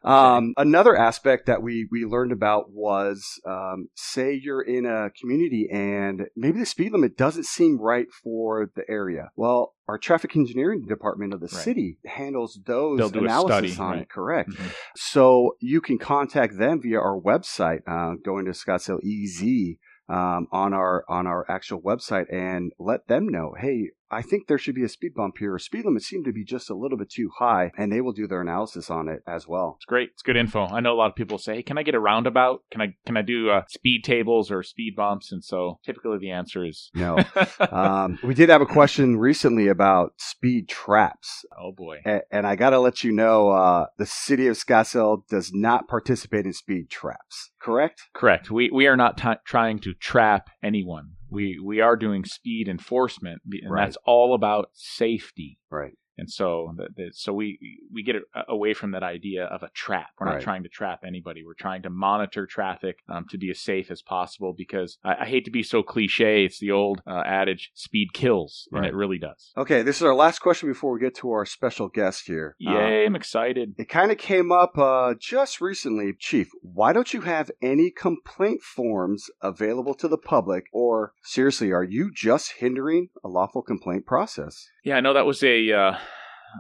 Um, 0.03 0.53
another 0.59 0.97
aspect 0.97 1.47
that 1.47 1.63
we 1.63 1.89
we 1.91 2.05
learned 2.05 2.33
about 2.33 2.71
was, 2.71 3.41
um, 3.47 3.89
say 3.95 4.39
you're 4.41 4.61
in 4.61 4.85
a 4.85 5.11
community 5.19 5.69
and 5.73 6.27
maybe 6.37 6.59
the 6.59 6.67
speed 6.67 6.93
limit 6.93 7.17
doesn't 7.17 7.47
seem 7.47 7.81
right 7.81 8.07
for 8.23 8.71
the 8.75 8.83
area. 8.89 9.31
Well, 9.37 9.75
our 9.88 9.99
traffic 9.99 10.35
engineering 10.37 10.83
department 10.87 11.35
of 11.35 11.40
the 11.40 11.47
Right. 11.53 11.62
city 11.64 11.99
handles 12.07 12.59
those 12.64 12.99
They'll 12.99 13.11
do 13.11 13.20
a 13.20 13.25
analysis 13.25 13.75
study, 13.75 13.87
on 13.87 13.90
right. 13.92 14.03
it. 14.03 14.09
Correct. 14.11 14.51
Mhm. 14.51 14.75
So 14.97 15.57
you 15.61 15.81
can 15.81 15.99
contact 15.99 16.57
them 16.59 16.81
via 16.81 16.99
our 16.99 17.18
website, 17.20 17.81
uh, 17.87 18.14
going 18.25 18.44
to 18.47 18.53
Scottsdale 18.53 19.01
EZ 19.05 19.77
um, 20.09 20.47
on 20.53 20.75
our 20.75 21.05
on 21.09 21.27
our 21.27 21.44
actual 21.51 21.81
website, 21.81 22.27
and 22.33 22.73
let 22.79 23.07
them 23.09 23.27
know, 23.29 23.55
hey, 23.59 23.90
I 24.14 24.22
think 24.22 24.46
there 24.46 24.59
should 24.59 24.74
be 24.74 24.85
a 24.85 24.88
speed 24.88 25.14
bump 25.14 25.37
here. 25.38 25.59
Speed 25.59 25.85
limits 25.85 26.07
seem 26.07 26.24
to 26.24 26.33
be 26.33 26.44
just 26.44 26.70
a 26.70 26.74
little 26.74 26.96
bit 26.98 27.11
too 27.11 27.31
high, 27.38 27.72
and 27.77 27.92
they 27.92 28.00
will 28.00 28.12
do 28.12 28.27
their 28.27 28.40
analysis 28.40 28.90
on 28.90 29.09
it 29.09 29.22
as 29.27 29.46
well. 29.48 29.74
It's 29.79 29.85
great. 29.85 30.11
It's 30.12 30.22
good 30.22 30.37
info. 30.37 30.66
I 30.66 30.81
know 30.81 30.92
a 30.92 30.98
lot 31.03 31.11
of 31.11 31.16
people 31.16 31.38
say, 31.38 31.57
"Hey, 31.57 31.62
can 31.62 31.79
I 31.79 31.83
get 31.83 31.94
a 31.94 32.00
roundabout? 32.00 32.61
Can 32.70 32.81
I 32.81 32.94
can 33.07 33.16
I 33.16 33.22
do 33.22 33.50
uh, 33.50 33.62
speed 33.68 34.05
tables 34.05 34.50
or 34.50 34.62
speed 34.62 34.94
bumps?" 34.96 35.33
And 35.33 35.42
so 35.44 35.79
typically 35.85 36.18
the 36.18 36.31
answer 36.31 36.64
is 36.64 36.90
No, 36.94 37.18
um, 37.70 38.18
we 38.22 38.35
did 38.35 38.48
have 38.48 38.62
a 38.62 38.66
question 38.66 39.16
recently 39.18 39.68
about 39.68 40.12
speed 40.18 40.68
traps. 40.68 41.44
oh 41.61 41.72
boy. 41.72 41.98
A- 42.07 42.22
And 42.31 42.46
I 42.46 42.57
got 42.57 42.70
to 42.70 42.79
let 42.81 43.05
you 43.05 43.12
know, 43.12 43.50
uh, 43.50 43.87
the 43.98 44.07
city 44.07 44.46
of 44.46 44.57
Scottsdale 44.57 45.22
does 45.29 45.53
not 45.53 45.88
participate 45.88 46.46
in 46.46 46.53
speed 46.53 46.90
traps. 46.90 47.50
Correct? 47.61 48.03
Correct. 48.14 48.50
We 48.50 48.70
we 48.72 48.87
are 48.87 48.96
not 48.96 49.16
t- 49.18 49.40
trying 49.46 49.79
to 49.81 49.94
trap 49.94 50.48
anyone. 50.62 51.12
We 51.35 51.59
we 51.62 51.81
are 51.81 51.97
doing 51.97 52.25
speed 52.25 52.68
enforcement, 52.68 53.42
and 53.51 53.70
Right. 53.70 53.85
that's 53.87 53.99
all 54.07 54.35
about 54.35 54.70
safety. 54.73 55.59
Right. 55.70 55.94
And 56.16 56.31
so, 56.31 56.72
the, 56.77 56.88
the, 56.96 57.11
so 57.12 57.33
we 57.33 57.59
we 57.92 58.03
get 58.03 58.16
away 58.48 58.74
from 58.74 58.92
that 58.92 59.03
idea 59.03 59.44
of 59.44 59.62
a 59.62 59.70
trap. 59.74 60.09
We're 60.18 60.27
not 60.27 60.35
Right. 60.35 60.42
trying 60.42 60.62
to 60.64 60.68
trap 60.68 61.00
anybody. 61.07 61.44
We're 61.44 61.55
trying 61.55 61.83
to 61.83 61.90
monitor 61.90 62.46
traffic 62.46 62.98
um, 63.09 63.27
to 63.31 63.38
be 63.38 63.50
as 63.50 63.61
safe 63.61 63.90
as 63.90 64.03
possible. 64.03 64.55
Because 64.57 64.98
I, 65.05 65.16
I 65.22 65.27
hate 65.27 65.44
to 65.46 65.50
be 65.50 65.62
so 65.62 65.83
cliche. 65.83 66.44
It's 66.44 66.59
the 66.61 66.70
old 66.70 67.03
uh, 67.07 67.22
adage: 67.27 67.70
"Speed 67.74 68.12
kills," 68.12 68.68
and 68.72 68.83
Right. 68.83 68.90
it 68.90 68.94
really 68.94 69.18
does. 69.18 69.53
Okay, 69.57 69.83
this 69.83 69.96
is 69.96 70.03
our 70.03 70.14
last 70.14 70.38
question 70.40 70.68
before 70.68 70.92
we 70.92 71.00
get 71.00 71.14
to 71.16 71.31
our 71.31 71.44
special 71.46 71.88
guest 71.88 72.27
here. 72.27 72.57
Uh, 72.66 72.72
Yay! 72.72 73.07
I'm 73.07 73.16
excited. 73.16 73.74
It 73.79 73.88
kind 73.88 74.11
of 74.12 74.18
came 74.18 74.53
up 74.53 74.79
uh, 74.79 75.14
just 75.18 75.61
recently, 75.61 76.12
Chief. 76.18 76.48
Why 76.62 76.92
don't 76.92 77.12
you 77.12 77.22
have 77.22 77.50
any 77.62 77.90
complaint 77.90 78.62
forms 78.62 79.27
available 79.42 79.94
to 79.94 80.09
the 80.09 80.18
public? 80.18 80.64
Or 80.72 81.12
seriously, 81.22 81.72
are 81.72 81.85
you 81.85 82.11
just 82.14 82.53
hindering 82.59 83.09
a 83.24 83.29
lawful 83.29 83.62
complaint 83.62 84.07
process? 84.07 84.68
Yeah, 84.85 84.97
I 84.97 85.01
know 85.01 85.14
that 85.14 85.25
was 85.25 85.42
a 85.42 85.73
uh, 85.73 85.97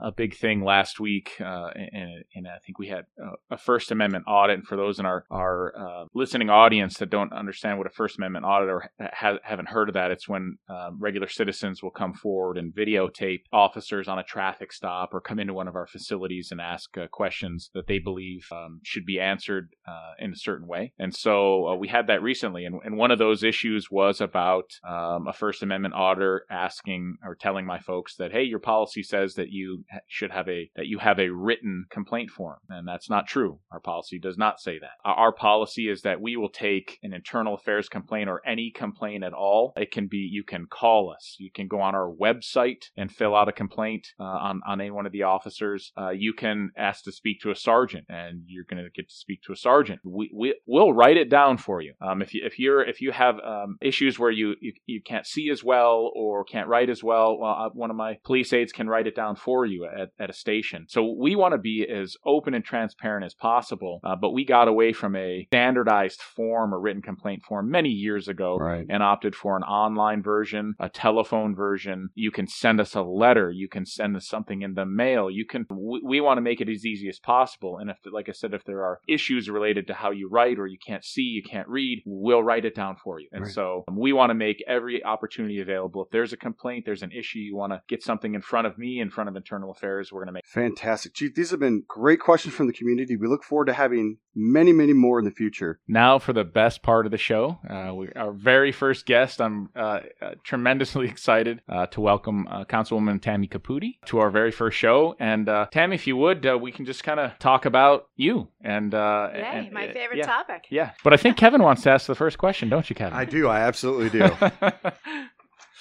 a 0.02 0.12
big 0.12 0.36
thing 0.36 0.62
last 0.62 1.00
week, 1.00 1.32
uh, 1.40 1.68
and, 1.74 2.24
and 2.34 2.46
I 2.48 2.58
think 2.64 2.78
we 2.78 2.88
had 2.88 3.04
a, 3.50 3.58
First 3.58 3.90
Amendment 3.90 4.24
audit. 4.26 4.58
And 4.58 4.66
for 4.66 4.76
those 4.76 4.98
in 4.98 5.06
our 5.06 5.24
our 5.30 5.72
uh, 5.78 6.04
listening 6.14 6.50
audience 6.50 6.98
that 6.98 7.10
don't 7.10 7.32
understand 7.32 7.78
what 7.78 7.86
a 7.86 7.90
First 7.90 8.18
Amendment 8.18 8.44
audit 8.44 8.68
or 8.68 8.90
ha- 9.00 9.38
haven't 9.42 9.68
heard 9.68 9.88
of 9.88 9.94
that, 9.94 10.10
it's 10.10 10.28
when 10.28 10.58
um, 10.68 10.98
regular 11.00 11.28
citizens 11.28 11.82
will 11.82 11.90
come 11.90 12.12
forward 12.12 12.58
and 12.58 12.74
videotape 12.74 13.42
officers 13.52 14.08
on 14.08 14.18
a 14.18 14.24
traffic 14.24 14.72
stop 14.72 15.14
or 15.14 15.20
come 15.20 15.38
into 15.38 15.54
one 15.54 15.68
of 15.68 15.76
our 15.76 15.86
facilities 15.86 16.48
and 16.50 16.60
ask 16.60 16.96
uh, 16.98 17.06
questions 17.08 17.70
that 17.74 17.86
they 17.86 17.98
believe 17.98 18.46
um, 18.52 18.80
should 18.82 19.06
be 19.06 19.20
answered 19.20 19.70
uh, 19.86 20.12
in 20.18 20.32
a 20.32 20.36
certain 20.36 20.66
way. 20.66 20.92
And 20.98 21.14
so 21.14 21.68
uh, 21.68 21.74
we 21.76 21.88
had 21.88 22.08
that 22.08 22.22
recently, 22.22 22.64
and, 22.64 22.80
and 22.84 22.96
one 22.96 23.10
of 23.10 23.18
those 23.18 23.42
issues 23.42 23.88
was 23.90 24.20
about 24.20 24.70
um, 24.86 25.28
a 25.28 25.32
First 25.32 25.62
Amendment 25.62 25.94
auditor 25.94 26.44
asking 26.50 27.16
or 27.24 27.34
telling 27.34 27.66
my 27.66 27.78
folks 27.78 28.16
that, 28.16 28.32
hey, 28.32 28.42
your 28.42 28.58
policy 28.58 29.02
says 29.02 29.34
that 29.34 29.50
you 29.50 29.83
should 30.08 30.30
have 30.30 30.48
a 30.48 30.70
that 30.76 30.86
you 30.86 30.98
have 30.98 31.18
a 31.18 31.30
written 31.30 31.86
complaint 31.90 32.30
form, 32.30 32.58
and 32.68 32.86
that's 32.86 33.10
not 33.10 33.26
true. 33.26 33.60
Our 33.72 33.80
policy 33.80 34.18
does 34.18 34.38
not 34.38 34.60
say 34.60 34.78
that. 34.78 34.98
Our, 35.04 35.14
our 35.14 35.32
policy 35.32 35.88
is 35.88 36.02
that 36.02 36.20
we 36.20 36.36
will 36.36 36.48
take 36.50 36.98
an 37.02 37.12
internal 37.12 37.54
affairs 37.54 37.88
complaint 37.88 38.28
or 38.28 38.40
any 38.46 38.70
complaint 38.74 39.24
at 39.24 39.32
all. 39.32 39.72
It 39.76 39.90
can 39.90 40.06
be 40.06 40.18
you 40.18 40.44
can 40.44 40.66
call 40.66 41.10
us, 41.10 41.36
you 41.38 41.50
can 41.52 41.68
go 41.68 41.80
on 41.80 41.94
our 41.94 42.10
website 42.10 42.84
and 42.96 43.10
fill 43.10 43.34
out 43.34 43.48
a 43.48 43.52
complaint 43.52 44.08
uh, 44.20 44.24
on 44.24 44.60
on 44.66 44.80
any 44.80 44.90
one 44.90 45.06
of 45.06 45.12
the 45.12 45.22
officers. 45.22 45.92
Uh, 45.98 46.10
you 46.10 46.32
can 46.32 46.70
ask 46.76 47.04
to 47.04 47.12
speak 47.12 47.40
to 47.40 47.50
a 47.50 47.56
sergeant, 47.56 48.06
and 48.08 48.42
you're 48.46 48.64
going 48.64 48.82
to 48.82 48.90
get 48.90 49.08
to 49.08 49.14
speak 49.14 49.42
to 49.42 49.52
a 49.52 49.56
sergeant. 49.56 50.00
We, 50.04 50.30
we 50.34 50.54
will 50.66 50.92
write 50.92 51.16
it 51.16 51.30
down 51.30 51.58
for 51.58 51.80
you. 51.80 51.94
Um, 52.00 52.22
if 52.22 52.34
you 52.34 52.42
if 52.44 52.58
you're 52.58 52.84
if 52.84 53.00
you 53.00 53.12
have 53.12 53.36
um, 53.40 53.76
issues 53.80 54.18
where 54.18 54.30
you, 54.30 54.54
you 54.60 54.72
you 54.86 55.02
can't 55.02 55.26
see 55.26 55.50
as 55.50 55.64
well 55.64 56.10
or 56.14 56.44
can't 56.44 56.68
write 56.68 56.90
as 56.90 57.02
well, 57.02 57.14
well, 57.14 57.38
uh, 57.44 57.68
one 57.70 57.90
of 57.90 57.96
my 57.96 58.18
police 58.24 58.52
aides 58.52 58.72
can 58.72 58.88
write 58.88 59.06
it 59.06 59.14
down 59.14 59.36
for 59.36 59.64
you 59.64 59.73
at, 59.84 60.10
at 60.18 60.30
a 60.30 60.32
station. 60.32 60.86
So 60.88 61.14
we 61.18 61.36
want 61.36 61.52
to 61.52 61.58
be 61.58 61.86
as 61.88 62.16
open 62.24 62.54
and 62.54 62.64
transparent 62.64 63.24
as 63.24 63.34
possible. 63.34 64.00
Uh, 64.04 64.16
but 64.16 64.30
we 64.32 64.44
got 64.44 64.68
away 64.68 64.92
from 64.92 65.16
a 65.16 65.46
standardized 65.50 66.20
form, 66.20 66.72
a 66.72 66.78
written 66.78 67.02
complaint 67.02 67.42
form, 67.42 67.70
many 67.70 67.88
years 67.88 68.28
ago 68.28 68.56
Right. 68.58 68.86
and 68.88 69.02
opted 69.02 69.34
for 69.34 69.56
an 69.56 69.62
online 69.62 70.22
version, 70.22 70.74
a 70.78 70.88
telephone 70.88 71.54
version. 71.54 72.08
You 72.14 72.30
can 72.30 72.46
send 72.46 72.80
us 72.80 72.94
a 72.94 73.02
letter. 73.02 73.50
You 73.50 73.68
can 73.68 73.86
send 73.86 74.16
us 74.16 74.26
something 74.28 74.62
in 74.62 74.74
the 74.74 74.86
mail. 74.86 75.30
You 75.30 75.46
can. 75.46 75.66
We, 75.70 76.00
we 76.04 76.20
want 76.20 76.38
to 76.38 76.42
make 76.42 76.60
it 76.60 76.68
as 76.68 76.84
easy 76.84 77.08
as 77.08 77.18
possible. 77.18 77.78
And 77.78 77.90
if, 77.90 77.96
like 78.10 78.28
I 78.28 78.32
said, 78.32 78.54
if 78.54 78.64
there 78.64 78.82
are 78.82 79.00
issues 79.08 79.48
related 79.48 79.86
to 79.88 79.94
how 79.94 80.10
you 80.10 80.28
write 80.28 80.58
or 80.58 80.66
you 80.66 80.78
can't 80.84 81.04
see, 81.04 81.22
you 81.22 81.42
can't 81.42 81.68
read, 81.68 82.02
we'll 82.04 82.42
write 82.42 82.64
it 82.64 82.74
down 82.74 82.96
for 83.02 83.20
you. 83.20 83.28
And 83.32 83.44
Right. 83.44 83.52
so 83.52 83.84
um, 83.88 83.96
we 83.96 84.12
want 84.12 84.30
to 84.30 84.34
make 84.34 84.62
every 84.66 85.04
opportunity 85.04 85.60
available. 85.60 86.02
If 86.04 86.10
there's 86.10 86.32
a 86.32 86.36
complaint, 86.36 86.84
there's 86.84 87.02
an 87.02 87.12
issue, 87.12 87.38
you 87.38 87.56
want 87.56 87.72
to 87.72 87.82
get 87.88 88.02
something 88.02 88.34
in 88.34 88.40
front 88.42 88.66
of 88.66 88.76
me, 88.78 89.00
in 89.00 89.10
front 89.10 89.28
of 89.28 89.36
internal 89.36 89.53
affairs, 89.62 90.12
we're 90.12 90.20
going 90.20 90.26
to 90.26 90.32
make. 90.32 90.46
Fantastic. 90.46 91.14
Chief, 91.14 91.34
these 91.34 91.50
have 91.50 91.60
been 91.60 91.84
great 91.86 92.20
questions 92.20 92.54
from 92.54 92.66
the 92.66 92.72
community. 92.72 93.16
We 93.16 93.26
look 93.28 93.44
forward 93.44 93.66
to 93.66 93.72
having 93.72 94.18
many, 94.34 94.72
many 94.72 94.92
more 94.92 95.18
in 95.18 95.24
the 95.24 95.30
future. 95.30 95.80
Now 95.86 96.18
for 96.18 96.32
the 96.32 96.44
best 96.44 96.82
part 96.82 97.06
of 97.06 97.12
the 97.12 97.18
show, 97.18 97.58
uh, 97.68 97.94
we, 97.94 98.08
our 98.16 98.32
very 98.32 98.72
first 98.72 99.06
guest. 99.06 99.40
I'm 99.40 99.70
uh, 99.76 100.00
uh, 100.20 100.30
tremendously 100.42 101.08
excited 101.08 101.62
uh, 101.68 101.86
to 101.86 102.00
welcome 102.00 102.46
uh, 102.48 102.64
Councilwoman 102.64 103.20
Tammy 103.20 103.48
Caputi 103.48 103.98
to 104.06 104.18
our 104.18 104.30
very 104.30 104.50
first 104.50 104.76
show. 104.76 105.14
And 105.18 105.48
uh, 105.48 105.66
Tammy, 105.70 105.94
if 105.94 106.06
you 106.06 106.16
would, 106.16 106.44
uh, 106.46 106.58
we 106.58 106.72
can 106.72 106.84
just 106.84 107.04
kind 107.04 107.20
of 107.20 107.38
talk 107.38 107.64
about 107.64 108.08
you 108.16 108.48
and. 108.60 108.94
Uh, 108.94 109.30
Yay, 109.32 109.42
and- 109.42 109.72
my 109.72 109.92
favorite 109.92 110.18
yeah. 110.18 110.26
topic. 110.26 110.66
Yeah, 110.70 110.90
but 111.02 111.12
I 111.12 111.16
think 111.16 111.36
Kevin 111.36 111.62
wants 111.62 111.82
to 111.82 111.90
ask 111.90 112.06
the 112.06 112.14
first 112.14 112.38
question, 112.38 112.68
don't 112.68 112.88
you, 112.88 112.96
Kevin? 112.96 113.18
I 113.18 113.24
do. 113.24 113.48
I 113.48 113.60
absolutely 113.60 114.10
do. 114.10 114.30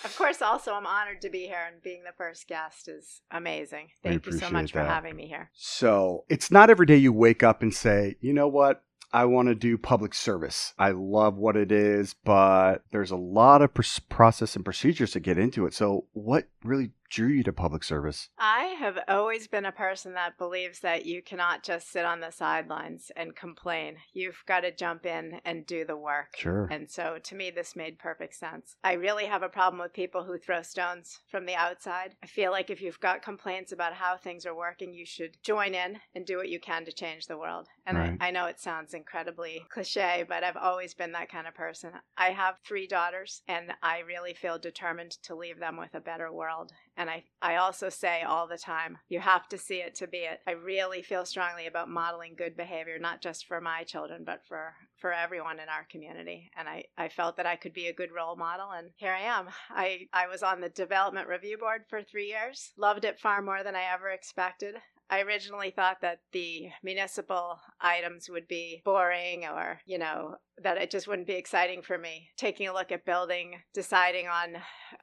Of 0.04 0.16
course, 0.18 0.42
also, 0.42 0.74
I'm 0.74 0.86
honored 0.86 1.22
to 1.22 1.30
be 1.30 1.46
here, 1.46 1.66
and 1.72 1.82
being 1.82 2.04
the 2.04 2.14
first 2.18 2.48
guest 2.48 2.88
is 2.88 3.22
amazing. 3.32 3.90
Thank 4.04 4.26
you 4.26 4.34
so 4.34 4.50
much 4.50 4.72
for 4.72 4.84
having 4.84 5.16
me 5.16 5.28
here. 5.28 5.50
So 5.54 6.26
it's 6.30 6.52
not 6.52 6.70
every 6.70 6.86
day 6.86 6.98
you 6.98 7.14
wake 7.14 7.44
up 7.44 7.62
and 7.62 7.74
say, 7.74 8.16
you 8.20 8.34
know 8.34 8.48
what? 8.48 8.84
I 9.14 9.26
want 9.26 9.48
to 9.50 9.56
do 9.56 9.78
public 9.78 10.16
service. 10.16 10.74
I 10.80 10.90
love 10.90 11.38
what 11.38 11.56
it 11.56 11.72
is, 11.72 12.16
but 12.26 12.84
there's 12.92 13.12
a 13.12 13.16
lot 13.16 13.62
of 13.62 13.72
pr- 13.72 13.84
process 14.10 14.56
and 14.56 14.66
procedures 14.66 15.12
to 15.12 15.20
get 15.20 15.38
into 15.38 15.68
it. 15.68 15.76
So, 15.76 16.06
what 16.14 16.48
really 16.64 16.92
drew 17.14 17.28
you 17.28 17.44
to 17.44 17.54
public 17.54 17.84
service? 17.84 18.30
I 18.40 18.76
have 18.80 18.98
always 19.08 19.48
been 19.48 19.66
a 19.66 19.72
person 19.72 20.16
that 20.16 20.40
believes 20.40 20.80
that 20.80 21.06
you 21.06 21.22
cannot 21.22 21.64
just 21.64 21.92
sit 21.92 22.06
on 22.06 22.22
the 22.22 22.32
sidelines 22.32 23.12
and 23.16 23.36
complain. 23.36 23.98
You've 24.14 24.44
got 24.48 24.62
to 24.62 24.76
jump 24.76 25.06
in 25.06 25.40
and 25.46 25.64
do 25.68 25.86
the 25.86 25.96
work. 25.96 26.36
Sure. 26.36 26.68
And 26.72 26.90
so 26.90 27.20
to 27.24 27.36
me, 27.36 27.52
this 27.52 27.76
made 27.76 28.00
perfect 28.00 28.34
sense. 28.34 28.78
I 28.84 28.94
really 28.94 29.26
have 29.26 29.44
a 29.44 29.50
problem 29.50 29.80
with 29.80 29.94
people 29.94 30.24
who 30.24 30.40
throw 30.40 30.64
stones 30.64 31.20
from 31.30 31.46
the 31.46 31.54
outside. 31.54 32.16
I 32.24 32.26
feel 32.26 32.52
like 32.52 32.72
if 32.72 32.82
you've 32.82 33.00
got 33.00 33.22
complaints 33.22 33.72
about 33.72 33.94
how 33.94 34.18
things 34.18 34.48
are 34.48 34.56
working, 34.56 34.92
you 34.92 35.06
should 35.06 35.38
join 35.44 35.76
in 35.76 36.00
and 36.16 36.26
do 36.26 36.38
what 36.38 36.50
you 36.50 36.60
can 36.60 36.84
to 36.86 36.92
change 36.92 37.28
the 37.28 37.38
world. 37.38 37.68
And 37.86 37.98
Right. 37.98 38.18
I, 38.20 38.30
I 38.30 38.32
know 38.32 38.48
it 38.48 38.60
sounds 38.60 38.96
incredibly 38.96 39.64
cliche, 39.70 40.26
but 40.28 40.44
I've 40.44 40.58
always 40.58 40.96
been 40.96 41.12
that 41.12 41.30
kind 41.30 41.46
of 41.46 41.54
person. 41.54 41.92
I 42.18 42.32
have 42.32 42.58
three 42.66 42.88
daughters, 42.88 43.44
and 43.48 43.72
I 43.84 44.00
really 44.00 44.34
feel 44.34 44.58
determined 44.58 45.12
to 45.24 45.36
leave 45.36 45.60
them 45.60 45.78
with 45.78 45.94
a 45.94 46.00
better 46.00 46.32
world. 46.32 46.72
And 46.96 47.10
I, 47.10 47.24
I 47.42 47.56
also 47.56 47.90
say 47.90 48.22
all 48.22 48.48
the 48.48 48.58
time, 48.58 49.00
you 49.10 49.20
have 49.20 49.48
to 49.50 49.58
see 49.58 49.78
it 49.78 49.96
to 49.96 50.08
be 50.08 50.20
it. 50.20 50.42
I 50.48 50.52
really 50.52 51.02
feel 51.02 51.26
strongly 51.26 51.66
about 51.66 51.90
modeling 51.90 52.36
good 52.38 52.56
behavior, 52.56 53.00
not 53.00 53.22
just 53.22 53.48
for 53.48 53.60
my 53.60 53.84
children, 53.84 54.24
but 54.24 54.42
for, 54.48 54.74
for 54.98 55.12
everyone 55.12 55.60
in 55.60 55.70
our 55.70 55.88
community. 55.90 56.52
And 56.56 56.70
I, 56.70 56.86
I 56.98 57.10
felt 57.10 57.38
that 57.38 57.48
I 57.48 57.56
could 57.56 57.74
be 57.74 57.88
a 57.88 57.94
good 57.94 58.12
role 58.12 58.36
model, 58.36 58.72
and 58.72 58.92
here 58.98 59.12
I 59.12 59.22
am. 59.22 59.48
I, 59.70 60.08
I 60.14 60.28
was 60.28 60.44
on 60.44 60.62
the 60.62 60.70
Development 60.70 61.28
Review 61.28 61.58
Board 61.58 61.84
for 61.90 62.04
three 62.04 62.28
years, 62.28 62.74
loved 62.78 63.06
it 63.06 63.20
far 63.20 63.42
more 63.42 63.64
than 63.64 63.76
I 63.76 63.92
ever 63.92 64.10
expected. 64.10 64.76
I 65.14 65.22
originally 65.22 65.70
thought 65.70 66.02
that 66.02 66.22
the 66.32 66.70
municipal 66.82 67.60
items 67.80 68.30
would 68.30 68.48
be 68.48 68.82
boring 68.84 69.46
or, 69.46 69.80
you 69.86 70.00
know, 70.00 70.38
that 70.64 70.78
it 70.78 70.90
just 70.90 71.08
wouldn't 71.08 71.28
be 71.28 71.34
exciting 71.36 71.84
for 71.84 72.00
me. 72.00 72.30
Taking 72.36 72.68
a 72.68 72.74
look 72.74 72.92
at 72.92 73.06
building, 73.06 73.62
deciding 73.76 74.28
on 74.28 74.56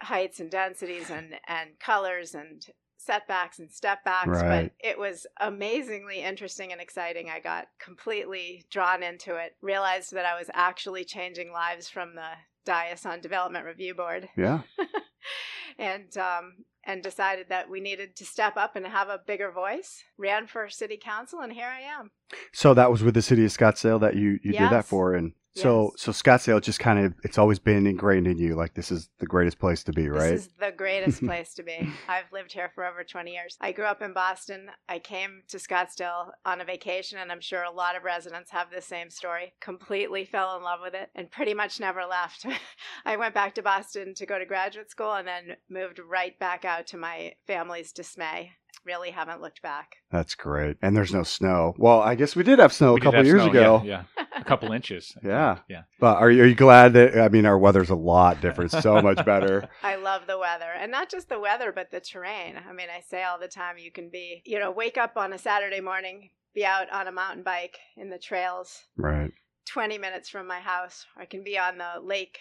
heights 0.02 0.40
and 0.40 0.50
densities 0.50 1.10
and, 1.10 1.34
and 1.46 1.78
colors 1.78 2.34
and 2.34 2.60
setbacks 2.96 3.60
and 3.60 3.70
step 3.70 4.04
backs, 4.04 4.28
Right. 4.42 4.72
but 4.80 4.88
it 4.88 4.98
was 4.98 5.28
amazingly 5.40 6.22
interesting 6.22 6.72
and 6.72 6.80
exciting. 6.80 7.30
I 7.30 7.38
got 7.38 7.68
completely 7.78 8.66
drawn 8.68 9.04
into 9.04 9.36
it, 9.36 9.52
realized 9.62 10.12
that 10.12 10.26
I 10.26 10.36
was 10.36 10.50
actually 10.54 11.04
changing 11.04 11.52
lives 11.52 11.88
from 11.88 12.16
the 12.16 12.30
dais 12.66 13.06
on 13.06 13.20
development 13.20 13.64
review 13.64 13.94
board 13.94 14.28
Yeah. 14.36 14.62
and 15.78 16.14
um, 16.18 16.64
and 16.84 17.02
decided 17.02 17.48
that 17.48 17.68
we 17.68 17.80
needed 17.80 18.16
to 18.16 18.24
step 18.24 18.56
up 18.56 18.76
and 18.76 18.86
have 18.86 19.08
a 19.08 19.20
bigger 19.26 19.50
voice. 19.50 20.04
Ran 20.16 20.46
for 20.46 20.68
city 20.68 20.96
council, 20.96 21.40
and 21.40 21.52
here 21.52 21.68
I 21.68 21.80
am. 21.80 22.10
So 22.52 22.74
that 22.74 22.90
was 22.90 23.02
with 23.02 23.14
the 23.14 23.22
city 23.22 23.44
of 23.44 23.50
Scottsdale 23.50 24.00
that 24.00 24.16
you, 24.16 24.38
you 24.42 24.52
did 24.52 24.70
that 24.70 24.84
for, 24.84 25.14
and 25.14 25.32
Yes. 25.54 25.62
so 25.96 26.12
Scottsdale 26.12 26.62
just 26.62 26.78
kind 26.78 27.04
of 27.04 27.14
it's 27.24 27.36
always 27.36 27.58
been 27.58 27.86
ingrained 27.86 28.28
in 28.28 28.38
you, 28.38 28.54
like 28.54 28.74
this 28.74 28.92
is 28.92 29.08
the 29.18 29.26
greatest 29.26 29.58
place 29.58 29.82
to 29.84 29.92
be, 29.92 30.08
right? 30.08 30.30
This 30.30 30.46
is 30.46 30.52
the 30.60 30.70
greatest 30.70 31.20
place 31.24 31.54
to 31.54 31.64
be. 31.64 31.88
I've 32.08 32.32
lived 32.32 32.52
here 32.52 32.70
for 32.74 32.84
over 32.84 33.02
20 33.02 33.32
years. 33.32 33.56
I 33.60 33.72
grew 33.72 33.84
up 33.84 34.00
in 34.00 34.12
Boston. 34.12 34.70
I 34.88 35.00
came 35.00 35.42
to 35.48 35.56
Scottsdale 35.56 36.30
on 36.44 36.60
a 36.60 36.64
vacation, 36.64 37.18
and 37.18 37.32
I'm 37.32 37.40
sure 37.40 37.64
a 37.64 37.70
lot 37.70 37.96
of 37.96 38.04
residents 38.04 38.52
have 38.52 38.68
the 38.70 38.80
same 38.80 39.10
story. 39.10 39.54
Completely 39.60 40.24
fell 40.24 40.56
in 40.56 40.62
love 40.62 40.80
with 40.82 40.94
it 40.94 41.10
and 41.14 41.30
pretty 41.30 41.54
much 41.54 41.80
never 41.80 42.04
left. 42.04 42.46
I 43.04 43.16
went 43.16 43.34
back 43.34 43.54
to 43.56 43.62
Boston 43.62 44.14
to 44.14 44.26
go 44.26 44.38
to 44.38 44.46
graduate 44.46 44.90
school 44.90 45.14
and 45.14 45.26
then 45.26 45.56
moved 45.68 45.98
right 45.98 46.38
back 46.38 46.64
out 46.64 46.86
to 46.88 46.96
my 46.96 47.32
family's 47.46 47.92
dismay. 47.92 48.52
Really 48.84 49.10
haven't 49.10 49.40
looked 49.42 49.60
back. 49.62 49.96
That's 50.10 50.34
great. 50.34 50.76
And 50.80 50.96
there's 50.96 51.12
no 51.12 51.22
snow. 51.22 51.74
Well, 51.78 52.00
I 52.00 52.14
guess 52.14 52.34
we 52.34 52.42
did 52.42 52.58
have 52.58 52.72
snow 52.72 52.94
We 52.94 53.00
a 53.00 53.02
couple 53.04 53.24
years 53.24 53.42
snow, 53.42 53.50
ago. 53.50 53.82
Yeah, 53.84 54.04
yeah. 54.16 54.24
a 54.40 54.44
couple 54.44 54.72
inches. 54.78 55.12
I 55.16 55.20
think. 55.20 55.30
Yeah. 55.30 55.58
yeah. 55.68 55.82
But 55.98 56.16
are 56.16 56.30
you, 56.30 56.42
are 56.42 56.46
you 56.46 56.54
glad 56.54 56.94
that 56.94 57.18
I 57.18 57.28
mean 57.28 57.46
our 57.46 57.58
weather's 57.58 57.90
a 57.90 57.94
lot 57.94 58.40
different, 58.40 58.72
so 58.72 59.00
much 59.02 59.24
better. 59.24 59.68
I 59.82 59.96
love 59.96 60.22
the 60.26 60.38
weather. 60.38 60.70
And 60.76 60.90
not 60.90 61.10
just 61.10 61.28
the 61.28 61.38
weather, 61.40 61.72
but 61.72 61.90
the 61.90 62.00
terrain. 62.00 62.56
I 62.68 62.72
mean, 62.72 62.88
I 62.94 63.00
say 63.00 63.22
all 63.22 63.38
the 63.38 63.48
time 63.48 63.76
you 63.78 63.92
can 63.92 64.08
be, 64.10 64.42
you 64.46 64.58
know, 64.58 64.70
wake 64.70 64.96
up 64.96 65.16
on 65.16 65.32
a 65.32 65.38
Saturday 65.38 65.80
morning, 65.80 66.30
be 66.54 66.64
out 66.64 66.90
on 66.90 67.06
a 67.06 67.12
mountain 67.12 67.42
bike 67.42 67.78
in 67.96 68.10
the 68.10 68.18
trails 68.18 68.80
Right. 68.96 69.30
20 69.72 69.98
minutes 69.98 70.28
from 70.28 70.46
my 70.48 70.58
house. 70.58 71.06
I 71.16 71.26
can 71.26 71.44
be 71.44 71.56
on 71.58 71.78
the 71.78 72.00
lake, 72.02 72.38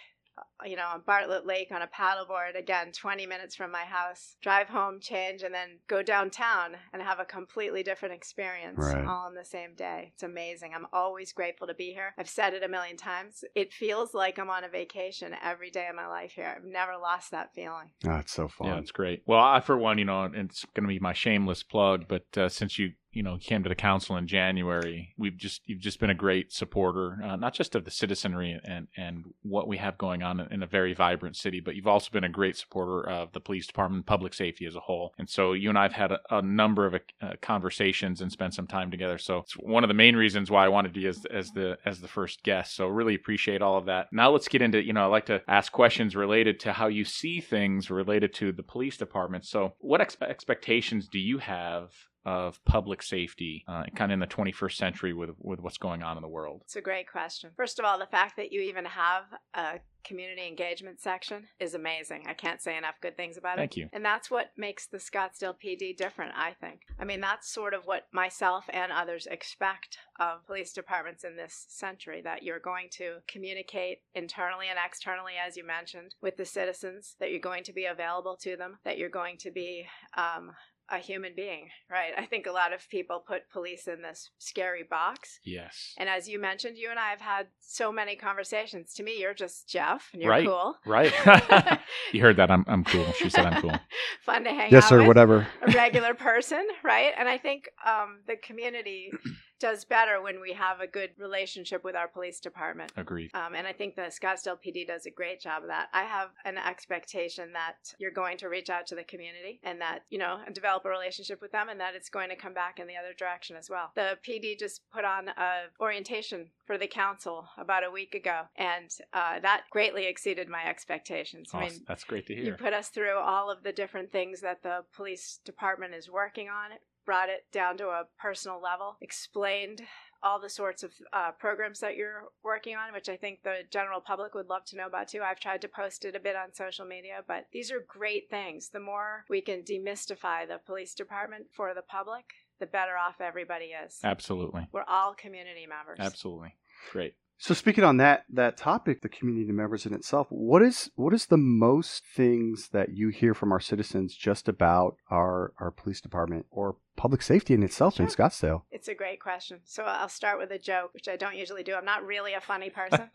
you 0.66 0.76
know, 0.76 0.86
on 0.94 1.02
Bartlett 1.06 1.46
Lake 1.46 1.70
on 1.72 1.82
a 1.82 1.88
paddleboard, 1.88 2.58
again, 2.58 2.92
20 2.92 3.26
minutes 3.26 3.56
from 3.56 3.72
my 3.72 3.84
house. 3.84 4.36
Drive 4.42 4.68
home, 4.70 5.00
change, 5.00 5.42
and 5.44 5.54
then 5.54 5.80
go 5.88 6.02
downtown 6.02 6.76
and 6.94 7.02
have 7.02 7.20
a 7.20 7.26
completely 7.26 7.84
different 7.84 8.14
experience 8.16 8.80
Right. 8.80 9.06
all 9.06 9.28
in 9.28 9.36
the 9.36 9.46
same 9.46 9.74
day. 9.76 10.12
It's 10.14 10.24
amazing. 10.24 10.74
I'm 10.76 10.88
always 10.94 11.32
grateful 11.34 11.68
to 11.68 11.74
be 11.74 11.92
here. 11.94 12.14
I've 12.18 12.30
said 12.30 12.54
it 12.54 12.64
a 12.64 12.68
million 12.68 12.98
times. 12.98 13.44
It 13.56 13.74
feels 13.74 14.14
like 14.14 14.38
I'm 14.38 14.50
on 14.50 14.64
a 14.64 14.70
vacation 14.70 15.36
every 15.44 15.72
day 15.72 15.88
of 15.88 15.96
my 15.96 16.08
life 16.08 16.34
here. 16.34 16.54
I've 16.56 16.66
never 16.66 16.94
lost 16.98 17.32
that 17.32 17.54
feeling. 17.54 17.92
Oh, 18.06 18.16
it's 18.18 18.34
so 18.34 18.48
fun. 18.48 18.68
Yeah, 18.68 18.78
it's 18.80 18.92
great. 18.92 19.24
Well, 19.26 19.40
I 19.44 19.60
for 19.62 19.78
one, 19.78 19.98
you 19.98 20.06
know, 20.06 20.24
it's 20.34 20.66
going 20.76 20.84
to 20.84 20.88
be 20.88 21.00
my 21.00 21.14
shameless 21.14 21.64
plug, 21.64 22.06
but 22.08 22.26
uh, 22.38 22.50
since 22.50 22.78
you 22.78 22.92
you 23.12 23.24
know 23.24 23.38
came 23.38 23.64
to 23.64 23.70
the 23.70 23.76
council 23.76 24.18
in 24.18 24.28
January, 24.28 25.14
we've 25.18 25.38
just 25.38 25.62
you've 25.66 25.80
just 25.80 26.00
been 26.00 26.10
a 26.10 26.16
great 26.16 26.52
supporter, 26.52 27.20
uh, 27.24 27.36
not 27.36 27.54
just 27.54 27.76
of 27.76 27.86
the 27.86 27.92
citizenry 27.92 28.60
and 28.64 28.88
and 28.96 29.26
what 29.42 29.68
we 29.68 29.78
have 29.78 29.98
going 29.98 30.22
on 30.24 30.40
in 30.52 30.62
a 30.62 30.68
very 30.68 30.94
vibrant 30.94 31.36
city, 31.36 31.60
but 31.60 31.76
you've 31.76 31.88
also 31.88 32.10
been 32.12 32.24
a 32.24 32.30
great 32.30 32.58
supporter 32.58 33.08
of 33.10 33.32
the 33.34 33.40
police 33.40 33.68
department, 33.68 34.06
public 34.06 34.34
safety 34.34 34.66
as 34.66 34.76
a 34.76 34.80
whole. 34.80 35.14
And 35.18 35.30
so 35.30 35.54
you 35.54 35.70
and 35.70 35.78
I've 35.78 35.94
had 35.94 36.12
a, 36.12 36.20
a 36.30 36.42
number 36.42 36.86
of 36.86 36.96
uh, 36.96 37.34
conversations 37.42 38.22
and 38.22 38.32
spent 38.32 38.54
some 38.54 38.68
time 38.68 38.92
together. 38.92 39.18
So 39.18 39.40
it's 39.40 39.54
one 39.54 39.84
of 39.84 39.88
the 39.88 39.94
main 39.94 40.16
reasons 40.16 40.52
why 40.52 40.66
I 40.66 40.70
wanted 40.70 40.96
you 40.96 41.10
as 41.10 41.26
as 41.26 41.52
the 41.52 41.78
as 41.86 42.02
the 42.02 42.08
first 42.08 42.44
guest. 42.44 42.76
So 42.76 42.88
really 42.88 43.16
appreciate 43.16 43.62
all 43.62 43.78
of 43.78 43.86
that. 43.86 44.08
Now 44.12 44.30
let's 44.32 44.48
get 44.48 44.62
into 44.62 44.84
you 44.84 44.94
know 44.94 45.04
I 45.04 45.08
like 45.08 45.26
to 45.28 45.42
ask 45.48 45.72
questions 45.72 46.16
related 46.16 46.60
to 46.62 46.74
how 46.74 46.88
you 46.88 47.06
see 47.06 47.42
things 47.42 47.90
related 47.90 48.34
to 48.36 48.52
the 48.52 48.64
police 48.64 48.98
department. 48.98 49.46
So 49.46 49.74
what 49.80 50.02
expe- 50.02 50.30
expectations 50.30 51.08
do 51.08 51.20
you 51.20 51.40
have? 51.40 51.92
Of 52.26 52.64
public 52.66 53.02
safety, 53.02 53.64
uh, 53.68 53.84
kind 53.96 54.12
of 54.12 54.16
in 54.16 54.20
the 54.20 54.28
21st 54.28 54.76
century, 54.76 55.14
with 55.14 55.32
with 55.40 55.60
what's 55.60 55.78
going 55.78 56.04
on 56.04 56.18
in 56.18 56.22
the 56.22 56.30
world. 56.30 56.62
It's 56.66 56.76
a 56.76 56.82
great 56.82 57.10
question. 57.10 57.52
First 57.56 57.80
of 57.80 57.86
all, 57.86 57.98
the 57.98 58.06
fact 58.06 58.36
that 58.38 58.52
you 58.52 58.62
even 58.62 58.86
have 58.86 59.24
a 59.54 59.80
community 60.04 60.48
engagement 60.48 61.00
section 61.00 61.48
is 61.60 61.74
amazing. 61.74 62.24
I 62.28 62.34
can't 62.34 62.62
say 62.62 62.78
enough 62.78 62.96
good 63.02 63.18
things 63.18 63.38
about 63.38 63.58
it. 63.58 63.62
Thank 63.62 63.78
you. 63.78 63.90
And 63.94 64.04
that's 64.04 64.32
what 64.32 64.52
makes 64.58 64.88
the 64.88 64.98
Scottsdale 64.98 65.56
PD 65.64 65.96
different, 65.96 66.34
I 66.36 66.54
think. 66.60 66.82
I 67.00 67.06
mean, 67.06 67.22
that's 67.22 67.52
sort 67.52 67.74
of 67.74 67.86
what 67.86 68.08
myself 68.12 68.66
and 68.70 68.92
others 68.92 69.28
expect 69.30 69.98
of 70.20 70.46
police 70.46 70.74
departments 70.74 71.24
in 71.24 71.36
this 71.36 71.66
century 71.70 72.22
that 72.24 72.44
you're 72.44 72.60
going 72.60 72.88
to 72.94 73.18
communicate 73.28 74.00
internally 74.16 74.68
and 74.70 74.80
externally, 74.84 75.34
as 75.46 75.58
you 75.58 75.66
mentioned, 75.66 76.16
with 76.22 76.38
the 76.38 76.46
citizens, 76.46 77.16
that 77.20 77.32
you're 77.32 77.40
going 77.40 77.64
to 77.64 77.74
be 77.74 77.86
available 77.86 78.38
to 78.38 78.56
them, 78.56 78.78
that 78.84 78.98
you're 78.98 79.10
going 79.10 79.38
to 79.38 79.52
be 79.52 79.86
um, 80.18 80.52
a 80.92 80.98
human 80.98 81.34
being, 81.36 81.70
right? 81.90 82.12
I 82.18 82.26
think 82.26 82.48
a 82.48 82.52
lot 82.52 82.74
of 82.74 82.88
people 82.90 83.24
put 83.26 83.50
police 83.52 83.88
in 83.88 84.02
this 84.02 84.30
scary 84.40 84.84
box. 84.90 85.40
Yes. 85.44 85.94
And 85.98 86.10
as 86.10 86.28
you 86.28 86.40
mentioned, 86.40 86.78
you 86.78 86.90
and 86.90 87.00
I 87.00 87.10
have 87.10 87.22
had 87.22 87.48
so 87.60 87.92
many 87.92 88.16
conversations. 88.16 88.94
To 88.96 89.04
me, 89.04 89.20
you're 89.20 89.34
just 89.34 89.70
Jeff, 89.70 90.10
and 90.14 90.22
you're 90.22 90.32
Right. 90.32 90.46
cool. 90.48 90.76
Right. 90.86 91.14
you 92.14 92.22
heard 92.22 92.38
that. 92.38 92.50
I'm 92.52 92.66
I'm 92.68 92.84
cool. 92.84 93.06
She 93.14 93.30
said 93.30 93.46
I'm 93.46 93.62
cool. 93.62 93.76
Fun 94.26 94.44
to 94.46 94.50
hang 94.52 94.72
yes, 94.72 94.86
out 94.86 94.90
sir. 94.90 94.98
with. 95.00 95.08
Whatever. 95.08 95.48
a 95.62 95.72
regular 95.72 96.14
person, 96.14 96.66
right? 96.84 97.14
And 97.18 97.28
I 97.30 97.38
think 97.38 97.70
um, 97.86 98.20
the 98.28 98.36
community 98.38 99.12
does 99.60 99.84
better 99.86 100.22
when 100.22 100.40
we 100.42 100.54
have 100.54 100.80
a 100.80 100.88
good 100.88 101.12
relationship 101.18 101.84
with 101.84 101.96
our 101.96 102.08
police 102.08 102.40
department. 102.40 102.92
Agreed. 102.96 103.32
Um, 103.34 103.56
and 103.56 103.68
I 103.68 103.74
think 103.74 103.96
the 103.96 104.04
Scottsdale 104.04 104.58
PD 104.66 104.88
does 104.88 105.06
a 105.06 105.12
great 105.12 105.42
job 105.42 105.64
of 105.64 105.70
that. 105.70 105.90
I 105.94 106.04
have 106.04 106.30
an 106.46 106.58
expectation 106.58 107.54
that 107.54 107.94
you're 108.00 108.12
going 108.12 108.38
to 108.38 108.48
reach 108.50 108.70
out 108.70 108.88
to 108.88 108.96
the 108.96 109.04
community 109.04 109.60
and 109.64 109.80
that, 109.82 110.00
you 110.10 110.18
know, 110.18 110.40
develop 110.54 110.86
a 110.86 110.90
relationship 110.90 111.42
with 111.42 111.52
them 111.52 111.70
and 111.70 111.80
that 111.80 111.96
it's 111.96 112.10
going 112.10 112.30
to 112.30 112.36
come 112.36 112.54
back 112.54 112.80
in 112.80 112.88
the 112.88 112.96
other 112.96 113.14
direction 113.18 113.56
as 113.56 113.70
well. 113.70 113.92
The 113.96 114.18
PD 114.28 114.58
just 114.58 114.82
put 114.92 115.06
on 115.06 115.30
a 115.30 115.70
orientation 115.80 116.48
for 116.66 116.78
the 116.78 116.88
council 116.88 117.48
about 117.58 117.84
a 117.84 117.92
week 117.92 118.16
ago 118.16 118.44
and 118.56 118.90
uh, 119.14 119.40
that 119.40 119.64
greatly 119.72 120.06
exceeded 120.06 120.48
my 120.48 120.64
expectations. 120.66 121.50
I 121.54 121.62
mean, 121.62 121.82
That's 121.88 122.04
great 122.04 122.28
to 122.28 122.36
hear. 122.36 122.44
you 122.46 122.54
put 122.54 122.74
us 122.74 122.90
through 122.90 123.18
all 123.18 123.50
of 123.50 123.64
the 123.64 123.72
different 123.72 124.12
things 124.12 124.42
that 124.42 124.64
the 124.64 124.84
police 124.96 125.40
department 125.44 125.94
is 125.96 126.10
working 126.10 126.48
on, 126.48 126.72
brought 127.10 127.28
it 127.28 127.52
down 127.52 127.76
to 127.76 127.88
a 127.88 128.04
personal 128.20 128.62
level, 128.62 128.96
explained 129.02 129.82
all 130.22 130.40
the 130.40 130.48
sorts 130.48 130.84
of 130.84 130.92
uh, 131.12 131.32
programs 131.40 131.80
that 131.80 131.96
you're 131.96 132.26
working 132.44 132.76
on, 132.76 132.94
which 132.94 133.10
I 133.10 133.18
think 133.18 133.42
the 133.42 133.62
general 133.72 134.00
public 134.00 134.36
would 134.36 134.48
love 134.48 134.64
to 134.66 134.78
know 134.78 134.86
about 134.86 135.08
too. 135.08 135.22
I've 135.24 135.40
tried 135.40 135.62
to 135.62 135.68
post 135.68 136.06
it 136.06 136.16
a 136.16 136.20
bit 136.20 136.36
on 136.36 136.54
social 136.54 136.86
media, 136.86 137.24
but 137.28 137.48
these 137.52 137.72
are 137.72 137.84
great 137.88 138.30
things. 138.30 138.70
The 138.70 138.80
more 138.80 139.26
we 139.28 139.42
can 139.42 139.64
demystify 139.64 140.48
the 140.48 140.60
police 140.64 140.94
department 140.94 141.48
for 141.52 141.74
the 141.74 141.82
public, 141.82 142.26
the 142.60 142.68
better 142.68 142.96
off 142.96 143.20
everybody 143.20 143.72
is. 143.84 143.98
Absolutely. 144.04 144.68
We're 144.72 144.84
all 144.88 145.16
community 145.16 145.66
members. 145.66 145.98
Absolutely. 146.00 146.54
Great. 146.92 147.16
So 147.42 147.54
speaking 147.54 147.86
on 147.86 147.96
that 147.98 148.26
that 148.34 148.58
topic, 148.58 149.02
the 149.02 149.08
community 149.08 149.54
members 149.54 149.86
in 149.86 149.94
itself, 149.94 150.28
what 150.30 150.62
is 150.62 150.92
what 150.96 151.14
is 151.14 151.28
the 151.28 151.38
most 151.38 152.04
things 152.06 152.68
that 152.74 152.90
you 152.90 153.08
hear 153.10 153.34
from 153.34 153.54
our 153.54 153.62
citizens 153.62 154.14
just 154.14 154.50
about 154.50 154.98
our 155.10 155.54
our 155.58 155.72
police 155.72 156.02
department 156.02 156.48
or 156.52 156.76
public 156.98 157.22
safety 157.22 157.54
in 157.54 157.64
itself 157.64 157.98
in 157.98 158.08
Sure. 158.08 158.16
Scottsdale? 158.18 158.62
It's 158.72 158.90
a 158.90 158.94
great 158.94 159.22
question. 159.22 159.62
So 159.64 159.84
I'll 159.84 160.10
start 160.10 160.38
with 160.38 160.52
a 160.52 160.60
joke, 160.60 160.94
which 160.94 161.08
I 161.08 161.16
don't 161.16 161.38
usually 161.38 161.64
do. 161.64 161.76
I'm 161.76 161.86
not 161.86 162.06
really 162.06 162.34
a 162.34 162.42
funny 162.42 162.70
person. 162.82 163.10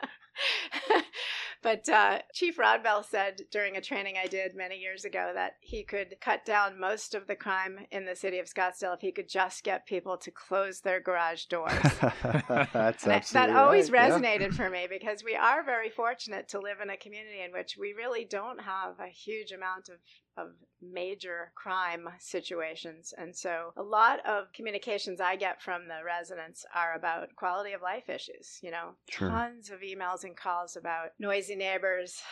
but 1.63 1.89
uh, 1.89 2.21
Chief 2.33 2.57
Rodbell 2.59 3.05
said 3.05 3.43
during 3.51 3.77
a 3.77 3.81
training 3.81 4.17
I 4.23 4.27
did 4.27 4.55
many 4.55 4.77
years 4.79 5.05
ago 5.05 5.33
that 5.35 5.53
he 5.61 5.83
could 5.85 6.17
cut 6.21 6.45
down 6.45 6.79
most 6.81 7.15
of 7.15 7.27
the 7.27 7.37
crime 7.37 7.81
in 7.91 8.07
the 8.07 8.17
city 8.17 8.39
of 8.39 8.47
Scottsdale 8.47 8.95
if 8.95 9.01
he 9.01 9.13
could 9.13 9.29
just 9.29 9.63
get 9.65 9.87
people 9.87 10.17
to 10.19 10.31
close 10.31 10.81
their 10.81 11.01
garage 11.01 11.45
doors. 11.47 11.73
That's 12.23 13.05
And 13.05 13.13
that- 13.13 13.23
absolutely 13.23 13.33
that 13.33 13.51
always 13.51 13.91
right, 13.91 14.09
yeah. 14.09 14.19
resonated 14.19 14.55
for 14.55 14.71
me 14.71 14.87
because 14.89 15.23
we 15.25 15.35
are 15.37 15.63
very 15.63 15.91
fortunate 15.91 16.49
to 16.49 16.59
live 16.61 16.79
in 16.83 16.91
a 16.91 16.97
community 16.97 17.41
in 17.45 17.53
which 17.53 17.77
we 17.79 17.93
really 17.93 18.25
don't 18.25 18.63
have 18.63 18.99
a 19.01 19.09
huge 19.09 19.53
amount 19.53 19.89
of, 19.89 19.97
of 20.41 20.53
major 20.83 21.53
crime 21.55 22.09
situations. 22.19 23.13
And 23.17 23.37
so 23.37 23.73
a 23.77 23.83
lot 23.83 24.25
of 24.27 24.53
communications 24.53 25.21
I 25.21 25.37
get 25.37 25.61
from 25.63 25.89
the 25.89 26.03
residents 26.05 26.65
are 26.75 26.95
about 26.95 27.37
quality 27.37 27.73
of 27.73 27.83
life 27.83 28.09
issues, 28.09 28.59
you 28.63 28.71
know, 28.71 28.95
Sure. 29.09 29.29
tons 29.29 29.71
of 29.71 29.81
emails 29.81 30.25
and 30.25 30.37
calls 30.37 30.77
about 30.77 31.11
noisy 31.19 31.55
neighbors. 31.57 32.23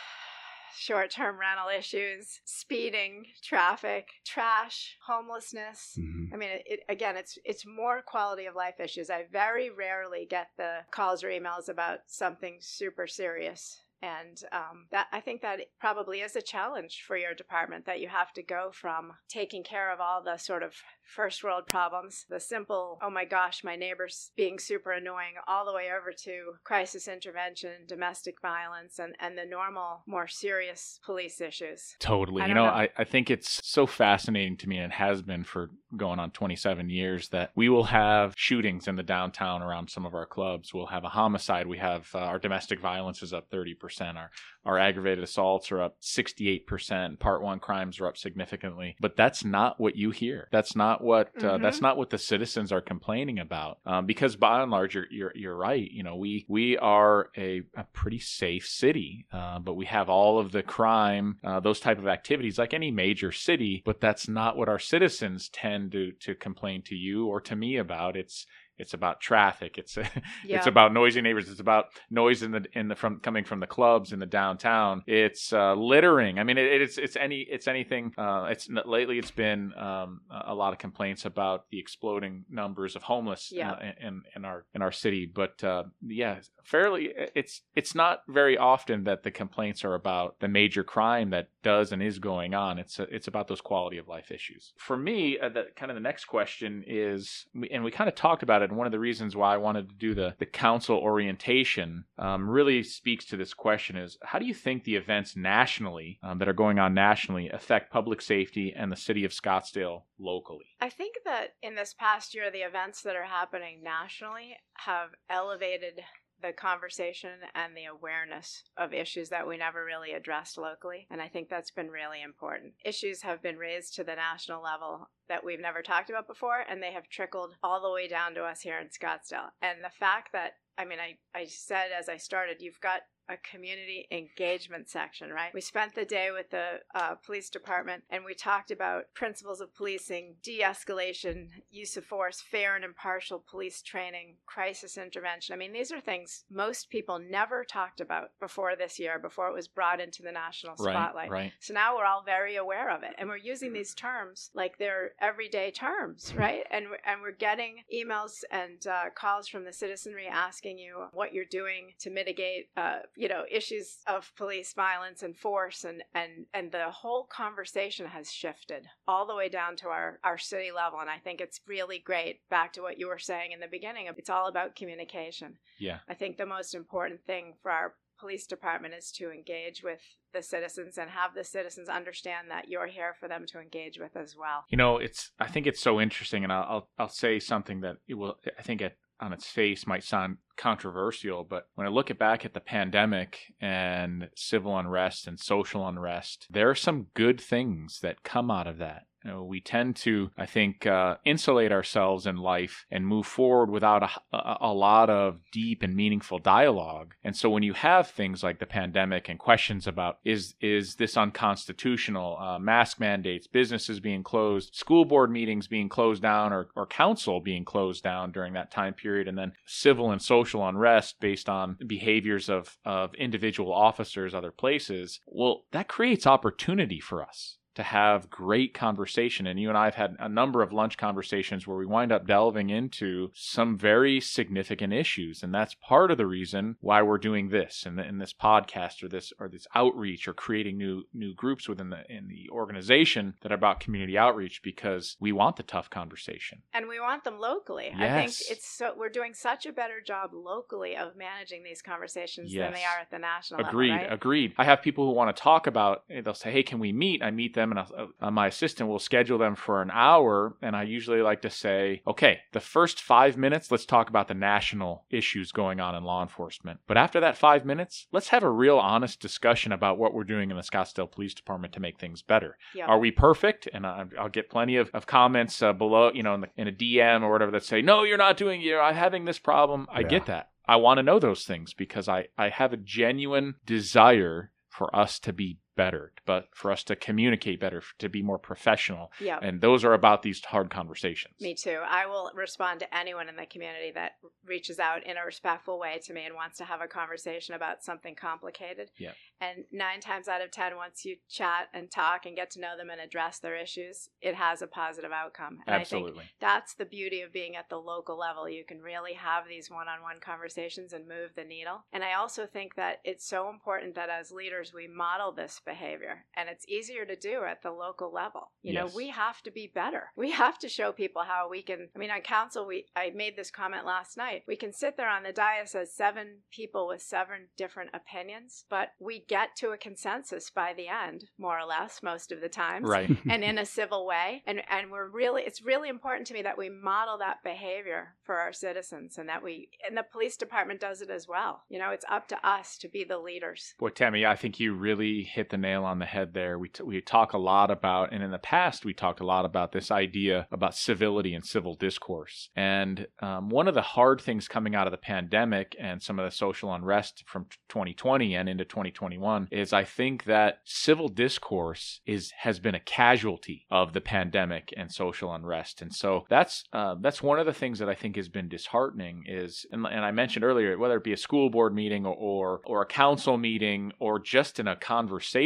Short 0.77 1.09
term 1.11 1.39
rental 1.39 1.67
issues, 1.67 2.39
speeding, 2.45 3.25
traffic, 3.43 4.07
trash, 4.23 4.97
homelessness, 5.05 5.97
Mhm. 5.99 6.31
I 6.33 6.37
mean, 6.37 6.49
it, 6.65 6.81
again, 6.87 7.17
it's 7.17 7.37
it's 7.43 7.65
more 7.65 8.01
quality 8.03 8.45
of 8.45 8.55
life 8.55 8.79
issues. 8.79 9.09
I 9.09 9.25
very 9.31 9.71
rarely 9.71 10.27
get 10.29 10.49
the 10.57 10.85
calls 10.91 11.23
or 11.23 11.29
emails 11.29 11.69
about 11.69 12.01
something 12.07 12.59
super 12.61 13.07
serious. 13.07 13.81
And 14.01 14.41
um, 14.51 14.85
that 14.91 15.07
I 15.11 15.19
think 15.19 15.41
that 15.41 15.59
probably 15.79 16.21
is 16.21 16.35
a 16.35 16.41
challenge 16.41 17.03
for 17.05 17.17
your 17.17 17.33
department 17.33 17.85
that 17.85 17.99
you 17.99 18.07
have 18.07 18.31
to 18.33 18.43
go 18.43 18.71
from 18.73 19.13
taking 19.27 19.63
care 19.63 19.91
of 19.91 19.99
all 19.99 20.23
the 20.23 20.37
sort 20.37 20.63
of 20.63 20.73
first 21.15 21.43
world 21.43 21.65
problems, 21.67 22.25
the 22.29 22.39
simple, 22.39 22.99
oh 23.01 23.09
my 23.09 23.25
gosh, 23.25 23.63
my 23.63 23.75
neighbor's 23.75 24.31
being 24.35 24.59
super 24.59 24.91
annoying, 24.91 25.33
all 25.47 25.65
the 25.65 25.73
way 25.73 25.89
over 25.95 26.11
to 26.11 26.53
crisis 26.63 27.07
intervention, 27.07 27.71
domestic 27.87 28.35
violence, 28.41 28.99
and, 28.99 29.15
and 29.19 29.37
the 29.37 29.45
normal, 29.45 30.03
more 30.05 30.27
serious 30.27 30.99
police 31.05 31.41
issues. 31.41 31.95
Totally. 31.99 32.43
You 32.43 32.53
know, 32.53 32.65
know. 32.65 32.71
I, 32.71 32.89
I 32.97 33.03
think 33.03 33.29
it's 33.29 33.59
so 33.67 33.87
fascinating 33.87 34.57
to 34.57 34.69
me, 34.69 34.77
and 34.77 34.91
it 34.91 34.95
has 34.95 35.21
been 35.21 35.43
for 35.43 35.71
going 35.97 36.19
on 36.19 36.31
27 36.31 36.89
years, 36.89 37.29
that 37.29 37.51
we 37.55 37.69
will 37.69 37.85
have 37.85 38.33
shootings 38.37 38.87
in 38.87 38.95
the 38.95 39.03
downtown 39.03 39.61
around 39.61 39.89
some 39.89 40.05
of 40.05 40.13
our 40.13 40.25
clubs. 40.25 40.73
We'll 40.73 40.87
have 40.87 41.03
a 41.03 41.09
homicide. 41.09 41.67
We 41.67 41.79
have 41.79 42.09
uh, 42.13 42.19
our 42.19 42.39
domestic 42.39 42.79
violence 42.79 43.23
is 43.23 43.33
up 43.33 43.49
30%. 43.49 44.15
Our, 44.15 44.29
our 44.65 44.77
aggravated 44.77 45.23
assaults 45.23 45.71
are 45.71 45.81
up 45.81 45.97
68%. 46.01 47.19
Part 47.19 47.41
one 47.41 47.59
crimes 47.59 47.99
are 47.99 48.07
up 48.07 48.17
significantly. 48.17 48.95
But 48.99 49.15
that's 49.15 49.43
not 49.43 49.79
what 49.79 49.95
you 49.95 50.11
hear. 50.11 50.47
That's 50.51 50.75
not 50.75 50.98
what 51.01 51.31
uh, 51.37 51.57
Mhm. 51.57 51.61
that's 51.61 51.81
not 51.81 51.97
what 51.97 52.09
the 52.09 52.17
citizens 52.17 52.71
are 52.71 52.81
complaining 52.81 53.39
about. 53.39 53.79
Um, 53.85 54.05
because 54.05 54.35
by 54.35 54.61
and 54.61 54.71
large, 54.71 54.95
you're, 54.95 55.07
you're 55.11 55.31
you're 55.35 55.55
right. 55.55 55.89
You 55.89 56.03
know, 56.03 56.15
we 56.15 56.45
we 56.47 56.77
are 56.77 57.29
a, 57.37 57.61
a 57.75 57.83
pretty 57.93 58.19
safe 58.19 58.65
city, 58.67 59.25
uh, 59.31 59.59
but 59.59 59.75
we 59.75 59.85
have 59.85 60.09
all 60.09 60.39
of 60.39 60.51
the 60.51 60.63
crime, 60.63 61.37
uh, 61.43 61.59
those 61.59 61.79
type 61.79 61.97
of 61.99 62.07
activities, 62.07 62.57
like 62.57 62.73
any 62.73 62.91
major 62.91 63.31
city. 63.31 63.81
But 63.85 64.01
that's 64.01 64.27
not 64.27 64.57
what 64.57 64.69
our 64.69 64.79
citizens 64.79 65.49
tend 65.49 65.91
to 65.93 66.11
to 66.11 66.35
complain 66.35 66.81
to 66.83 66.95
you 66.95 67.27
or 67.27 67.41
to 67.41 67.55
me 67.55 67.77
about. 67.77 68.15
It's 68.15 68.45
it's 68.79 68.93
about 68.93 69.19
traffic. 69.21 69.77
It's 69.77 69.97
Yeah. 70.45 70.57
it's 70.57 70.67
about 70.67 70.93
noisy 70.93 71.21
neighbors. 71.21 71.49
It's 71.49 71.59
about 71.59 71.85
noise 72.09 72.41
in 72.43 72.51
the 72.51 72.65
in 72.73 72.87
the 72.87 72.95
from 72.95 73.19
coming 73.19 73.43
from 73.43 73.59
the 73.59 73.67
clubs 73.67 74.13
in 74.13 74.19
the 74.19 74.25
downtown. 74.25 75.03
It's 75.05 75.51
uh, 75.53 75.73
littering. 75.75 76.39
I 76.39 76.43
mean, 76.43 76.57
it, 76.57 76.81
it's 76.81 76.97
it's 76.97 77.15
any 77.15 77.41
it's 77.41 77.67
anything. 77.67 78.13
Uh, 78.17 78.47
it's 78.49 78.69
lately 78.85 79.19
it's 79.19 79.31
been 79.31 79.73
um, 79.77 80.21
a 80.29 80.53
lot 80.55 80.73
of 80.73 80.79
complaints 80.79 81.25
about 81.25 81.69
the 81.69 81.79
exploding 81.79 82.45
numbers 82.49 82.95
of 82.95 83.03
homeless 83.03 83.51
Yeah. 83.51 83.71
uh, 83.71 83.91
in 84.01 84.23
in 84.35 84.45
our 84.45 84.65
in 84.73 84.81
our 84.81 84.91
city. 84.91 85.25
But 85.25 85.63
uh, 85.63 85.83
yeah, 86.05 86.39
fairly 86.63 87.09
it's 87.35 87.61
it's 87.75 87.93
not 87.95 88.21
very 88.27 88.57
often 88.57 89.03
that 89.03 89.23
the 89.23 89.31
complaints 89.31 89.83
are 89.83 89.95
about 89.95 90.39
the 90.39 90.47
major 90.47 90.83
crime 90.83 91.29
that 91.31 91.49
does 91.63 91.91
and 91.91 92.01
is 92.01 92.19
going 92.19 92.53
on. 92.53 92.79
It's 92.79 92.99
it's 92.99 93.27
about 93.27 93.47
those 93.47 93.61
quality 93.61 93.97
of 93.97 94.07
life 94.07 94.31
issues. 94.31 94.73
For 94.77 94.95
me, 94.95 95.37
uh, 95.37 95.49
the 95.49 95.67
kind 95.75 95.91
of 95.91 95.95
the 95.95 96.01
next 96.01 96.25
question 96.25 96.83
is, 96.87 97.45
and 97.71 97.83
we 97.83 97.91
kind 97.91 98.07
of 98.07 98.15
talked 98.15 98.43
about 98.43 98.61
it. 98.61 98.68
And 98.69 98.77
one 98.77 98.85
of 98.85 98.91
the 98.91 98.99
reasons 98.99 99.35
why 99.35 99.53
I 99.53 99.57
wanted 99.57 99.89
to 99.89 99.95
do 99.95 100.13
the 100.13 100.35
the 100.37 100.45
council 100.45 100.97
orientation 100.97 102.05
um, 102.17 102.49
really 102.49 102.83
speaks 102.83 103.25
to 103.25 103.37
this 103.37 103.53
question: 103.53 103.97
is 103.97 104.17
how 104.23 104.39
do 104.39 104.45
you 104.45 104.53
think 104.53 104.83
the 104.83 104.95
events 104.95 105.35
nationally 105.35 106.19
um, 106.23 106.37
that 106.37 106.47
are 106.47 106.53
going 106.53 106.79
on 106.79 106.93
nationally 106.93 107.49
affect 107.49 107.91
public 107.91 108.21
safety 108.21 108.73
and 108.75 108.91
the 108.91 108.95
city 108.95 109.25
of 109.25 109.31
Scottsdale 109.31 110.03
locally? 110.19 110.65
I 110.79 110.89
think 110.89 111.15
that 111.25 111.55
in 111.61 111.75
this 111.75 111.93
past 111.93 112.35
year, 112.35 112.51
the 112.51 112.59
events 112.59 113.01
that 113.01 113.15
are 113.15 113.25
happening 113.25 113.81
nationally 113.83 114.55
have 114.75 115.09
elevated 115.29 116.01
the 116.41 116.53
conversation 116.53 117.31
and 117.55 117.75
the 117.75 117.85
awareness 117.85 118.63
of 118.77 118.93
issues 118.93 119.29
that 119.29 119.47
we 119.47 119.57
never 119.57 119.83
really 119.83 120.11
addressed 120.11 120.57
locally. 120.57 121.07
And 121.09 121.21
I 121.21 121.27
think 121.27 121.49
that's 121.49 121.71
been 121.71 121.89
really 121.89 122.21
important. 122.21 122.73
Issues 122.85 123.21
have 123.21 123.41
been 123.41 123.57
raised 123.57 123.95
to 123.95 124.03
the 124.03 124.15
national 124.15 124.63
level 124.63 125.09
that 125.27 125.43
we've 125.43 125.59
never 125.59 125.81
talked 125.81 126.09
about 126.09 126.27
before, 126.27 126.63
and 126.69 126.81
they 126.81 126.91
have 126.93 127.07
trickled 127.09 127.55
all 127.63 127.81
the 127.81 127.91
way 127.91 128.07
down 128.07 128.33
to 128.35 128.43
us 128.43 128.61
here 128.61 128.79
in 128.79 128.87
Scottsdale. 128.87 129.49
And 129.61 129.83
the 129.83 129.89
fact 129.99 130.29
that, 130.33 130.53
I 130.77 130.85
mean, 130.85 130.99
I, 130.99 131.17
I 131.37 131.45
said 131.45 131.87
as 131.97 132.09
I 132.09 132.17
started, 132.17 132.57
you've 132.61 132.81
got 132.81 133.01
a 133.29 133.37
community 133.37 134.07
engagement 134.11 134.89
section, 134.89 135.29
right? 135.29 135.53
We 135.53 135.61
spent 135.61 135.95
the 135.95 136.05
day 136.05 136.31
with 136.31 136.49
the 136.49 136.79
uh, 136.95 137.15
police 137.15 137.49
department 137.49 138.03
and 138.09 138.25
we 138.25 138.33
talked 138.33 138.71
about 138.71 139.05
principles 139.13 139.61
of 139.61 139.73
policing, 139.75 140.35
de 140.41 140.61
escalation, 140.61 141.49
use 141.69 141.95
of 141.95 142.05
force, 142.05 142.41
fair 142.41 142.75
and 142.75 142.83
impartial 142.83 143.43
police 143.49 143.81
training, 143.81 144.35
crisis 144.45 144.97
intervention. 144.97 145.53
I 145.53 145.57
mean, 145.57 145.73
these 145.73 145.91
are 145.91 146.01
things 146.01 146.43
most 146.49 146.89
people 146.89 147.19
never 147.19 147.63
talked 147.63 148.01
about 148.01 148.31
before 148.39 148.75
this 148.75 148.99
year, 148.99 149.19
before 149.19 149.47
it 149.47 149.53
was 149.53 149.67
brought 149.67 149.99
into 149.99 150.23
the 150.23 150.31
national 150.31 150.77
spotlight. 150.77 151.29
Right, 151.29 151.31
right. 151.31 151.51
So 151.59 151.73
now 151.73 151.95
we're 151.95 152.05
all 152.05 152.23
very 152.23 152.55
aware 152.55 152.89
of 152.89 153.03
it, 153.03 153.13
and 153.17 153.29
we're 153.29 153.37
using 153.37 153.73
these 153.73 153.93
terms 153.93 154.49
like 154.53 154.77
they're 154.77 155.11
everyday 155.21 155.71
terms, 155.71 156.33
right? 156.35 156.63
And 156.71 156.89
we're, 156.89 156.99
and 157.05 157.21
we're 157.21 157.31
getting 157.31 157.77
emails 157.93 158.43
and 158.51 158.85
uh, 158.87 159.09
calls 159.15 159.47
from 159.47 159.65
the 159.65 159.73
citizenry 159.73 160.27
asking 160.27 160.79
you 160.79 161.05
what 161.13 161.33
you're 161.33 161.45
doing 161.45 161.93
to 161.99 162.09
mitigate, 162.09 162.69
uh, 162.77 162.99
you 163.19 163.27
know, 163.27 163.43
issues 163.51 163.97
of 164.07 164.31
police 164.37 164.71
violence 164.71 165.23
and 165.23 165.35
force, 165.35 165.83
and 165.83 166.01
and 166.15 166.45
and 166.53 166.71
the 166.71 166.89
whole 166.89 167.25
conversation 167.25 168.05
has 168.05 168.31
shifted 168.31 168.87
all 169.09 169.27
the 169.27 169.35
way 169.35 169.49
down 169.49 169.75
to 169.75 169.89
our 169.89 170.19
our 170.23 170.37
city 170.37 170.71
level, 170.73 170.99
and 171.01 171.09
I 171.09 171.17
think 171.17 171.41
it's 171.41 171.59
really 171.67 171.99
great. 171.99 172.39
Back 172.49 172.71
to 172.73 172.81
what 172.81 172.97
you 172.97 173.09
were 173.09 173.19
saying 173.19 173.51
in 173.51 173.59
the 173.59 173.67
beginning, 173.67 174.07
it's 174.07 174.29
all 174.29 174.47
about 174.47 174.77
communication. 174.77 175.57
Yeah. 175.79 175.97
I 176.07 176.13
think 176.13 176.37
the 176.37 176.45
most 176.45 176.73
important 176.73 177.19
thing 177.25 177.55
for 177.61 177.71
our 177.71 177.95
police 178.21 178.47
department 178.47 178.93
is 178.93 179.11
to 179.11 179.31
engage 179.31 179.83
with 179.83 179.99
the 180.33 180.41
citizens 180.41 180.97
and 180.97 181.09
have 181.09 181.33
the 181.35 181.43
citizens 181.43 181.89
understand 181.89 182.49
that 182.51 182.69
you're 182.69 182.87
here 182.87 183.15
for 183.19 183.27
them 183.27 183.45
to 183.47 183.59
engage 183.59 183.99
with 183.99 184.15
as 184.15 184.35
well. 184.37 184.63
You 184.69 184.77
know, 184.77 184.95
it's. 184.95 185.31
I 185.41 185.47
think 185.47 185.67
it's 185.67 185.81
so 185.81 185.99
interesting, 185.99 186.45
and 186.45 186.53
I'll 186.53 186.67
I'll, 186.69 186.89
I'll 186.97 187.09
say 187.09 187.39
something 187.39 187.81
that 187.81 187.97
it 188.07 188.13
will. 188.13 188.37
I 188.57 188.61
think 188.61 188.79
it 188.81 188.97
on 189.19 189.33
its 189.33 189.45
face 189.45 189.85
might 189.85 190.03
sound 190.03 190.37
controversial, 190.57 191.43
but 191.43 191.67
when 191.75 191.87
I 191.87 191.89
look 191.89 192.15
back 192.17 192.45
at 192.45 192.53
the 192.53 192.59
pandemic 192.59 193.39
and 193.61 194.29
civil 194.35 194.77
unrest 194.77 195.27
and 195.27 195.39
social 195.39 195.87
unrest, 195.87 196.47
there 196.49 196.69
are 196.69 196.75
some 196.75 197.07
good 197.13 197.39
things 197.39 197.99
that 198.01 198.23
come 198.23 198.51
out 198.51 198.67
of 198.67 198.77
that. 198.77 199.03
You 199.23 199.31
know, 199.31 199.43
we 199.43 199.59
tend 199.59 199.97
to, 199.97 200.31
I 200.37 200.45
think, 200.45 200.85
uh, 200.85 201.17
insulate 201.25 201.71
ourselves 201.71 202.25
in 202.25 202.37
life 202.37 202.85
and 202.89 203.05
move 203.05 203.27
forward 203.27 203.69
without 203.69 204.03
a, 204.03 204.37
a, 204.37 204.57
a 204.61 204.73
lot 204.73 205.09
of 205.09 205.39
deep 205.51 205.83
and 205.83 205.95
meaningful 205.95 206.39
dialogue. 206.39 207.15
And 207.23 207.35
so, 207.35 207.49
when 207.49 207.63
you 207.63 207.73
have 207.73 208.07
things 208.07 208.43
like 208.43 208.59
the 208.59 208.65
pandemic 208.65 209.27
and 209.27 209.37
questions 209.37 209.87
about 209.87 210.19
is 210.23 210.55
is 210.61 210.95
this 210.95 211.17
unconstitutional, 211.17 212.37
uh, 212.37 212.59
mask 212.59 212.99
mandates, 212.99 213.47
businesses 213.47 213.99
being 213.99 214.23
closed, 214.23 214.73
school 214.73 215.03
board 215.05 215.31
meetings 215.31 215.67
being 215.67 215.89
closed 215.89 216.21
down, 216.21 216.53
or, 216.53 216.69
or 216.75 216.87
council 216.87 217.41
being 217.41 217.65
closed 217.65 218.03
down 218.03 218.31
during 218.31 218.53
that 218.53 218.71
time 218.71 218.93
period, 218.93 219.27
and 219.27 219.37
then 219.37 219.51
civil 219.65 220.11
and 220.11 220.21
social 220.21 220.67
unrest 220.67 221.19
based 221.19 221.49
on 221.49 221.77
behaviors 221.85 222.49
of 222.49 222.77
of 222.85 223.13
individual 223.15 223.73
officers, 223.73 224.33
other 224.33 224.51
places. 224.51 225.19
Well, 225.27 225.65
that 225.71 225.89
creates 225.89 226.25
opportunity 226.25 227.01
for 227.01 227.21
us 227.21 227.58
to 227.79 227.83
have 227.83 228.29
great 228.29 228.73
conversation. 228.73 229.47
And 229.47 229.59
you 229.59 229.69
and 229.69 229.77
I 229.77 229.85
have 229.85 229.95
had 229.95 230.15
a 230.19 230.27
number 230.27 230.61
of 230.61 230.73
lunch 230.73 230.97
conversations 230.97 231.65
where 231.65 231.77
we 231.77 231.85
wind 231.85 232.11
up 232.11 232.27
delving 232.27 232.69
into 232.69 233.31
some 233.33 233.77
very 233.77 234.19
significant 234.19 234.91
issues. 234.91 235.41
And 235.43 235.53
that's 235.53 235.75
part 235.75 236.11
of 236.11 236.17
the 236.17 236.27
reason 236.27 236.75
why 236.81 237.01
we're 237.01 237.17
doing 237.17 237.49
this 237.49 237.85
and 237.85 237.99
in 237.99 238.17
this 238.17 238.33
podcast 238.33 239.01
or 239.01 239.07
this 239.07 239.31
or 239.39 239.47
this 239.47 239.65
outreach 239.73 240.27
or 240.27 240.33
creating 240.33 240.77
new 240.77 241.03
new 241.13 241.33
groups 241.33 241.69
within 241.69 241.89
the 241.89 242.03
in 242.09 242.27
the 242.27 242.49
organization 242.51 243.35
that 243.41 243.51
are 243.51 243.55
about 243.55 243.79
community 243.79 244.17
outreach 244.17 244.61
because 244.61 245.15
we 245.19 245.31
want 245.31 245.55
the 245.55 245.63
tough 245.63 245.89
conversation. 245.89 246.61
And 246.73 246.87
we 246.87 246.99
want 246.99 247.23
them 247.23 247.39
locally. 247.39 247.93
I 247.95 248.09
think 248.09 248.33
it's 248.49 248.67
so 248.67 248.93
we're 248.97 249.09
doing 249.09 249.33
such 249.33 249.65
a 249.65 249.71
better 249.71 250.01
job 250.05 250.31
locally 250.33 250.97
of 250.97 251.15
managing 251.15 251.63
these 251.63 251.81
conversations 251.81 252.53
than 252.53 252.73
they 252.73 252.83
are 252.83 252.99
at 252.99 253.09
the 253.09 253.19
national 253.19 253.61
Agreed. 253.61 253.91
level. 253.91 254.05
right? 254.05 254.13
Agreed. 254.13 254.53
I 254.57 254.65
have 254.65 254.81
people 254.81 255.05
who 255.05 255.13
want 255.13 255.35
to 255.35 255.41
talk 255.41 255.65
about. 255.65 256.03
They'll 256.09 256.33
say, 256.33 256.51
"Hey, 256.51 256.63
can 256.63 256.79
we 256.79 256.91
meet?" 256.91 257.23
I 257.23 257.31
meet 257.31 257.55
them, 257.55 257.68
and 257.71 257.79
I'll, 257.79 258.09
uh, 258.21 258.31
my 258.31 258.47
assistant 258.47 258.89
will 258.89 258.99
schedule 258.99 259.37
them 259.37 259.55
for 259.55 259.81
an 259.81 259.91
hour. 259.91 260.55
And 260.61 260.75
I 260.75 260.83
usually 260.83 261.21
like 261.21 261.41
to 261.43 261.49
say, 261.49 262.01
"Okay, 262.07 262.39
the 262.51 262.59
first 262.59 263.01
five 263.01 263.37
minutes, 263.37 263.71
let's 263.71 263.85
talk 263.85 264.09
about 264.09 264.27
the 264.27 264.33
national 264.33 265.05
issues 265.09 265.51
going 265.51 265.79
on 265.79 265.95
in 265.95 266.03
law 266.03 266.21
enforcement. 266.21 266.79
But 266.87 266.97
after 266.97 267.19
that 267.19 267.37
five 267.37 267.65
minutes, 267.65 268.07
let's 268.11 268.29
have 268.29 268.43
a 268.43 268.49
real 268.49 268.77
honest 268.77 269.19
discussion 269.19 269.71
about 269.71 269.97
what 269.97 270.13
we're 270.13 270.23
doing 270.23 270.51
in 270.51 270.57
the 270.57 270.63
Scottsdale 270.63 271.11
Police 271.11 271.33
Department 271.33 271.73
to 271.73 271.79
make 271.79 271.99
things 271.99 272.21
better. 272.21 272.57
Yeah. 272.73 272.85
Are 272.87 272.99
we 272.99 273.11
perfect?" 273.11 273.67
And 273.73 273.85
I, 273.85 274.05
I'll 274.19 274.29
get 274.29 274.49
plenty 274.49 274.75
of, 274.77 274.89
of 274.93 275.05
comments 275.07 275.61
uh, 275.61 275.73
below, 275.73 276.11
you 276.13 276.23
know, 276.23 276.35
in, 276.35 276.41
the, 276.41 276.49
in 276.57 276.67
a 276.67 276.71
DM 276.71 277.21
or 277.23 277.31
whatever 277.31 277.51
that 277.51 277.63
say, 277.63 277.81
"No, 277.81 278.03
you're 278.03 278.17
not 278.17 278.37
doing. 278.37 278.61
You're 278.61 278.81
I'm 278.81 278.95
having 278.95 279.25
this 279.25 279.39
problem." 279.39 279.87
I 279.91 280.01
Yeah. 280.01 280.07
get 280.07 280.25
that. 280.27 280.49
I 280.67 280.75
want 280.75 280.99
to 280.99 281.03
know 281.03 281.17
those 281.17 281.45
things 281.45 281.73
because 281.73 282.07
I, 282.07 282.27
I 282.37 282.49
have 282.49 282.73
a 282.73 282.77
genuine 282.77 283.55
desire 283.65 284.51
for 284.67 284.95
us 284.95 285.17
to 285.19 285.33
be 285.33 285.57
better, 285.79 286.11
but 286.25 286.49
for 286.51 286.73
us 286.73 286.83
to 286.83 286.93
communicate 286.93 287.57
better, 287.57 287.81
to 287.99 288.09
be 288.09 288.21
more 288.21 288.37
professional. 288.37 289.13
Yeah. 289.21 289.39
And 289.41 289.61
those 289.61 289.85
are 289.85 289.93
about 289.93 290.23
these 290.23 290.43
hard 290.43 290.69
conversations. 290.69 291.35
Me 291.39 291.53
too. 291.55 291.79
I 291.87 292.05
will 292.05 292.31
respond 292.35 292.81
to 292.81 292.93
anyone 292.93 293.29
in 293.29 293.37
the 293.37 293.45
community 293.45 293.89
that 293.95 294.17
reaches 294.45 294.77
out 294.77 295.07
in 295.07 295.15
a 295.15 295.25
respectful 295.25 295.79
way 295.79 296.01
to 296.03 296.13
me 296.13 296.25
and 296.25 296.35
wants 296.35 296.57
to 296.57 296.65
have 296.65 296.81
a 296.81 296.87
conversation 296.87 297.55
about 297.55 297.81
something 297.81 298.13
complicated. 298.13 298.91
Yeah. 298.97 299.11
And 299.39 299.63
nine 299.71 300.01
times 300.01 300.27
out 300.27 300.41
of 300.41 300.51
ten, 300.51 300.75
once 300.75 301.05
you 301.05 301.15
chat 301.29 301.69
and 301.73 301.89
talk 301.89 302.25
and 302.25 302.35
get 302.35 302.51
to 302.51 302.59
know 302.59 302.75
them 302.75 302.89
and 302.89 302.99
address 302.99 303.39
their 303.39 303.55
issues, 303.55 304.09
it 304.21 304.35
has 304.35 304.61
a 304.61 304.67
positive 304.67 305.13
outcome. 305.13 305.59
And 305.65 305.77
Absolutely. 305.77 306.11
I 306.11 306.15
think 306.15 306.29
that's 306.41 306.73
the 306.73 306.83
beauty 306.83 307.21
of 307.21 307.31
being 307.31 307.55
at 307.55 307.69
the 307.69 307.77
local 307.77 308.19
level. 308.19 308.49
You 308.49 308.65
can 308.65 308.81
really 308.81 309.13
have 309.13 309.47
these 309.47 309.71
one 309.71 309.87
on 309.87 310.01
one 310.01 310.19
conversations 310.19 310.91
and 310.91 311.07
move 311.07 311.31
the 311.37 311.45
needle. 311.45 311.85
And 311.93 312.03
I 312.03 312.15
also 312.15 312.45
think 312.45 312.75
that 312.75 312.99
it's 313.05 313.25
so 313.25 313.49
important 313.49 313.95
that 313.95 314.09
as 314.09 314.29
leaders, 314.29 314.73
we 314.73 314.89
model 314.89 315.31
this 315.31 315.61
behavior. 315.73 316.25
And 316.35 316.49
it's 316.49 316.65
easier 316.67 317.05
to 317.05 317.15
do 317.15 317.43
at 317.43 317.61
the 317.61 317.71
local 317.71 318.11
level. 318.11 318.51
You 318.63 318.73
Yes. 318.73 318.79
know, 318.89 318.95
we 318.95 319.09
have 319.09 319.41
to 319.43 319.51
be 319.51 319.67
better. 319.73 320.03
We 320.15 320.31
have 320.31 320.57
to 320.59 320.69
show 320.69 320.91
people 320.91 321.23
how 321.23 321.47
we 321.49 321.61
can. 321.61 321.89
I 321.95 321.99
mean, 321.99 322.11
on 322.11 322.21
council, 322.21 322.65
we 322.65 322.85
I 322.95 323.11
made 323.23 323.35
this 323.37 323.51
comment 323.51 323.85
last 323.85 324.17
night. 324.17 324.43
We 324.47 324.55
can 324.55 324.73
sit 324.73 324.97
there 324.97 325.09
on 325.09 325.23
the 325.23 325.31
dais 325.33 325.75
as 325.75 325.93
seven 325.93 326.27
people 326.51 326.87
with 326.87 327.01
seven 327.01 327.47
different 327.57 327.91
opinions, 327.93 328.65
but 328.69 328.89
we 328.99 329.15
get 329.27 329.49
to 329.57 329.69
a 329.71 329.77
consensus 329.77 330.49
by 330.49 330.73
the 330.73 330.87
end, 330.87 331.25
more 331.37 331.59
or 331.59 331.65
less, 331.65 332.01
most 332.03 332.31
of 332.31 332.41
the 332.41 332.49
times 332.49 332.87
Right. 332.87 333.09
and 333.29 333.43
in 333.43 333.57
a 333.57 333.65
civil 333.65 334.05
way 334.05 334.41
and 334.47 334.61
and 334.69 334.89
we're 334.91 335.07
really 335.07 335.43
it's 335.43 335.61
really 335.61 335.89
important 335.89 336.25
to 336.27 336.33
me 336.33 336.41
that 336.41 336.57
we 336.57 336.69
model 336.69 337.17
that 337.19 337.43
behavior 337.43 338.15
for 338.23 338.35
our 338.35 338.53
citizens 338.53 339.17
and 339.17 339.27
that 339.29 339.43
we 339.43 339.69
and 339.87 339.97
the 339.97 340.03
police 340.11 340.37
department 340.37 340.79
does 340.79 341.01
it 341.01 341.09
as 341.09 341.27
well 341.27 341.63
you 341.69 341.77
know 341.79 341.91
it's 341.91 342.05
up 342.09 342.27
to 342.27 342.47
us 342.47 342.77
to 342.77 342.87
be 342.87 343.03
the 343.03 343.17
leaders 343.17 343.73
Boy, 343.77 343.89
Tammy, 343.89 344.25
I 344.25 344.35
think 344.35 344.59
you 344.59 344.73
really 344.73 345.23
hit 345.23 345.48
the 345.49 345.57
nail 345.57 345.83
on 345.85 345.99
the 345.99 346.05
head 346.05 346.33
there. 346.33 346.57
We, 346.57 346.69
t- 346.69 346.83
we 346.83 347.01
talk 347.01 347.33
a 347.33 347.37
lot 347.37 347.71
about, 347.71 348.13
and 348.13 348.23
in 348.23 348.31
the 348.31 348.37
past, 348.37 348.85
we 348.85 348.93
talked 348.93 349.19
a 349.19 349.25
lot 349.25 349.45
about 349.45 349.71
this 349.71 349.91
idea 349.91 350.47
about 350.51 350.75
civility 350.75 351.33
and 351.33 351.45
civil 351.45 351.75
discourse. 351.75 352.49
And 352.55 353.07
um, 353.21 353.49
one 353.49 353.67
of 353.67 353.75
the 353.75 353.81
hard 353.81 354.21
things 354.21 354.47
coming 354.47 354.75
out 354.75 354.87
of 354.87 354.91
the 354.91 354.97
pandemic 354.97 355.75
and 355.79 356.01
some 356.01 356.19
of 356.19 356.25
the 356.29 356.35
social 356.35 356.73
unrest 356.73 357.23
from 357.27 357.45
2020 357.69 358.35
and 358.35 358.49
into 358.49 358.65
2021 358.65 359.47
is 359.51 359.73
I 359.73 359.83
think 359.83 360.25
that 360.25 360.59
civil 360.65 361.07
discourse 361.07 362.01
is 362.05 362.31
has 362.37 362.59
been 362.59 362.75
a 362.75 362.79
casualty 362.79 363.65
of 363.71 363.93
the 363.93 364.01
pandemic 364.01 364.73
and 364.77 364.91
social 364.91 365.33
unrest. 365.33 365.81
And 365.81 365.93
so 365.93 366.25
that's 366.29 366.63
uh, 366.73 366.95
that's 367.01 367.23
one 367.23 367.39
of 367.39 367.45
the 367.45 367.53
things 367.53 367.79
that 367.79 367.89
I 367.89 367.95
think 367.95 368.15
has 368.15 368.29
been 368.29 368.49
disheartening 368.49 369.23
is, 369.27 369.65
and, 369.71 369.85
and 369.85 370.05
I 370.05 370.11
mentioned 370.11 370.45
earlier, 370.45 370.77
whether 370.77 370.97
it 370.97 371.03
be 371.03 371.13
a 371.13 371.17
school 371.17 371.49
board 371.49 371.73
meeting 371.73 372.05
or 372.05 372.15
or, 372.15 372.61
or 372.65 372.81
a 372.81 372.85
council 372.85 373.37
meeting 373.37 373.91
or 373.99 374.19
just 374.19 374.59
in 374.59 374.67
a 374.67 374.75
conversation, 374.75 375.38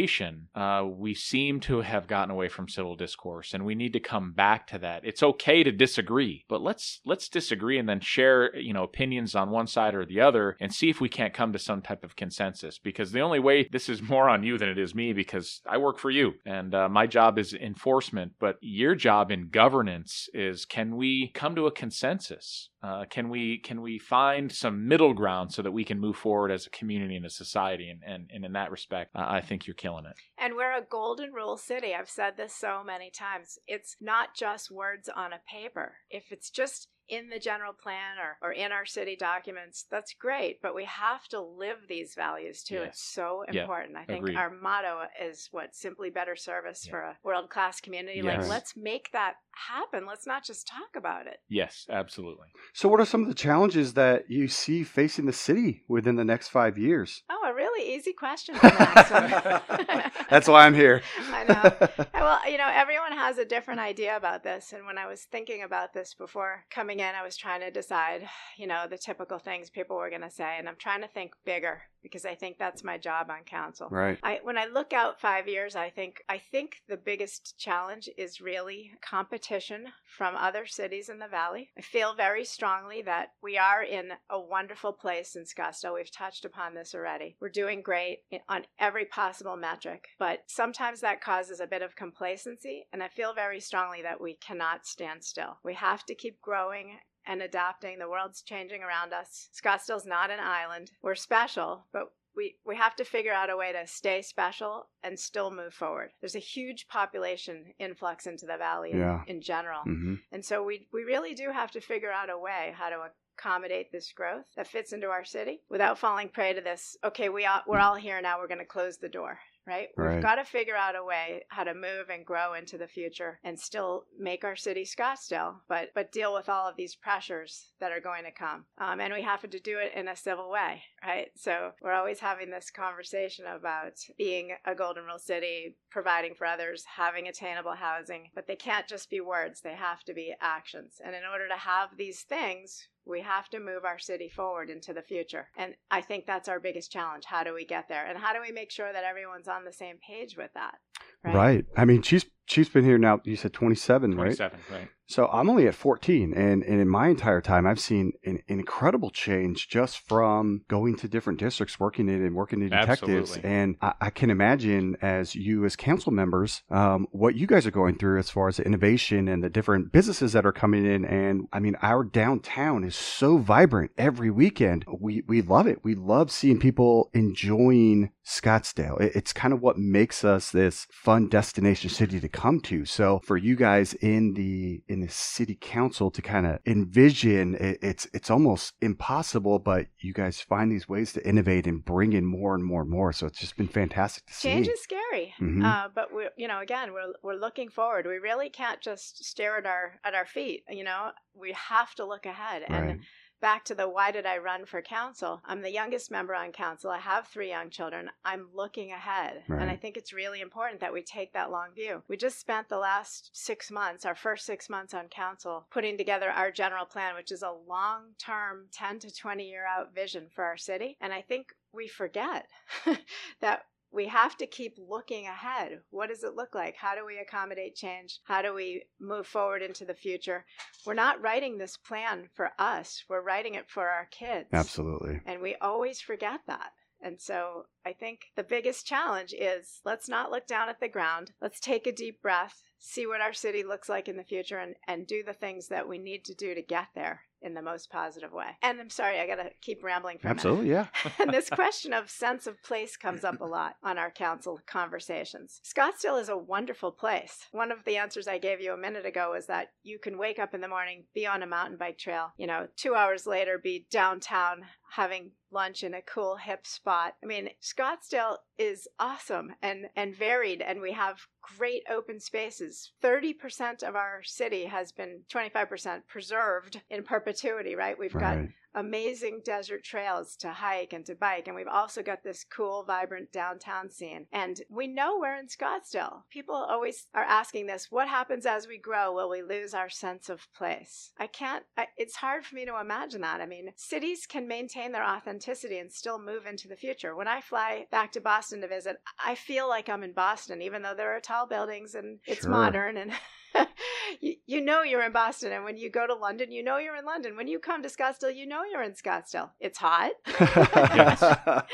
uh, 0.54 0.84
we 0.86 1.14
seem 1.14 1.60
to 1.60 1.80
have 1.80 2.06
gotten 2.06 2.30
away 2.30 2.48
from 2.48 2.68
civil 2.68 2.96
discourse, 2.96 3.54
and 3.54 3.64
we 3.64 3.74
need 3.74 3.92
to 3.92 4.00
come 4.00 4.32
back 4.32 4.66
to 4.68 4.78
that. 4.78 5.04
It's 5.04 5.22
okay 5.22 5.62
to 5.62 5.72
disagree, 5.72 6.44
but 6.48 6.62
let's 6.62 7.00
let's 7.04 7.28
disagree 7.28 7.78
and 7.78 7.88
then 7.88 8.00
share 8.00 8.56
you 8.56 8.72
know 8.72 8.82
opinions 8.82 9.34
on 9.34 9.50
one 9.50 9.66
side 9.66 9.94
or 9.94 10.04
the 10.04 10.20
other, 10.20 10.56
and 10.60 10.74
see 10.74 10.90
if 10.90 11.00
we 11.00 11.08
can't 11.08 11.34
come 11.34 11.52
to 11.52 11.58
some 11.58 11.82
type 11.82 12.04
of 12.04 12.16
consensus. 12.16 12.78
Because 12.78 13.12
the 13.12 13.20
only 13.20 13.40
way 13.40 13.68
this 13.70 13.88
is 13.88 14.02
more 14.02 14.28
on 14.28 14.42
you 14.42 14.58
than 14.58 14.68
it 14.68 14.78
is 14.78 14.94
me, 14.94 15.12
because 15.12 15.60
I 15.66 15.78
work 15.78 15.98
for 15.98 16.10
you, 16.10 16.34
and 16.44 16.74
uh, 16.74 16.88
my 16.88 17.06
job 17.06 17.38
is 17.38 17.54
enforcement, 17.54 18.32
but 18.38 18.56
your 18.60 18.94
job 18.94 19.30
in 19.30 19.48
governance 19.48 20.28
is 20.34 20.64
can 20.64 20.96
we 20.96 21.30
come 21.34 21.54
to 21.54 21.66
a 21.66 21.72
consensus? 21.72 22.70
Uh, 22.82 23.04
can 23.08 23.30
we 23.30 23.58
can 23.58 23.80
we 23.80 23.98
find 23.98 24.52
some 24.52 24.86
middle 24.86 25.14
ground 25.14 25.52
so 25.52 25.62
that 25.62 25.72
we 25.72 25.84
can 25.84 25.98
move 25.98 26.16
forward 26.16 26.50
as 26.50 26.66
a 26.66 26.70
community 26.70 27.16
and 27.16 27.24
a 27.24 27.30
society? 27.30 27.88
And 27.88 28.02
and, 28.06 28.30
and 28.32 28.44
in 28.44 28.52
that 28.52 28.70
respect, 28.70 29.10
uh, 29.14 29.24
I 29.26 29.40
think 29.40 29.66
you're 29.66 29.74
killing 29.84 30.06
it. 30.06 30.16
and 30.38 30.54
we're 30.54 30.76
a 30.76 30.82
golden 30.82 31.32
rule 31.32 31.56
city. 31.56 31.94
I've 31.94 32.08
said 32.08 32.36
this 32.36 32.54
so 32.54 32.82
many 32.84 33.10
times. 33.10 33.58
It's 33.66 33.96
not 34.00 34.34
just 34.34 34.70
words 34.70 35.08
on 35.14 35.32
a 35.32 35.40
paper. 35.50 35.96
If 36.10 36.32
it's 36.32 36.50
just 36.50 36.88
in 37.08 37.28
the 37.28 37.38
general 37.38 37.72
plan 37.72 38.16
or, 38.18 38.48
or 38.48 38.52
in 38.52 38.72
our 38.72 38.86
city 38.86 39.16
documents, 39.16 39.84
that's 39.90 40.14
great, 40.14 40.60
but 40.62 40.74
we 40.74 40.84
have 40.84 41.26
to 41.28 41.40
live 41.40 41.76
these 41.88 42.14
values 42.14 42.62
too. 42.62 42.76
Yes. 42.76 42.88
It's 42.88 43.02
so 43.14 43.44
Yeah. 43.52 43.62
important. 43.62 43.96
I 43.96 44.04
think 44.04 44.20
Agreed. 44.20 44.36
our 44.36 44.50
motto 44.50 45.02
is 45.22 45.48
what 45.52 45.74
simply 45.74 46.10
better 46.10 46.36
service 46.36 46.84
Yeah. 46.86 46.90
for 46.90 47.00
a 47.00 47.16
world 47.22 47.50
class 47.50 47.80
community. 47.80 48.20
Yes. 48.24 48.40
Like, 48.42 48.48
let's 48.48 48.76
make 48.76 49.10
that 49.12 49.34
happen. 49.68 50.06
Let's 50.06 50.26
not 50.26 50.44
just 50.44 50.66
talk 50.66 50.96
about 50.96 51.26
it. 51.26 51.38
Yes, 51.48 51.86
absolutely. 51.90 52.48
So, 52.72 52.88
what 52.88 53.00
are 53.00 53.04
some 53.04 53.22
of 53.22 53.28
the 53.28 53.34
challenges 53.34 53.94
that 53.94 54.28
you 54.30 54.48
see 54.48 54.82
facing 54.82 55.26
the 55.26 55.32
city 55.32 55.84
within 55.88 56.16
the 56.16 56.24
next 56.24 56.48
five 56.48 56.76
years? 56.78 57.22
Oh, 57.30 57.42
a 57.44 57.54
really 57.54 57.94
easy 57.94 58.12
question 58.12 58.54
for 58.56 58.68
the 58.68 58.78
next 58.78 59.10
one. 59.10 60.10
That's 60.30 60.48
why 60.48 60.66
I'm 60.66 60.74
here. 60.74 61.02
I 61.30 61.44
know. 61.44 62.04
Well, 62.24 62.50
you 62.50 62.56
know, 62.56 62.70
everyone 62.72 63.12
has 63.12 63.36
a 63.36 63.44
different 63.44 63.80
idea 63.80 64.16
about 64.16 64.42
this. 64.42 64.72
And 64.72 64.86
when 64.86 64.96
I 64.96 65.06
was 65.06 65.24
thinking 65.24 65.62
about 65.62 65.92
this 65.92 66.14
before 66.14 66.64
coming 66.70 66.93
in, 67.00 67.14
I 67.14 67.22
was 67.22 67.36
trying 67.36 67.60
to 67.60 67.70
decide, 67.70 68.28
you 68.56 68.66
know, 68.66 68.86
the 68.88 68.98
typical 68.98 69.38
things 69.38 69.70
people 69.70 69.96
were 69.96 70.10
going 70.10 70.22
to 70.22 70.30
say. 70.30 70.56
And 70.58 70.68
I'm 70.68 70.76
trying 70.76 71.02
to 71.02 71.08
think 71.08 71.34
bigger 71.44 71.82
because 72.04 72.26
I 72.26 72.34
think 72.34 72.58
that's 72.58 72.84
my 72.84 72.98
job 72.98 73.30
on 73.30 73.44
council. 73.44 73.88
right. 73.90 74.18
I, 74.22 74.38
when 74.42 74.58
I 74.58 74.66
look 74.66 74.92
out 74.92 75.20
five 75.20 75.48
years, 75.48 75.74
I 75.74 75.88
think 75.88 76.22
I 76.28 76.38
think 76.38 76.82
the 76.86 76.98
biggest 76.98 77.58
challenge 77.58 78.08
is 78.18 78.42
really 78.42 78.92
competition 79.00 79.86
from 80.06 80.36
other 80.36 80.66
cities 80.66 81.08
in 81.08 81.18
the 81.18 81.26
valley. 81.26 81.70
I 81.76 81.80
feel 81.80 82.14
very 82.14 82.44
strongly 82.44 83.00
that 83.02 83.30
we 83.42 83.56
are 83.56 83.82
in 83.82 84.10
a 84.28 84.38
wonderful 84.38 84.92
place 84.92 85.34
in 85.34 85.44
Scottsdale. 85.44 85.94
We've 85.94 86.12
touched 86.12 86.44
upon 86.44 86.74
this 86.74 86.94
already. 86.94 87.36
We're 87.40 87.48
doing 87.48 87.80
great 87.80 88.18
on 88.48 88.66
every 88.78 89.06
possible 89.06 89.56
metric, 89.56 90.08
but 90.18 90.40
sometimes 90.46 91.00
that 91.00 91.22
causes 91.22 91.58
a 91.58 91.66
bit 91.66 91.80
of 91.80 91.96
complacency, 91.96 92.86
and 92.92 93.02
I 93.02 93.08
feel 93.08 93.32
very 93.32 93.60
strongly 93.60 94.02
that 94.02 94.20
we 94.20 94.34
cannot 94.34 94.86
stand 94.86 95.24
still. 95.24 95.56
We 95.64 95.72
have 95.74 96.04
to 96.04 96.14
keep 96.14 96.42
growing 96.42 96.83
and 97.26 97.42
adapting. 97.42 97.98
The 97.98 98.08
world's 98.08 98.42
changing 98.42 98.82
around 98.82 99.12
us. 99.12 99.48
Scottsdale's 99.54 100.06
not 100.06 100.30
an 100.30 100.40
island. 100.40 100.90
We're 101.02 101.14
special, 101.14 101.84
but 101.92 102.12
we, 102.36 102.56
we 102.66 102.74
have 102.76 102.96
to 102.96 103.04
figure 103.04 103.32
out 103.32 103.48
a 103.50 103.56
way 103.56 103.72
to 103.72 103.86
stay 103.86 104.20
special 104.20 104.86
and 105.04 105.18
still 105.18 105.50
move 105.52 105.72
forward. 105.72 106.10
There's 106.20 106.34
a 106.34 106.40
huge 106.40 106.88
population 106.88 107.66
influx 107.78 108.26
into 108.26 108.44
the 108.46 108.56
valley 108.56 108.90
in- 108.90 108.98
Yeah. 108.98 109.22
in, 109.26 109.40
general. 109.40 109.82
hmm 109.82 110.14
And 110.32 110.44
so 110.44 110.62
we, 110.64 110.88
we 110.92 111.04
really 111.04 111.34
do 111.34 111.50
have 111.52 111.70
to 111.72 111.80
figure 111.80 112.10
out 112.10 112.30
a 112.30 112.38
way 112.38 112.74
how 112.76 112.88
to 112.88 113.10
accommodate 113.38 113.92
this 113.92 114.12
growth 114.12 114.44
that 114.56 114.66
fits 114.66 114.92
into 114.92 115.08
our 115.08 115.24
city 115.24 115.60
without 115.68 115.98
falling 115.98 116.28
prey 116.28 116.52
to 116.54 116.60
this, 116.60 116.96
okay, 117.04 117.28
we 117.28 117.46
all, 117.46 117.62
we're 117.66 117.78
all 117.78 117.94
here 117.96 118.20
now, 118.20 118.38
we're 118.38 118.48
going 118.48 118.58
to 118.58 118.64
close 118.64 118.96
the 118.98 119.08
door. 119.08 119.38
Right? 119.66 119.88
Right. 119.96 120.14
We've 120.14 120.22
got 120.22 120.34
to 120.34 120.44
figure 120.44 120.76
out 120.76 120.96
a 120.96 121.04
way 121.04 121.44
how 121.48 121.64
to 121.64 121.74
move 121.74 122.10
and 122.12 122.24
grow 122.24 122.54
into 122.54 122.76
the 122.76 122.86
future 122.86 123.40
and 123.44 123.58
still 123.58 124.04
make 124.18 124.44
our 124.44 124.56
city 124.56 124.84
Scottsdale, 124.84 125.56
but 125.68 125.90
but 125.94 126.12
deal 126.12 126.34
with 126.34 126.48
all 126.48 126.68
of 126.68 126.76
these 126.76 126.94
pressures 126.94 127.72
that 127.80 127.92
are 127.92 128.00
going 128.00 128.24
to 128.24 128.30
come. 128.30 128.66
Um, 128.78 129.00
and 129.00 129.14
we 129.14 129.22
have 129.22 129.40
to 129.48 129.60
do 129.60 129.78
it 129.78 129.92
in 129.94 130.08
a 130.08 130.16
civil 130.16 130.50
way, 130.50 130.82
right? 131.04 131.28
So 131.36 131.72
we're 131.80 131.92
always 131.92 132.20
having 132.20 132.50
this 132.50 132.70
conversation 132.70 133.46
about 133.46 133.94
being 134.18 134.50
a 134.66 134.74
golden 134.74 135.04
rule 135.04 135.18
city, 135.18 135.76
providing 135.90 136.34
for 136.34 136.46
others, 136.46 136.84
having 136.96 137.28
attainable 137.28 137.74
housing, 137.74 138.30
but 138.34 138.46
they 138.46 138.56
can't 138.56 138.88
just 138.88 139.08
be 139.08 139.20
words, 139.20 139.60
they 139.60 139.74
have 139.74 140.02
to 140.04 140.14
be 140.14 140.34
actions. 140.40 141.00
And 141.04 141.14
in 141.14 141.22
order 141.30 141.48
to 141.48 141.56
have 141.56 141.96
these 141.96 142.22
things, 142.22 142.88
we 143.06 143.20
have 143.20 143.48
to 143.50 143.60
move 143.60 143.84
our 143.84 143.98
city 143.98 144.28
forward 144.28 144.70
into 144.70 144.92
the 144.92 145.02
future. 145.02 145.48
And 145.56 145.74
I 145.90 146.00
think 146.00 146.26
that's 146.26 146.48
our 146.48 146.60
biggest 146.60 146.90
challenge. 146.90 147.24
How 147.26 147.44
do 147.44 147.54
we 147.54 147.64
get 147.64 147.88
there? 147.88 148.06
And 148.06 148.18
how 148.18 148.32
do 148.32 148.40
we 148.40 148.52
make 148.52 148.70
sure 148.70 148.92
that 148.92 149.04
everyone's 149.04 149.48
on 149.48 149.64
the 149.64 149.72
same 149.72 149.96
page 149.98 150.36
with 150.36 150.50
that? 150.54 150.78
Right. 151.24 151.64
I 151.76 151.84
mean, 151.84 152.02
she's 152.02 152.26
she's 152.46 152.68
been 152.68 152.84
here 152.84 152.98
now. 152.98 153.20
You 153.24 153.36
said 153.36 153.52
27, 153.52 154.10
right? 154.10 154.36
27, 154.36 154.58
right? 154.70 154.88
So 155.06 155.28
I'm 155.28 155.50
only 155.50 155.66
at 155.66 155.74
14, 155.74 156.32
and, 156.34 156.62
and 156.62 156.80
in 156.80 156.88
my 156.88 157.08
entire 157.08 157.42
time, 157.42 157.66
I've 157.66 157.78
seen 157.78 158.12
an, 158.24 158.38
an 158.48 158.58
incredible 158.58 159.10
change 159.10 159.68
just 159.68 159.98
from 159.98 160.62
going 160.68 160.96
to 160.96 161.08
different 161.08 161.38
districts, 161.38 161.78
working 161.78 162.08
in 162.08 162.24
and 162.24 162.34
working 162.34 162.62
in 162.62 162.70
detectives. 162.70 163.02
Absolutely. 163.30 163.50
And 163.50 163.76
I, 163.82 163.92
I 164.00 164.10
can 164.10 164.30
imagine, 164.30 164.96
as 165.02 165.34
you 165.34 165.64
as 165.66 165.76
council 165.76 166.10
members, 166.10 166.62
um, 166.70 167.06
what 167.10 167.34
you 167.34 167.46
guys 167.46 167.66
are 167.66 167.70
going 167.70 167.98
through 167.98 168.18
as 168.18 168.30
far 168.30 168.48
as 168.48 168.56
the 168.56 168.64
innovation 168.64 169.28
and 169.28 169.44
the 169.44 169.50
different 169.50 169.92
businesses 169.92 170.32
that 170.32 170.46
are 170.46 170.52
coming 170.52 170.86
in. 170.86 171.04
And 171.04 171.48
I 171.52 171.60
mean, 171.60 171.76
our 171.82 172.02
downtown 172.02 172.82
is 172.82 172.96
so 172.96 173.36
vibrant 173.36 173.90
every 173.98 174.30
weekend. 174.30 174.86
We 175.00 175.22
we 175.26 175.42
love 175.42 175.66
it. 175.66 175.84
We 175.84 175.94
love 175.94 176.30
seeing 176.30 176.58
people 176.58 177.10
enjoying 177.12 178.10
Scottsdale. 178.26 179.00
It- 179.00 179.12
it's 179.14 179.32
kind 179.32 179.52
of 179.52 179.60
what 179.60 179.76
makes 179.78 180.24
us 180.24 180.50
this 180.50 180.86
fun 180.90 181.28
destination 181.28 181.90
city 181.90 182.20
to 182.20 182.28
come 182.28 182.60
to. 182.62 182.84
So 182.84 183.20
for 183.24 183.36
you 183.36 183.54
guys 183.54 183.92
in 183.94 184.32
the 184.34 184.82
in 184.88 184.93
the 185.00 185.08
city 185.08 185.56
council 185.60 186.10
to 186.10 186.22
kind 186.22 186.46
of 186.46 186.58
envision, 186.66 187.54
it, 187.56 187.78
it's 187.82 188.06
it's 188.12 188.30
almost 188.30 188.74
impossible, 188.80 189.58
but 189.58 189.86
you 189.98 190.12
guys 190.12 190.40
find 190.40 190.70
these 190.70 190.88
ways 190.88 191.12
to 191.14 191.26
innovate 191.28 191.66
and 191.66 191.84
bring 191.84 192.12
in 192.12 192.24
more 192.24 192.54
and 192.54 192.64
more 192.64 192.82
and 192.82 192.90
more. 192.90 193.12
So 193.12 193.26
it's 193.26 193.38
just 193.38 193.56
been 193.56 193.68
fantastic 193.68 194.26
to 194.26 194.32
see. 194.34 194.48
Change 194.48 194.68
is 194.68 194.82
scary, 194.82 195.34
Mhm. 195.40 195.64
uh, 195.64 195.88
but 195.94 196.14
we, 196.14 196.28
you 196.36 196.48
know, 196.48 196.60
again, 196.60 196.92
we're 196.92 197.12
we're 197.22 197.34
looking 197.34 197.68
forward. 197.70 198.06
We 198.06 198.16
really 198.18 198.50
can't 198.50 198.80
just 198.80 199.24
stare 199.24 199.56
at 199.58 199.66
our 199.66 199.98
at 200.04 200.14
our 200.14 200.26
feet. 200.26 200.64
You 200.68 200.84
know, 200.84 201.10
we 201.34 201.52
have 201.52 201.94
to 201.96 202.04
look 202.04 202.26
ahead, 202.26 202.62
and 202.62 202.86
Right. 202.86 203.00
Back 203.44 203.62
to 203.62 203.74
the 203.74 203.86
why 203.86 204.10
did 204.10 204.24
I 204.24 204.38
run 204.38 204.64
for 204.64 204.80
council? 204.80 205.42
I'm 205.44 205.60
the 205.60 205.70
youngest 205.70 206.10
member 206.10 206.34
on 206.34 206.50
council. 206.50 206.90
I 206.90 206.96
have 206.96 207.28
three 207.28 207.50
young 207.50 207.68
children. 207.68 208.08
I'm 208.24 208.48
looking 208.54 208.90
ahead. 208.90 209.42
Right. 209.46 209.60
And 209.60 209.70
I 209.70 209.76
think 209.76 209.98
it's 209.98 210.14
really 210.14 210.40
important 210.40 210.80
that 210.80 210.94
we 210.94 211.02
take 211.02 211.34
that 211.34 211.50
long 211.50 211.68
view. 211.74 212.02
We 212.08 212.16
just 212.16 212.40
spent 212.40 212.70
the 212.70 212.78
last 212.78 213.28
six 213.34 213.70
months, 213.70 214.06
our 214.06 214.14
first 214.14 214.46
six 214.46 214.70
months 214.70 214.94
on 214.94 215.08
council, 215.08 215.66
putting 215.70 215.98
together 215.98 216.30
our 216.30 216.50
general 216.50 216.86
plan, 216.86 217.14
which 217.16 217.30
is 217.30 217.42
a 217.42 217.54
long 217.68 218.14
term 218.16 218.68
10 218.72 219.00
to 219.00 219.14
20 219.14 219.46
year 219.46 219.66
out 219.66 219.94
vision 219.94 220.28
for 220.34 220.44
our 220.44 220.56
city. 220.56 220.96
And 221.02 221.12
I 221.12 221.20
think 221.20 221.52
we 221.70 221.86
forget 221.86 222.46
that 223.42 223.66
we 223.94 224.08
have 224.08 224.36
to 224.38 224.46
keep 224.46 224.76
looking 224.76 225.26
ahead. 225.26 225.80
What 225.90 226.08
does 226.08 226.24
it 226.24 226.34
look 226.34 226.54
like? 226.54 226.76
How 226.76 226.94
do 226.94 227.06
we 227.06 227.18
accommodate 227.18 227.76
change? 227.76 228.18
How 228.24 228.42
do 228.42 228.52
we 228.52 228.84
move 229.00 229.26
forward 229.26 229.62
into 229.62 229.84
the 229.84 229.94
future? 229.94 230.44
We're 230.84 230.94
not 230.94 231.22
writing 231.22 231.56
this 231.56 231.76
plan 231.76 232.28
for 232.34 232.50
us, 232.58 233.04
we're 233.08 233.22
writing 233.22 233.54
it 233.54 233.70
for 233.70 233.88
our 233.88 234.06
kids. 234.10 234.48
Absolutely. 234.52 235.20
And 235.24 235.40
we 235.40 235.54
always 235.60 236.00
forget 236.00 236.40
that. 236.48 236.72
And 237.00 237.20
so 237.20 237.66
I 237.84 237.92
think 237.92 238.20
the 238.34 238.42
biggest 238.42 238.86
challenge 238.86 239.34
is 239.38 239.80
let's 239.84 240.08
not 240.08 240.30
look 240.30 240.46
down 240.46 240.68
at 240.70 240.80
the 240.80 240.88
ground. 240.88 241.32
Let's 241.40 241.60
take 241.60 241.86
a 241.86 241.92
deep 241.92 242.22
breath, 242.22 242.62
see 242.78 243.06
what 243.06 243.20
our 243.20 243.34
city 243.34 243.62
looks 243.62 243.90
like 243.90 244.08
in 244.08 244.16
the 244.16 244.24
future, 244.24 244.58
and, 244.58 244.74
and 244.88 245.06
do 245.06 245.22
the 245.22 245.34
things 245.34 245.68
that 245.68 245.86
we 245.86 245.98
need 245.98 246.24
to 246.24 246.34
do 246.34 246.54
to 246.54 246.62
get 246.62 246.88
there 246.94 247.20
in 247.44 247.54
the 247.54 247.62
most 247.62 247.90
positive 247.90 248.32
way. 248.32 248.56
And 248.62 248.80
I'm 248.80 248.90
sorry, 248.90 249.20
I 249.20 249.26
got 249.26 249.36
to 249.36 249.50
keep 249.60 249.84
rambling 249.84 250.18
for 250.18 250.28
Absolutely, 250.28 250.70
yeah. 250.70 250.86
and 251.18 251.32
this 251.32 251.50
question 251.52 251.92
of 251.92 252.10
sense 252.10 252.46
of 252.46 252.62
place 252.62 252.96
comes 252.96 253.22
up 253.22 253.40
a 253.40 253.44
lot 253.44 253.76
on 253.82 253.98
our 253.98 254.10
council 254.10 254.58
conversations. 254.66 255.60
Scottsdale 255.62 256.20
is 256.20 256.28
a 256.28 256.36
wonderful 256.36 256.90
place. 256.90 257.46
One 257.52 257.70
of 257.70 257.84
the 257.84 257.98
answers 257.98 258.26
I 258.26 258.38
gave 258.38 258.60
you 258.60 258.72
a 258.72 258.78
minute 258.78 259.06
ago 259.06 259.32
was 259.32 259.46
that 259.46 259.68
you 259.82 259.98
can 259.98 260.18
wake 260.18 260.38
up 260.38 260.54
in 260.54 260.60
the 260.60 260.68
morning, 260.68 261.04
be 261.14 261.26
on 261.26 261.42
a 261.42 261.46
mountain 261.46 261.76
bike 261.76 261.98
trail, 261.98 262.32
you 262.38 262.46
know, 262.46 262.66
two 262.76 262.94
hours 262.94 263.26
later, 263.26 263.58
be 263.62 263.86
downtown 263.90 264.62
having 264.94 265.32
lunch 265.50 265.82
in 265.82 265.94
a 265.94 266.02
cool 266.02 266.36
hip 266.36 266.64
spot. 266.66 267.14
I 267.22 267.26
mean, 267.26 267.50
Scottsdale 267.60 268.36
is 268.58 268.86
awesome 269.00 269.52
and 269.60 269.88
and 269.96 270.14
varied 270.14 270.62
and 270.62 270.80
we 270.80 270.92
have 270.92 271.26
great 271.58 271.82
open 271.90 272.20
spaces. 272.20 272.92
30% 273.02 273.82
of 273.82 273.96
our 273.96 274.22
city 274.22 274.66
has 274.66 274.92
been 274.92 275.20
25% 275.32 276.06
preserved 276.06 276.80
in 276.90 277.02
perpetuity, 277.02 277.74
right? 277.74 277.98
We've 277.98 278.12
got 278.12 278.36
Right. 278.36 278.50
Amazing 278.74 279.40
desert 279.44 279.84
trails 279.84 280.36
to 280.36 280.50
hike 280.50 280.92
and 280.92 281.04
to 281.06 281.14
bike. 281.14 281.46
And 281.46 281.56
we've 281.56 281.66
also 281.66 282.02
got 282.02 282.22
this 282.22 282.44
cool, 282.44 282.84
vibrant 282.84 283.32
downtown 283.32 283.90
scene. 283.90 284.26
And 284.32 284.60
we 284.68 284.86
know 284.86 285.18
we're 285.18 285.36
in 285.36 285.46
Scottsdale. 285.46 286.22
People 286.30 286.54
always 286.54 287.06
are 287.14 287.24
asking 287.24 287.66
this 287.66 287.86
what 287.90 288.08
happens 288.08 288.46
as 288.46 288.66
we 288.66 288.78
grow? 288.78 289.14
Will 289.14 289.30
we 289.30 289.42
lose 289.42 289.74
our 289.74 289.88
sense 289.88 290.28
of 290.28 290.46
place? 290.56 291.12
I 291.18 291.26
can't, 291.26 291.64
I, 291.76 291.86
it's 291.96 292.16
hard 292.16 292.44
for 292.44 292.54
me 292.54 292.66
to 292.66 292.80
imagine 292.80 293.20
that. 293.22 293.40
I 293.40 293.46
mean, 293.46 293.70
cities 293.76 294.26
can 294.26 294.48
maintain 294.48 294.92
their 294.92 295.04
authenticity 295.04 295.78
and 295.78 295.92
still 295.92 296.18
move 296.18 296.46
into 296.46 296.68
the 296.68 296.76
future. 296.76 297.14
When 297.16 297.28
I 297.28 297.40
fly 297.40 297.86
back 297.90 298.12
to 298.12 298.20
Boston 298.20 298.60
to 298.60 298.68
visit, 298.68 298.96
I 299.24 299.34
feel 299.34 299.68
like 299.68 299.88
I'm 299.88 300.02
in 300.02 300.12
Boston, 300.12 300.62
even 300.62 300.82
though 300.82 300.94
there 300.96 301.14
are 301.16 301.20
tall 301.20 301.46
buildings 301.46 301.94
and 301.94 302.18
it's 302.26 302.42
Sure. 302.42 302.50
modern 302.50 302.96
and 302.96 303.12
you, 304.20 304.34
you 304.46 304.60
know 304.60 304.82
you're 304.82 305.02
in 305.04 305.12
Boston, 305.12 305.52
and 305.52 305.64
when 305.64 305.76
you 305.76 305.90
go 305.90 306.06
to 306.06 306.14
London, 306.14 306.50
you 306.52 306.62
know 306.62 306.78
you're 306.78 306.96
in 306.96 307.04
London. 307.04 307.36
When 307.36 307.48
you 307.48 307.58
come 307.58 307.82
to 307.82 307.88
Scottsdale, 307.88 308.34
you 308.34 308.46
know 308.46 308.62
you're 308.64 308.82
in 308.82 308.92
Scottsdale. 308.92 309.50
It's 309.60 309.78
hot. 309.78 310.12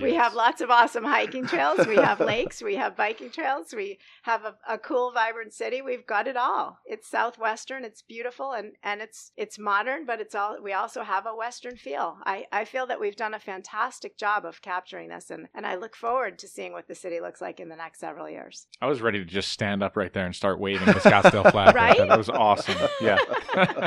We 0.00 0.10
Yes. 0.12 0.22
have 0.22 0.34
lots 0.34 0.60
of 0.60 0.70
awesome 0.70 1.04
hiking 1.04 1.46
trails. 1.46 1.86
We 1.86 1.96
have 1.96 2.20
lakes. 2.34 2.62
We 2.62 2.76
have 2.76 2.96
biking 2.96 3.30
trails. 3.30 3.72
We 3.74 3.98
have 4.22 4.44
a, 4.44 4.54
a 4.68 4.78
cool, 4.78 5.10
vibrant 5.12 5.52
city. 5.54 5.80
We've 5.82 6.06
got 6.06 6.26
it 6.26 6.36
all. 6.36 6.78
It's 6.84 7.08
southwestern. 7.08 7.84
It's 7.84 8.02
beautiful 8.02 8.52
and 8.52 8.72
and 8.82 9.00
it's 9.00 9.32
it's 9.36 9.58
modern, 9.58 10.04
but 10.06 10.20
it's 10.20 10.34
all. 10.34 10.58
We 10.62 10.72
also 10.72 11.02
have 11.02 11.26
a 11.26 11.34
western 11.34 11.76
feel. 11.76 12.18
I 12.24 12.46
I 12.52 12.64
feel 12.64 12.86
that 12.86 13.00
we've 13.00 13.16
done 13.16 13.34
a 13.34 13.38
fantastic 13.38 14.18
job 14.18 14.44
of 14.44 14.60
capturing 14.62 15.08
this, 15.08 15.30
and 15.30 15.48
and 15.54 15.66
I 15.66 15.76
look 15.76 15.96
forward 15.96 16.38
to 16.40 16.48
seeing 16.48 16.72
what 16.72 16.88
the 16.88 16.94
city 16.94 17.20
looks 17.20 17.40
like 17.40 17.58
in 17.60 17.68
the 17.68 17.76
next 17.76 18.00
several 18.00 18.28
years. 18.28 18.66
I 18.80 18.86
was 18.86 19.00
ready 19.00 19.18
to 19.18 19.24
just 19.24 19.50
stand 19.50 19.82
up 19.82 19.96
right 19.96 20.12
there 20.12 20.26
and 20.26 20.34
start 20.36 20.60
waving 20.60 20.85
the 20.86 21.00
Scottsdale 21.00 21.50
flag. 21.50 21.74
Right? 21.74 21.96
That 21.98 22.16
was 22.18 22.28
awesome. 22.30 22.76
Yeah. 23.00 23.18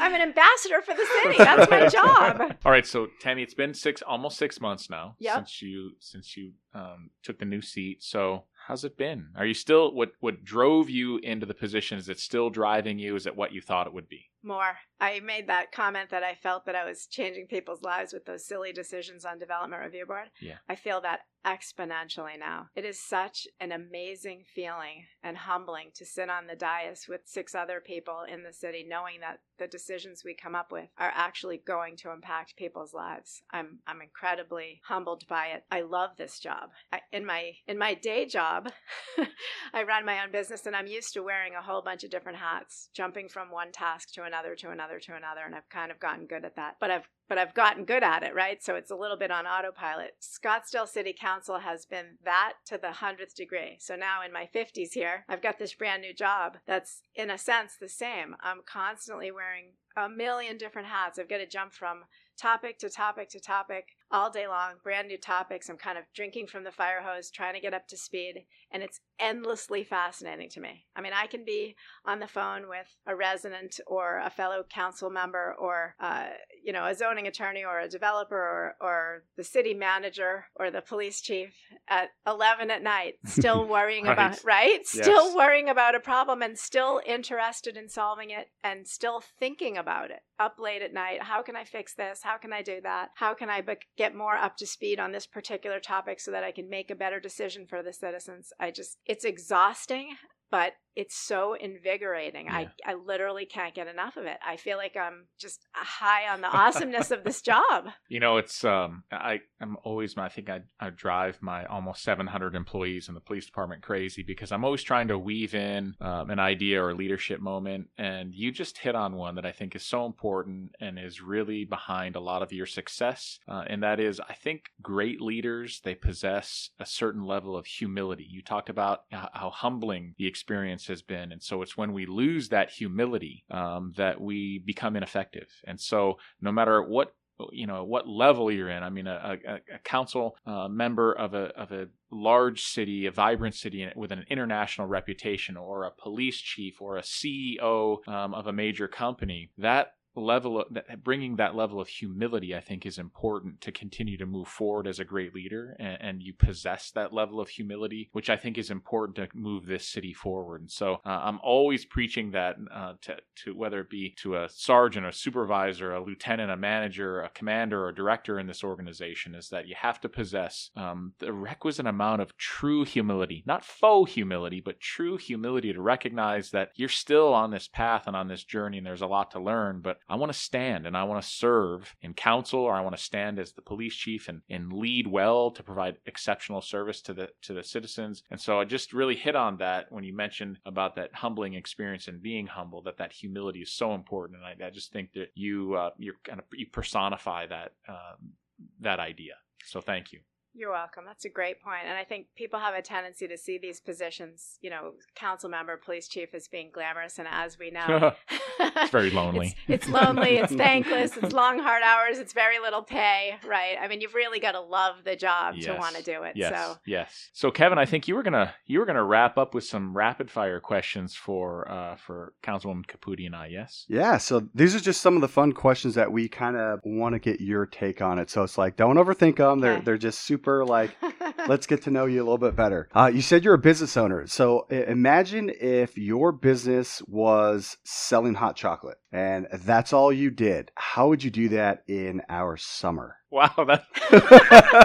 I'm 0.00 0.14
an 0.14 0.20
ambassador 0.20 0.82
for 0.82 0.94
the 0.94 1.06
city. 1.22 1.36
That's 1.38 1.70
my 1.70 1.86
job. 1.88 2.56
All 2.64 2.72
right, 2.72 2.86
so 2.86 3.08
Tammy, 3.20 3.42
it's 3.42 3.54
been 3.54 3.74
six, 3.74 4.02
almost 4.02 4.36
six 4.38 4.60
months 4.60 4.88
now 4.90 5.16
Yep. 5.18 5.34
since 5.36 5.62
you 5.62 5.90
since 6.00 6.36
you 6.36 6.52
um, 6.74 7.10
took 7.22 7.38
the 7.38 7.44
new 7.44 7.60
seat. 7.62 8.02
So 8.02 8.44
how's 8.66 8.84
it 8.84 8.96
been? 8.96 9.28
Are 9.36 9.46
you 9.46 9.54
still 9.54 9.94
what 9.94 10.12
what 10.20 10.44
drove 10.44 10.88
you 10.90 11.18
into 11.18 11.46
the 11.46 11.54
position? 11.54 11.98
Is 11.98 12.08
it 12.08 12.18
still 12.18 12.50
driving 12.50 12.98
you? 12.98 13.16
Is 13.16 13.26
it 13.26 13.36
what 13.36 13.52
you 13.52 13.60
thought 13.60 13.86
it 13.86 13.92
would 13.92 14.08
be? 14.08 14.26
More. 14.44 14.76
I 15.00 15.20
made 15.20 15.48
that 15.48 15.72
comment 15.72 16.10
that 16.10 16.22
I 16.22 16.34
felt 16.34 16.64
that 16.66 16.76
I 16.76 16.84
was 16.84 17.06
changing 17.06 17.48
people's 17.48 17.82
lives 17.82 18.12
with 18.12 18.24
those 18.24 18.46
silly 18.46 18.72
decisions 18.72 19.24
on 19.24 19.38
Development 19.38 19.82
Review 19.82 20.06
Board. 20.06 20.30
Yeah. 20.40 20.58
I 20.68 20.76
feel 20.76 21.00
that 21.00 21.20
exponentially 21.44 22.38
now. 22.38 22.68
It 22.76 22.84
is 22.84 23.00
such 23.00 23.48
an 23.58 23.72
amazing 23.72 24.44
feeling 24.54 25.06
and 25.22 25.36
humbling 25.36 25.90
to 25.96 26.06
sit 26.06 26.30
on 26.30 26.46
the 26.46 26.54
dais 26.54 27.06
with 27.08 27.22
six 27.24 27.54
other 27.54 27.80
people 27.80 28.20
in 28.32 28.44
the 28.44 28.52
city 28.52 28.86
knowing 28.88 29.20
that 29.20 29.40
the 29.58 29.66
decisions 29.66 30.22
we 30.24 30.34
come 30.34 30.54
up 30.54 30.70
with 30.70 30.88
are 30.98 31.12
actually 31.14 31.60
going 31.64 31.96
to 31.96 32.12
impact 32.12 32.56
people's 32.56 32.94
lives. 32.94 33.42
I'm 33.50 33.80
I'm 33.86 34.00
incredibly 34.00 34.80
humbled 34.86 35.26
by 35.28 35.46
it. 35.46 35.64
I 35.70 35.82
love 35.82 36.10
this 36.16 36.38
job. 36.38 36.70
I, 36.92 37.00
in 37.12 37.26
my 37.26 37.52
in 37.66 37.78
my 37.78 37.94
day 37.94 38.26
job, 38.26 38.70
I 39.74 39.82
run 39.82 40.04
my 40.04 40.22
own 40.22 40.30
business 40.30 40.66
and 40.66 40.76
I'm 40.76 40.86
used 40.86 41.12
to 41.14 41.22
wearing 41.22 41.54
a 41.54 41.62
whole 41.62 41.82
bunch 41.82 42.04
of 42.04 42.10
different 42.10 42.38
hats, 42.38 42.88
jumping 42.94 43.28
from 43.28 43.50
one 43.50 43.72
task 43.72 44.12
to 44.14 44.22
another 44.22 44.31
to 44.32 44.70
another 44.70 44.98
to 44.98 45.14
another 45.14 45.42
and 45.46 45.54
I've 45.54 45.68
kind 45.68 45.90
of 45.90 46.00
gotten 46.00 46.26
good 46.26 46.44
at 46.44 46.56
that. 46.56 46.76
But 46.80 46.90
I've 46.90 47.08
but 47.28 47.38
I've 47.38 47.54
gotten 47.54 47.84
good 47.84 48.02
at 48.02 48.22
it, 48.22 48.34
right? 48.34 48.62
So 48.62 48.74
it's 48.74 48.90
a 48.90 48.96
little 48.96 49.16
bit 49.16 49.30
on 49.30 49.46
autopilot. 49.46 50.16
Scottsdale 50.20 50.88
City 50.88 51.14
Council 51.18 51.60
has 51.60 51.86
been 51.86 52.18
that 52.24 52.54
to 52.66 52.76
the 52.76 52.92
hundredth 52.92 53.34
degree. 53.34 53.78
So 53.80 53.96
now 53.96 54.22
in 54.22 54.32
my 54.32 54.48
50s 54.54 54.92
here, 54.92 55.24
I've 55.28 55.40
got 55.40 55.58
this 55.58 55.72
brand 55.72 56.02
new 56.02 56.12
job 56.12 56.58
that's 56.66 57.00
in 57.14 57.30
a 57.30 57.38
sense 57.38 57.76
the 57.80 57.88
same. 57.88 58.36
I'm 58.42 58.60
constantly 58.66 59.30
wearing 59.30 59.72
a 59.96 60.08
million 60.08 60.58
different 60.58 60.88
hats. 60.88 61.18
I've 61.18 61.28
got 61.28 61.38
to 61.38 61.46
jump 61.46 61.72
from 61.72 62.04
topic 62.36 62.78
to 62.78 62.90
topic 62.90 63.30
to 63.30 63.40
topic 63.40 63.96
all 64.12 64.30
day 64.30 64.46
long, 64.46 64.74
brand 64.84 65.08
new 65.08 65.16
topics. 65.18 65.68
I'm 65.68 65.78
kind 65.78 65.96
of 65.98 66.04
drinking 66.14 66.46
from 66.48 66.64
the 66.64 66.70
fire 66.70 67.00
hose, 67.02 67.30
trying 67.30 67.54
to 67.54 67.60
get 67.60 67.74
up 67.74 67.88
to 67.88 67.96
speed, 67.96 68.44
and 68.70 68.82
it's 68.82 69.00
endlessly 69.18 69.84
fascinating 69.84 70.50
to 70.50 70.60
me. 70.60 70.84
I 70.94 71.00
mean, 71.00 71.12
I 71.14 71.26
can 71.26 71.44
be 71.44 71.74
on 72.04 72.20
the 72.20 72.26
phone 72.26 72.68
with 72.68 72.86
a 73.06 73.16
resident 73.16 73.80
or 73.86 74.20
a 74.24 74.30
fellow 74.30 74.64
council 74.68 75.10
member 75.10 75.54
or, 75.58 75.94
uh, 76.00 76.26
you 76.62 76.72
know, 76.72 76.84
a 76.86 76.94
zoning 76.94 77.26
attorney 77.26 77.64
or 77.64 77.80
a 77.80 77.88
developer 77.88 78.36
or, 78.36 78.74
or 78.80 79.24
the 79.36 79.44
city 79.44 79.74
manager 79.74 80.46
or 80.56 80.70
the 80.70 80.80
police 80.82 81.20
chief 81.20 81.54
at 81.88 82.10
11 82.26 82.70
at 82.70 82.82
night, 82.82 83.14
still 83.26 83.66
worrying 83.66 84.04
Right. 84.04 84.18
about, 84.18 84.44
right? 84.44 84.86
Still 84.86 85.26
Yes. 85.26 85.36
worrying 85.36 85.68
about 85.68 85.94
a 85.94 86.00
problem 86.00 86.42
and 86.42 86.58
still 86.58 87.00
interested 87.06 87.76
in 87.76 87.88
solving 87.88 88.30
it 88.30 88.48
and 88.62 88.86
still 88.86 89.22
thinking 89.38 89.76
about 89.78 90.10
it 90.10 90.20
up 90.38 90.56
late 90.58 90.82
at 90.82 90.92
night. 90.92 91.22
How 91.22 91.42
can 91.42 91.54
I 91.56 91.64
fix 91.64 91.94
this? 91.94 92.20
How 92.22 92.36
can 92.36 92.52
I 92.52 92.62
do 92.62 92.80
that? 92.82 93.10
How 93.14 93.34
can 93.34 93.48
I 93.48 93.60
bec 93.60 93.86
get 94.02 94.16
more 94.16 94.34
up 94.36 94.56
to 94.56 94.66
speed 94.66 94.98
on 94.98 95.12
this 95.12 95.28
particular 95.28 95.78
topic 95.78 96.18
so 96.18 96.32
that 96.32 96.42
I 96.42 96.50
can 96.50 96.68
make 96.68 96.90
a 96.90 96.96
better 96.96 97.20
decision 97.20 97.66
for 97.66 97.84
the 97.84 97.92
citizens? 97.92 98.52
I 98.58 98.72
just, 98.72 98.98
it's 99.06 99.24
exhausting. 99.24 100.16
But 100.50 100.72
it's 100.94 101.16
so 101.16 101.54
invigorating. 101.54 102.46
Yeah. 102.46 102.54
I, 102.54 102.70
I 102.86 102.94
literally 102.94 103.46
can't 103.46 103.74
get 103.74 103.86
enough 103.86 104.16
of 104.16 104.24
it. 104.26 104.38
I 104.46 104.56
feel 104.56 104.76
like 104.76 104.96
I'm 104.96 105.26
just 105.38 105.66
high 105.72 106.32
on 106.32 106.40
the 106.40 106.48
awesomeness 106.56 107.10
of 107.10 107.24
this 107.24 107.40
job. 107.40 107.88
You 108.08 108.20
know, 108.20 108.36
it's 108.36 108.64
um, 108.64 109.04
I 109.10 109.40
I'm 109.60 109.76
always 109.84 110.16
I 110.16 110.28
think 110.28 110.50
I 110.50 110.60
I 110.78 110.90
drive 110.90 111.38
my 111.40 111.64
almost 111.64 112.02
700 112.02 112.54
employees 112.54 113.08
in 113.08 113.14
the 113.14 113.20
police 113.20 113.46
department 113.46 113.82
crazy 113.82 114.22
because 114.22 114.52
I'm 114.52 114.64
always 114.64 114.82
trying 114.82 115.08
to 115.08 115.18
weave 115.18 115.54
in 115.54 115.94
um, 116.00 116.30
an 116.30 116.38
idea 116.38 116.82
or 116.82 116.90
a 116.90 116.94
leadership 116.94 117.40
moment, 117.40 117.88
and 117.96 118.34
you 118.34 118.52
just 118.52 118.78
hit 118.78 118.94
on 118.94 119.14
one 119.14 119.36
that 119.36 119.46
I 119.46 119.52
think 119.52 119.74
is 119.74 119.84
so 119.84 120.04
important 120.04 120.74
and 120.80 120.98
is 120.98 121.22
really 121.22 121.64
behind 121.64 122.16
a 122.16 122.20
lot 122.20 122.42
of 122.42 122.52
your 122.52 122.66
success, 122.66 123.38
uh, 123.48 123.64
and 123.66 123.82
that 123.82 123.98
is 123.98 124.20
I 124.20 124.34
think 124.34 124.70
great 124.82 125.20
leaders 125.20 125.80
they 125.84 125.94
possess 125.94 126.70
a 126.78 126.86
certain 126.86 127.24
level 127.24 127.56
of 127.56 127.66
humility. 127.66 128.26
You 128.28 128.42
talked 128.42 128.68
about 128.68 129.04
how, 129.10 129.30
how 129.32 129.50
humbling 129.50 130.14
the 130.18 130.26
experience 130.26 130.81
has 130.86 131.02
been, 131.02 131.32
and 131.32 131.42
so 131.42 131.62
it's 131.62 131.76
when 131.76 131.92
we 131.92 132.06
lose 132.06 132.48
that 132.50 132.70
humility 132.70 133.44
um, 133.50 133.92
that 133.96 134.20
we 134.20 134.62
become 134.64 134.96
ineffective, 134.96 135.48
and 135.66 135.80
so 135.80 136.18
no 136.40 136.52
matter 136.52 136.82
what 136.82 137.14
you 137.50 137.66
know 137.66 137.84
what 137.84 138.08
level 138.08 138.50
you're 138.50 138.68
in. 138.68 138.82
I 138.82 138.90
mean, 138.90 139.06
a, 139.06 139.38
a, 139.46 139.74
a 139.74 139.78
council 139.82 140.36
uh, 140.46 140.68
member 140.68 141.12
of 141.12 141.34
a 141.34 141.46
of 141.56 141.72
a 141.72 141.88
large 142.10 142.62
city, 142.62 143.06
a 143.06 143.10
vibrant 143.10 143.54
city 143.54 143.88
with 143.96 144.12
an 144.12 144.24
international 144.30 144.86
reputation, 144.86 145.56
or 145.56 145.84
a 145.84 145.90
police 145.90 146.38
chief, 146.38 146.80
or 146.80 146.96
a 146.96 147.02
CEO 147.02 148.06
um, 148.08 148.34
of 148.34 148.46
a 148.46 148.52
major 148.52 148.88
company. 148.88 149.50
That 149.58 149.94
level 150.14 150.60
of 150.60 150.66
that, 150.70 151.02
bringing 151.02 151.36
that 151.36 151.54
level 151.54 151.80
of 151.80 151.88
humility 151.88 152.54
i 152.54 152.60
think 152.60 152.84
is 152.84 152.98
important 152.98 153.60
to 153.60 153.72
continue 153.72 154.18
to 154.18 154.26
move 154.26 154.46
forward 154.46 154.86
as 154.86 154.98
a 154.98 155.04
great 155.04 155.34
leader 155.34 155.74
and, 155.78 155.98
and 156.00 156.22
you 156.22 156.34
possess 156.34 156.90
that 156.90 157.12
level 157.12 157.40
of 157.40 157.48
humility 157.48 158.10
which 158.12 158.28
i 158.28 158.36
think 158.36 158.58
is 158.58 158.70
important 158.70 159.16
to 159.16 159.28
move 159.34 159.66
this 159.66 159.88
city 159.88 160.12
forward. 160.12 160.60
And 160.62 160.70
so 160.70 160.94
uh, 161.06 161.20
i'm 161.22 161.38
always 161.42 161.84
preaching 161.84 162.32
that 162.32 162.56
uh, 162.74 162.94
to, 163.02 163.16
to 163.44 163.56
whether 163.56 163.80
it 163.80 163.90
be 163.90 164.14
to 164.18 164.36
a 164.36 164.48
sergeant 164.48 165.06
a 165.06 165.12
supervisor 165.12 165.94
a 165.94 166.04
lieutenant 166.04 166.50
a 166.50 166.56
manager 166.56 167.22
a 167.22 167.30
commander 167.30 167.84
or 167.84 167.88
a 167.88 167.94
director 167.94 168.38
in 168.38 168.46
this 168.46 168.62
organization 168.62 169.34
is 169.34 169.48
that 169.48 169.66
you 169.66 169.74
have 169.78 170.00
to 170.00 170.08
possess 170.08 170.70
um, 170.76 171.12
the 171.18 171.32
requisite 171.32 171.86
amount 171.86 172.20
of 172.20 172.36
true 172.36 172.84
humility 172.84 173.42
not 173.46 173.64
faux 173.64 174.12
humility 174.12 174.60
but 174.60 174.80
true 174.80 175.16
humility 175.16 175.72
to 175.72 175.80
recognize 175.80 176.50
that 176.50 176.70
you're 176.74 176.88
still 176.88 177.32
on 177.32 177.50
this 177.50 177.68
path 177.68 178.04
and 178.06 178.16
on 178.16 178.28
this 178.28 178.44
journey 178.44 178.78
and 178.78 178.86
there's 178.86 179.00
a 179.02 179.06
lot 179.06 179.30
to 179.30 179.40
learn 179.40 179.80
but 179.80 179.98
I 180.08 180.16
want 180.16 180.32
to 180.32 180.38
stand 180.38 180.86
and 180.86 180.96
I 180.96 181.04
want 181.04 181.22
to 181.22 181.28
serve 181.28 181.94
in 182.02 182.14
council 182.14 182.60
or 182.60 182.74
I 182.74 182.80
want 182.80 182.96
to 182.96 183.02
stand 183.02 183.38
as 183.38 183.52
the 183.52 183.62
police 183.62 183.94
chief 183.94 184.28
and, 184.28 184.42
and 184.50 184.72
lead 184.72 185.06
well 185.06 185.50
to 185.50 185.62
provide 185.62 185.98
exceptional 186.06 186.60
service 186.60 187.00
to 187.02 187.14
the 187.14 187.28
to 187.42 187.54
the 187.54 187.62
citizens. 187.62 188.22
And 188.30 188.40
so 188.40 188.60
I 188.60 188.64
just 188.64 188.92
really 188.92 189.16
hit 189.16 189.36
on 189.36 189.56
that 189.58 189.86
when 189.90 190.04
you 190.04 190.14
mentioned 190.14 190.58
about 190.66 190.96
that 190.96 191.14
humbling 191.14 191.54
experience 191.54 192.08
and 192.08 192.22
being 192.22 192.46
humble, 192.46 192.82
that 192.82 192.98
that 192.98 193.12
humility 193.12 193.60
is 193.60 193.72
so 193.72 193.94
important. 193.94 194.40
And 194.40 194.62
I, 194.62 194.66
I 194.66 194.70
just 194.70 194.92
think 194.92 195.12
that 195.14 195.28
you 195.34 195.74
uh, 195.74 195.90
you're 195.98 196.14
kind 196.24 196.38
of 196.38 196.46
you 196.52 196.66
personify 196.66 197.46
that 197.46 197.72
um, 197.88 198.32
that 198.80 199.00
idea. 199.00 199.34
So 199.64 199.80
thank 199.80 200.12
you. 200.12 200.20
You're 200.54 200.70
welcome. 200.70 201.04
That's 201.06 201.24
a 201.24 201.30
great 201.30 201.62
point. 201.62 201.84
And 201.86 201.96
I 201.96 202.04
think 202.04 202.26
people 202.36 202.60
have 202.60 202.74
a 202.74 202.82
tendency 202.82 203.26
to 203.26 203.38
see 203.38 203.56
these 203.56 203.80
positions, 203.80 204.58
you 204.60 204.68
know, 204.68 204.92
council 205.14 205.48
member, 205.48 205.78
police 205.78 206.08
chief, 206.08 206.34
as 206.34 206.46
being 206.46 206.70
glamorous. 206.72 207.18
And 207.18 207.26
as 207.30 207.58
we 207.58 207.70
know, 207.70 208.12
it's 208.60 208.90
very 208.90 209.10
lonely. 209.22 209.54
It's, 209.66 209.86
it's 209.86 209.88
lonely. 209.88 210.38
It's 210.42 210.54
thankless. 210.54 211.16
It's 211.16 211.32
long, 211.32 211.58
hard 211.58 211.82
hours. 211.82 212.18
It's 212.18 212.32
very 212.32 212.58
little 212.58 212.82
pay, 212.82 213.36
right? 213.46 213.76
I 213.80 213.86
mean, 213.88 214.00
you've 214.00 214.14
really 214.14 214.40
got 214.40 214.52
to 214.52 214.60
love 214.60 214.96
the 215.04 215.14
job 215.14 215.54
yes. 215.56 215.66
to 215.66 215.74
want 215.74 215.96
to 215.96 216.02
do 216.02 216.22
it. 216.24 216.32
Yes. 216.36 216.52
So 216.54 216.76
yes. 216.84 217.30
So 217.32 217.50
Kevin, 217.50 217.78
I 217.78 217.84
think 217.86 218.08
you 218.08 218.14
were 218.14 218.22
gonna 218.22 218.54
you 218.66 218.78
were 218.80 218.86
gonna 218.86 219.04
wrap 219.04 219.38
up 219.38 219.54
with 219.54 219.64
some 219.64 219.96
rapid 219.96 220.30
fire 220.30 220.58
questions 220.58 221.14
for 221.14 221.70
uh, 221.70 221.96
for 221.96 222.32
Councilwoman 222.42 222.86
Caputi 222.86 223.26
and 223.26 223.36
I. 223.36 223.46
Yes. 223.48 223.86
Yeah. 223.88 224.18
So 224.18 224.48
these 224.54 224.74
are 224.74 224.80
just 224.80 225.00
some 225.00 225.14
of 225.14 225.20
the 225.20 225.28
fun 225.28 225.52
questions 225.52 225.94
that 225.94 226.10
we 226.10 226.28
kind 226.28 226.56
of 226.56 226.80
want 226.84 227.14
to 227.14 227.18
get 227.18 227.40
your 227.40 227.66
take 227.66 228.02
on 228.02 228.18
it. 228.18 228.28
So 228.30 228.42
it's 228.42 228.58
like, 228.58 228.76
don't 228.76 228.96
overthink 228.96 229.36
them. 229.36 229.60
They're 229.60 229.72
Okay. 229.74 229.84
they're 229.84 229.98
just 229.98 230.22
super 230.22 230.41
like 230.46 230.96
let's 231.48 231.66
get 231.66 231.82
to 231.82 231.90
know 231.90 232.06
you 232.06 232.18
a 232.18 232.24
little 232.24 232.38
bit 232.38 232.56
better. 232.56 232.88
Uh, 232.94 233.10
you 233.12 233.22
said 233.22 233.44
you're 233.44 233.54
a 233.54 233.58
business 233.58 233.96
owner. 233.96 234.26
So 234.26 234.66
imagine 234.70 235.50
if 235.60 235.96
your 235.96 236.32
business 236.32 237.02
was 237.06 237.76
selling 237.84 238.34
hot 238.34 238.56
chocolate 238.56 238.98
and 239.12 239.46
that's 239.52 239.92
all 239.92 240.12
you 240.12 240.30
did. 240.30 240.70
How 240.74 241.08
would 241.08 241.22
you 241.22 241.30
do 241.30 241.50
that 241.50 241.84
in 241.86 242.22
our 242.28 242.56
summer? 242.56 243.16
Wow, 243.30 243.50
that 243.66 243.86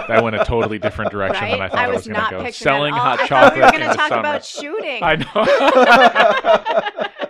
that 0.08 0.22
went 0.22 0.36
a 0.36 0.44
totally 0.44 0.78
different 0.78 1.10
direction 1.10 1.44
right? 1.44 1.50
than 1.50 1.60
I 1.60 1.68
thought 1.68 1.88
it 1.88 1.94
was, 1.94 2.06
going 2.08 2.18
to 2.18 2.44
go. 2.44 2.50
Selling 2.50 2.94
hot 2.94 3.20
I 3.20 3.26
chocolate 3.26 3.54
we 3.56 3.60
were 3.60 3.70
going 3.72 3.90
to 3.90 3.94
talk 3.94 4.08
summer. 4.08 4.20
about 4.20 4.44
shooting. 4.44 5.02
I 5.02 5.16
know. 5.16 7.04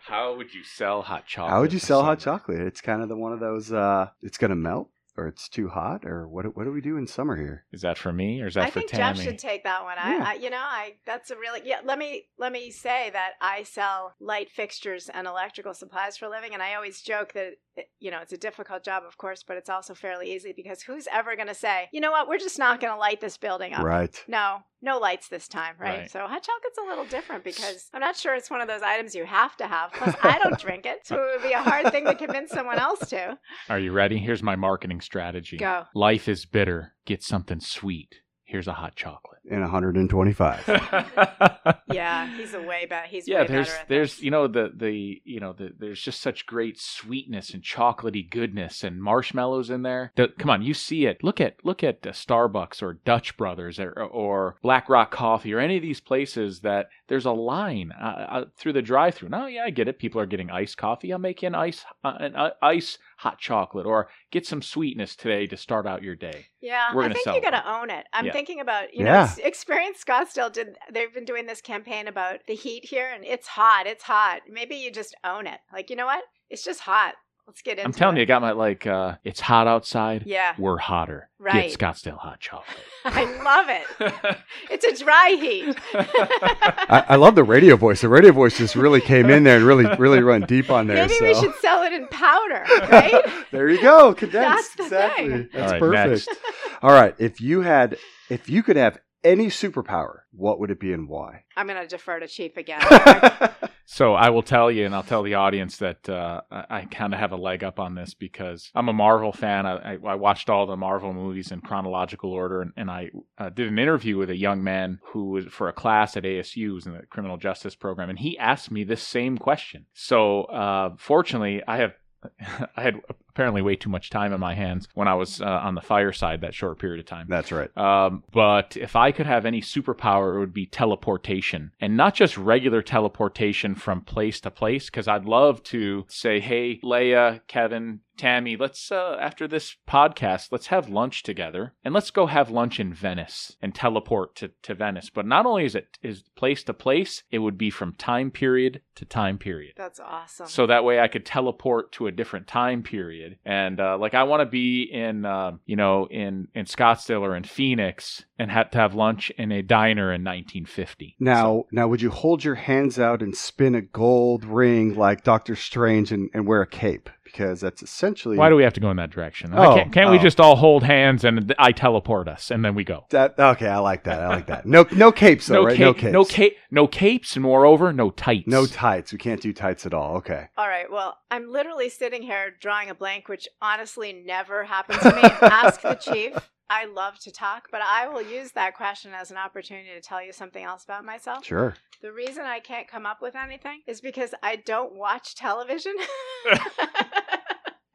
How 0.00 0.36
would 0.36 0.54
you 0.54 0.62
sell 0.64 1.02
hot 1.02 1.26
chocolate? 1.26 1.52
How 1.52 1.60
would 1.60 1.72
you 1.72 1.78
sell 1.78 2.02
hot 2.02 2.18
chocolate? 2.18 2.60
It's 2.60 2.80
kind 2.80 3.02
of 3.02 3.08
the 3.08 3.16
one 3.16 3.32
of 3.32 3.40
those. 3.40 3.72
Uh, 3.72 4.08
it's 4.22 4.38
gonna 4.38 4.56
melt, 4.56 4.90
or 5.18 5.26
it's 5.26 5.48
too 5.48 5.68
hot, 5.68 6.04
or 6.04 6.28
what? 6.28 6.56
What 6.56 6.64
do 6.64 6.72
we 6.72 6.80
do 6.80 6.96
in 6.96 7.06
summer 7.06 7.36
here? 7.36 7.64
Is 7.72 7.82
that 7.82 7.98
for 7.98 8.12
me 8.12 8.40
or 8.40 8.46
is 8.46 8.54
that 8.54 8.66
I 8.66 8.70
for 8.70 8.80
Tammy? 8.80 8.84
I 8.84 8.86
think 8.86 8.90
Tammy? 8.90 9.16
Jeff 9.16 9.24
should 9.24 9.38
take 9.38 9.64
that 9.64 9.82
one. 9.82 9.96
Yeah. 9.96 10.24
I, 10.24 10.30
I, 10.30 10.34
you 10.34 10.50
know, 10.50 10.56
I 10.56 10.94
that's 11.04 11.30
a 11.30 11.36
really 11.36 11.60
yeah. 11.64 11.80
Let 11.84 11.98
me 11.98 12.26
let 12.38 12.52
me 12.52 12.70
say 12.70 13.10
that 13.12 13.32
I 13.40 13.64
sell 13.64 14.14
light 14.20 14.50
fixtures 14.50 15.10
and 15.12 15.26
electrical 15.26 15.74
supplies 15.74 16.16
for 16.16 16.26
a 16.26 16.30
living, 16.30 16.54
and 16.54 16.62
I 16.62 16.74
always 16.74 17.02
joke 17.02 17.32
that 17.34 17.48
it, 17.48 17.58
you 18.00 18.10
know 18.10 18.20
it's 18.20 18.32
a 18.32 18.36
difficult 18.36 18.82
job, 18.82 19.02
of 19.06 19.16
course, 19.18 19.44
but 19.46 19.56
it's 19.56 19.68
also 19.68 19.94
fairly 19.94 20.32
easy 20.34 20.52
because 20.52 20.82
who's 20.82 21.06
ever 21.12 21.36
going 21.36 21.48
to 21.48 21.54
say, 21.54 21.88
you 21.92 22.00
know 22.00 22.10
what, 22.10 22.28
we're 22.28 22.38
just 22.38 22.58
not 22.58 22.80
going 22.80 22.92
to 22.92 22.98
light 22.98 23.20
this 23.20 23.36
building 23.36 23.72
up? 23.72 23.84
Right. 23.84 24.22
No, 24.28 24.58
no 24.82 24.98
lights 24.98 25.28
this 25.28 25.48
time, 25.48 25.74
right? 25.78 26.00
Right. 26.00 26.10
So 26.10 26.20
hot 26.20 26.42
chocolate's 26.42 26.78
a 26.78 26.88
little 26.88 27.04
different 27.04 27.44
because 27.50 27.88
I'm 27.92 28.00
not 28.00 28.16
sure 28.16 28.34
it's 28.34 28.50
one 28.50 28.60
of 28.60 28.68
those 28.68 28.82
items 28.82 29.14
you 29.14 29.24
have 29.24 29.56
to 29.58 29.66
have. 29.66 29.92
Plus, 29.92 30.14
I 30.22 30.38
don't 30.38 30.58
drink 30.60 30.86
it, 30.86 31.06
so 31.06 31.16
it 31.16 31.40
would 31.40 31.48
be 31.48 31.52
a 31.52 31.62
hard 31.62 31.90
thing 31.92 32.04
to 32.06 32.14
convince 32.14 32.50
someone 32.50 32.78
else 32.78 33.08
to. 33.10 33.38
Are 33.68 33.78
you 33.78 33.92
ready? 33.92 34.18
Here's 34.18 34.42
my 34.42 34.56
marketing 34.56 35.00
strategy. 35.00 35.56
Go. 35.56 35.84
Life 35.94 36.28
is 36.28 36.46
bitter. 36.46 36.94
Get 37.06 37.22
something 37.22 37.60
sweet. 37.60 38.16
Here's 38.44 38.68
a 38.68 38.72
hot 38.72 38.96
chocolate. 38.96 39.37
In 39.50 39.60
125. 39.60 40.68
Yeah, 41.90 42.26
he's 42.36 42.52
a 42.54 42.60
way 42.60 42.84
better. 42.86 43.06
He's 43.08 43.26
yeah, 43.26 43.40
way 43.42 43.46
there's 43.46 43.66
better 43.68 43.78
at 43.80 43.88
there's 43.88 44.14
this. 44.16 44.22
you 44.22 44.30
know 44.30 44.46
the 44.46 44.70
the 44.74 45.20
you 45.24 45.40
know 45.40 45.52
the, 45.54 45.70
there's 45.78 46.00
just 46.00 46.20
such 46.20 46.44
great 46.46 46.78
sweetness 46.78 47.50
and 47.54 47.62
chocolatey 47.62 48.28
goodness 48.28 48.84
and 48.84 49.02
marshmallows 49.02 49.70
in 49.70 49.82
there. 49.82 50.12
The, 50.16 50.28
come 50.38 50.50
on, 50.50 50.62
you 50.62 50.74
see 50.74 51.06
it. 51.06 51.24
Look 51.24 51.40
at 51.40 51.56
look 51.64 51.82
at 51.82 52.06
uh, 52.06 52.10
Starbucks 52.10 52.82
or 52.82 52.94
Dutch 53.04 53.36
Brothers 53.36 53.80
or, 53.80 53.90
or 53.92 54.56
Black 54.62 54.88
Rock 54.88 55.10
Coffee 55.10 55.52
or 55.54 55.58
any 55.60 55.76
of 55.76 55.82
these 55.82 56.00
places 56.00 56.60
that 56.60 56.88
there's 57.08 57.24
a 57.26 57.32
line 57.32 57.90
uh, 57.98 58.04
uh, 58.04 58.44
through 58.56 58.74
the 58.74 58.82
drive-through. 58.82 59.30
No, 59.30 59.46
yeah, 59.46 59.64
I 59.64 59.70
get 59.70 59.88
it. 59.88 59.98
People 59.98 60.20
are 60.20 60.26
getting 60.26 60.50
iced 60.50 60.76
coffee. 60.76 61.12
I'll 61.12 61.18
make 61.18 61.40
you 61.42 61.48
an 61.48 61.54
ice 61.54 61.84
uh, 62.04 62.14
an 62.20 62.36
uh, 62.36 62.50
ice 62.60 62.98
hot 63.16 63.38
chocolate 63.38 63.86
or 63.86 64.08
get 64.30 64.46
some 64.46 64.62
sweetness 64.62 65.16
today 65.16 65.46
to 65.46 65.56
start 65.56 65.86
out 65.86 66.02
your 66.02 66.14
day. 66.14 66.46
Yeah, 66.60 66.94
We're 66.94 67.02
I 67.02 67.04
gonna 67.04 67.14
think 67.14 67.24
sell 67.24 67.34
you 67.34 67.40
it. 67.40 67.50
got 67.50 67.62
to 67.62 67.72
own 67.80 67.90
it. 67.90 68.04
I'm 68.12 68.26
Yeah. 68.26 68.32
thinking 68.32 68.60
about 68.60 68.92
you 68.94 69.04
Yeah. 69.04 69.12
know 69.12 69.20
ex- 69.22 69.37
Experience 69.44 70.02
Scottsdale 70.04 70.52
did. 70.52 70.76
They've 70.92 71.12
been 71.12 71.24
doing 71.24 71.46
this 71.46 71.60
campaign 71.60 72.08
about 72.08 72.40
the 72.46 72.54
heat 72.54 72.84
here, 72.84 73.10
and 73.14 73.24
it's 73.24 73.46
hot. 73.46 73.86
It's 73.86 74.04
hot. 74.04 74.42
Maybe 74.50 74.76
you 74.76 74.90
just 74.90 75.14
own 75.24 75.46
it. 75.46 75.60
Like 75.72 75.90
you 75.90 75.96
know 75.96 76.06
what? 76.06 76.24
It's 76.50 76.64
just 76.64 76.80
hot. 76.80 77.14
Let's 77.46 77.62
get 77.62 77.78
into. 77.78 77.84
I'm 77.84 77.94
telling 77.94 78.16
it. 78.16 78.20
you, 78.20 78.22
I 78.24 78.26
got 78.26 78.42
my 78.42 78.52
like 78.52 78.86
uh 78.86 79.16
it's 79.24 79.40
hot 79.40 79.66
outside. 79.66 80.24
Yeah, 80.26 80.54
We're 80.58 80.76
hotter. 80.76 81.30
Right. 81.38 81.70
Get 81.70 81.78
Scottsdale 81.78 82.18
hot 82.18 82.40
chocolate. 82.40 82.76
I 83.06 83.24
love 83.42 83.66
it. 83.70 84.36
It's 84.70 84.84
a 84.84 85.02
dry 85.02 85.36
heat. 85.40 85.74
I, 85.94 87.04
I 87.08 87.16
love 87.16 87.34
the 87.34 87.42
radio 87.42 87.74
voice. 87.76 88.02
The 88.02 88.08
radio 88.10 88.32
voice 88.32 88.58
just 88.58 88.76
really 88.76 89.00
came 89.00 89.30
in 89.30 89.44
there 89.44 89.56
and 89.56 89.64
really, 89.64 89.86
really 89.96 90.20
run 90.20 90.42
deep 90.42 90.70
on 90.70 90.86
there. 90.86 90.96
Maybe 90.96 91.14
so. 91.14 91.24
we 91.24 91.34
should 91.34 91.54
sell 91.56 91.82
it 91.84 91.94
in 91.94 92.06
powder, 92.08 92.64
right? 92.90 93.24
there 93.50 93.70
you 93.70 93.80
go. 93.80 94.12
Condensed. 94.12 94.76
That's 94.76 94.76
the 94.76 94.82
exactly. 94.82 95.28
thing. 95.28 95.48
That's 95.54 95.72
All 95.72 95.80
right, 95.80 95.80
perfect. 95.80 96.28
next. 96.28 96.40
All 96.82 96.90
right. 96.90 97.14
If 97.18 97.40
you 97.40 97.62
had, 97.62 97.96
if 98.28 98.50
you 98.50 98.62
could 98.62 98.76
have 98.76 98.98
any 99.28 99.46
superpower, 99.46 100.20
what 100.32 100.58
would 100.60 100.70
it 100.70 100.80
be 100.80 100.92
and 100.92 101.08
why? 101.08 101.44
I'm 101.56 101.66
going 101.66 101.80
to 101.80 101.86
defer 101.86 102.18
to 102.20 102.26
Chief 102.26 102.56
again. 102.56 102.80
So 103.90 104.12
I 104.12 104.28
will 104.28 104.42
tell 104.42 104.70
you, 104.70 104.84
and 104.84 104.94
I'll 104.94 105.02
tell 105.02 105.22
the 105.22 105.36
audience 105.36 105.78
that 105.78 106.06
uh, 106.10 106.42
I, 106.50 106.64
I 106.68 106.84
kind 106.84 107.14
of 107.14 107.20
have 107.20 107.32
a 107.32 107.38
leg 107.38 107.64
up 107.64 107.80
on 107.80 107.94
this 107.94 108.12
because 108.12 108.70
I'm 108.74 108.90
a 108.90 108.92
Marvel 108.92 109.32
fan. 109.32 109.64
I, 109.64 109.94
I, 109.94 109.98
I 110.08 110.14
watched 110.16 110.50
all 110.50 110.66
the 110.66 110.76
Marvel 110.76 111.14
movies 111.14 111.52
in 111.52 111.62
chronological 111.62 112.30
order, 112.30 112.60
and, 112.60 112.72
and 112.76 112.90
I 112.90 113.08
uh, 113.38 113.48
did 113.48 113.66
an 113.66 113.78
interview 113.78 114.18
with 114.18 114.28
a 114.28 114.36
young 114.36 114.62
man 114.62 115.00
who 115.12 115.30
was 115.30 115.46
for 115.46 115.70
a 115.70 115.72
class 115.72 116.18
at 116.18 116.24
ASU, 116.24 116.74
was 116.74 116.86
in 116.86 116.92
the 116.92 117.06
criminal 117.06 117.38
justice 117.38 117.74
program, 117.74 118.10
and 118.10 118.18
he 118.18 118.36
asked 118.36 118.70
me 118.70 118.84
this 118.84 119.02
same 119.02 119.38
question. 119.38 119.86
So 119.94 120.42
uh, 120.42 120.90
fortunately, 120.98 121.62
I 121.66 121.78
have. 121.78 121.92
I 122.76 122.82
had 122.82 123.00
apparently 123.30 123.62
way 123.62 123.76
too 123.76 123.90
much 123.90 124.10
time 124.10 124.32
in 124.32 124.40
my 124.40 124.54
hands 124.54 124.88
when 124.94 125.08
I 125.08 125.14
was 125.14 125.40
uh, 125.40 125.44
on 125.44 125.74
the 125.74 125.80
fireside 125.80 126.40
that 126.40 126.54
short 126.54 126.78
period 126.78 127.00
of 127.00 127.06
time. 127.06 127.26
That's 127.28 127.52
right. 127.52 127.76
Um, 127.76 128.24
but 128.32 128.76
if 128.76 128.96
I 128.96 129.12
could 129.12 129.26
have 129.26 129.46
any 129.46 129.60
superpower, 129.60 130.36
it 130.36 130.40
would 130.40 130.54
be 130.54 130.66
teleportation, 130.66 131.72
and 131.80 131.96
not 131.96 132.14
just 132.14 132.36
regular 132.36 132.82
teleportation 132.82 133.74
from 133.74 134.00
place 134.00 134.40
to 134.40 134.50
place. 134.50 134.86
Because 134.86 135.08
I'd 135.08 135.24
love 135.24 135.62
to 135.64 136.04
say, 136.08 136.40
"Hey, 136.40 136.80
Leia, 136.82 137.40
Kevin, 137.46 138.00
Tammy, 138.16 138.56
let's 138.56 138.90
uh, 138.90 139.16
after 139.20 139.46
this 139.46 139.76
podcast, 139.88 140.48
let's 140.50 140.68
have 140.68 140.88
lunch 140.88 141.22
together, 141.22 141.74
and 141.84 141.94
let's 141.94 142.10
go 142.10 142.26
have 142.26 142.50
lunch 142.50 142.80
in 142.80 142.92
Venice 142.92 143.56
and 143.62 143.74
teleport 143.74 144.34
to, 144.36 144.50
to 144.62 144.74
Venice." 144.74 145.10
But 145.10 145.26
not 145.26 145.46
only 145.46 145.64
is 145.64 145.74
it 145.74 145.98
is 146.02 146.24
place 146.36 146.64
to 146.64 146.74
place, 146.74 147.22
it 147.30 147.38
would 147.38 147.56
be 147.58 147.70
from 147.70 147.94
time 147.94 148.30
period 148.30 148.82
to 148.96 149.04
time 149.04 149.38
period. 149.38 149.74
That's 149.76 150.00
awesome. 150.00 150.46
So 150.46 150.66
that 150.66 150.84
way 150.84 150.98
I 150.98 151.08
could 151.08 151.24
teleport 151.24 151.92
to 151.92 152.06
a 152.06 152.12
different 152.12 152.46
time 152.46 152.82
period. 152.82 153.27
And 153.44 153.80
uh, 153.80 153.98
like 153.98 154.14
I 154.14 154.24
want 154.24 154.40
to 154.40 154.46
be 154.46 154.82
in, 154.82 155.24
uh, 155.24 155.52
you 155.66 155.76
know, 155.76 156.06
in, 156.06 156.48
in 156.54 156.64
Scottsdale 156.64 157.20
or 157.20 157.36
in 157.36 157.44
Phoenix 157.44 158.24
and 158.38 158.50
have 158.50 158.70
to 158.70 158.78
have 158.78 158.94
lunch 158.94 159.30
in 159.30 159.52
a 159.52 159.62
diner 159.62 160.12
in 160.12 160.22
1950. 160.24 161.16
Now, 161.18 161.64
now, 161.72 161.88
would 161.88 162.02
you 162.02 162.10
hold 162.10 162.44
your 162.44 162.54
hands 162.54 162.98
out 162.98 163.22
and 163.22 163.36
spin 163.36 163.74
a 163.74 163.82
gold 163.82 164.44
ring 164.44 164.94
like 164.94 165.24
Doctor 165.24 165.56
Strange 165.56 166.12
and, 166.12 166.30
and 166.32 166.46
wear 166.46 166.62
a 166.62 166.66
cape? 166.66 167.10
Because 167.30 167.60
that's 167.60 167.82
essentially 167.82 168.38
Why 168.38 168.48
do 168.48 168.56
we 168.56 168.62
have 168.62 168.72
to 168.72 168.80
go 168.80 168.90
in 168.90 168.96
that 168.96 169.10
direction? 169.10 169.52
Oh, 169.54 169.74
can't 169.74 169.92
can't 169.92 170.10
we 170.10 170.18
oh. 170.18 170.22
just 170.22 170.40
all 170.40 170.56
hold 170.56 170.82
hands 170.82 171.24
and 171.24 171.54
I 171.58 171.72
teleport 171.72 172.26
us 172.26 172.50
and 172.50 172.64
then 172.64 172.74
we 172.74 172.84
go? 172.84 173.04
that. 173.10 173.38
Okay, 173.38 173.68
I 173.68 173.78
like 173.78 174.04
that. 174.04 174.22
I 174.22 174.28
like 174.28 174.46
that. 174.46 174.64
No, 174.66 174.86
no 174.92 175.12
capes 175.12 175.46
though, 175.46 175.56
no, 175.56 175.64
right? 175.64 175.76
cape, 175.76 175.86
no 175.86 175.94
capes. 175.94 176.12
no 176.12 176.24
cape, 176.24 176.56
no 176.70 176.86
capes, 176.86 177.36
and 177.36 177.42
moreover, 177.42 177.92
no 177.92 178.10
tights. 178.10 178.48
No 178.48 178.64
tights. 178.66 179.12
We 179.12 179.18
can't 179.18 179.40
do 179.40 179.52
tights 179.52 179.84
at 179.84 179.92
all. 179.92 180.16
Okay. 180.16 180.48
All 180.56 180.68
right. 180.68 180.90
Well, 180.90 181.18
I'm 181.30 181.52
literally 181.52 181.90
sitting 181.90 182.22
here 182.22 182.54
drawing 182.60 182.88
a 182.88 182.94
blank, 182.94 183.28
which 183.28 183.46
honestly 183.60 184.12
never 184.12 184.64
happens 184.64 185.00
to 185.00 185.14
me. 185.14 185.22
Ask 185.22 185.82
the 185.82 185.94
chief. 185.94 186.50
I 186.70 186.84
love 186.84 187.18
to 187.20 187.32
talk, 187.32 187.68
but 187.70 187.80
I 187.80 188.08
will 188.08 188.22
use 188.22 188.52
that 188.52 188.74
question 188.74 189.12
as 189.14 189.30
an 189.30 189.36
opportunity 189.36 189.88
to 189.94 190.00
tell 190.00 190.22
you 190.22 190.32
something 190.32 190.62
else 190.62 190.84
about 190.84 191.04
myself. 191.04 191.44
Sure. 191.44 191.74
The 192.02 192.12
reason 192.12 192.44
I 192.44 192.60
can't 192.60 192.86
come 192.86 193.06
up 193.06 193.22
with 193.22 193.34
anything 193.34 193.80
is 193.86 194.00
because 194.00 194.34
I 194.42 194.56
don't 194.56 194.94
watch 194.94 195.34
television. 195.34 195.94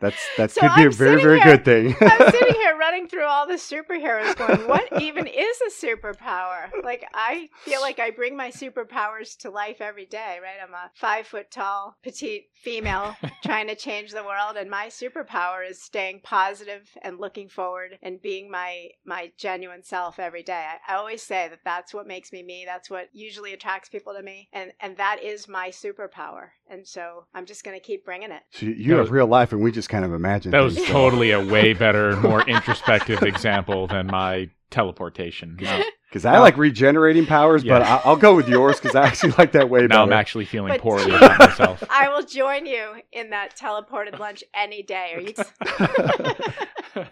That's 0.04 0.28
that 0.38 0.52
So 0.52 0.62
could 0.62 0.76
be 0.76 0.82
a 0.84 0.86
I'm 0.88 0.92
very 0.92 1.20
sitting 1.20 1.24
very 1.26 1.40
here- 1.40 1.58
good 1.58 1.66
thing. 1.66 1.96
I'm 2.02 2.32
sitting 2.32 2.54
here 2.64 2.78
running 2.78 3.08
through 3.08 3.26
all 3.26 3.48
the 3.48 3.54
superheroes 3.54 4.36
going, 4.36 4.68
what 4.68 5.02
even 5.02 5.26
is 5.28 5.58
a 5.62 5.86
superpower? 5.86 6.70
Like, 6.84 7.06
I 7.14 7.50
feel 7.62 7.80
like 7.82 8.00
I 8.00 8.12
bring 8.12 8.36
my 8.36 8.52
superpowers 8.52 9.38
to 9.40 9.50
life 9.50 9.78
every 9.80 10.06
day, 10.06 10.40
right? 10.42 10.58
I'm 10.62 10.74
a 10.74 10.92
five 10.96 11.26
foot 11.28 11.50
tall, 11.52 11.96
petite 12.04 12.48
female 12.54 13.16
trying 13.44 13.68
to 13.68 13.76
change 13.76 14.12
the 14.12 14.24
world, 14.24 14.58
and 14.58 14.70
my 14.70 14.88
superpower 14.88 15.68
is 15.68 15.82
staying 15.82 16.22
positive 16.24 16.90
and 17.02 17.20
looking 17.20 17.48
forward 17.50 17.98
and 18.02 18.22
being 18.22 18.52
my, 18.52 18.90
my 19.06 19.32
genuine 19.38 19.84
self 19.84 20.20
every 20.20 20.44
day. 20.44 20.66
I, 20.88 20.94
I 20.94 20.98
always 20.98 21.22
say 21.24 21.48
that 21.50 21.60
that's 21.64 21.94
what 21.94 22.08
makes 22.08 22.32
me 22.34 22.44
me. 22.44 22.64
That's 22.66 22.90
what 22.90 23.08
usually 23.14 23.54
attracts 23.54 23.90
people 23.90 24.14
to 24.14 24.22
me. 24.24 24.50
And, 24.54 24.72
and 24.82 24.98
that 24.98 25.24
is 25.24 25.48
my 25.48 25.70
superpower. 25.70 26.50
And 26.70 26.88
so 26.88 27.26
I'm 27.34 27.46
just 27.46 27.64
going 27.64 27.78
to 27.80 27.86
keep 27.86 28.04
bringing 28.06 28.32
it. 28.32 28.42
So 28.52 28.66
you 28.66 28.96
have 28.96 29.12
real 29.12 29.28
life, 29.28 29.52
and 29.52 29.62
we 29.62 29.72
just 29.72 29.90
kind 29.94 30.06
of 30.06 30.14
imagine. 30.14 30.52
That 30.52 30.62
was 30.62 30.76
things. 30.76 30.88
totally 30.88 31.32
a 31.32 31.44
way 31.44 31.74
better, 31.86 32.16
more 32.18 32.42
introspective 32.48 33.22
example 33.24 33.86
than 33.88 34.08
my 34.08 34.50
teleportation. 34.72 35.58
Now, 35.62 35.82
Because 36.10 36.26
I 36.34 36.40
like 36.40 36.58
regenerating 36.58 37.26
powers, 37.28 37.64
but 37.64 37.82
Yeah. 37.84 37.96
I- 38.04 38.10
I'll 38.10 38.16
go 38.16 38.36
with 38.36 38.50
yours 38.50 38.80
because 38.80 38.96
I 38.96 39.04
actually 39.06 39.34
like 39.38 39.52
that 39.52 39.70
way 39.70 39.82
now 39.82 39.88
better. 39.88 40.02
I'm 40.02 40.14
actually 40.14 40.46
feeling 40.46 40.74
But- 40.74 40.82
poorly 40.82 41.14
about 41.16 41.38
myself. 41.40 41.84
I 41.92 42.10
will 42.10 42.24
join 42.24 42.66
you 42.66 42.96
in 43.12 43.30
that 43.30 43.56
teleported 43.58 44.18
lunch 44.20 44.44
any 44.56 44.82
day. 44.82 45.14
Are 45.16 45.22
you? 45.22 47.06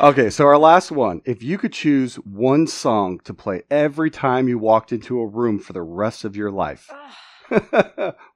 Okay, 0.00 0.30
so 0.30 0.46
our 0.46 0.58
last 0.58 0.90
one. 0.92 1.20
If 1.24 1.42
you 1.42 1.58
could 1.58 1.72
choose 1.72 2.16
one 2.16 2.66
song 2.66 3.18
to 3.24 3.34
play 3.34 3.62
every 3.70 4.10
time 4.10 4.48
you 4.48 4.56
walked 4.58 4.92
into 4.92 5.20
a 5.20 5.26
room 5.26 5.58
for 5.58 5.72
the 5.72 5.82
rest 5.82 6.24
of 6.24 6.36
your 6.36 6.50
life, 6.52 6.88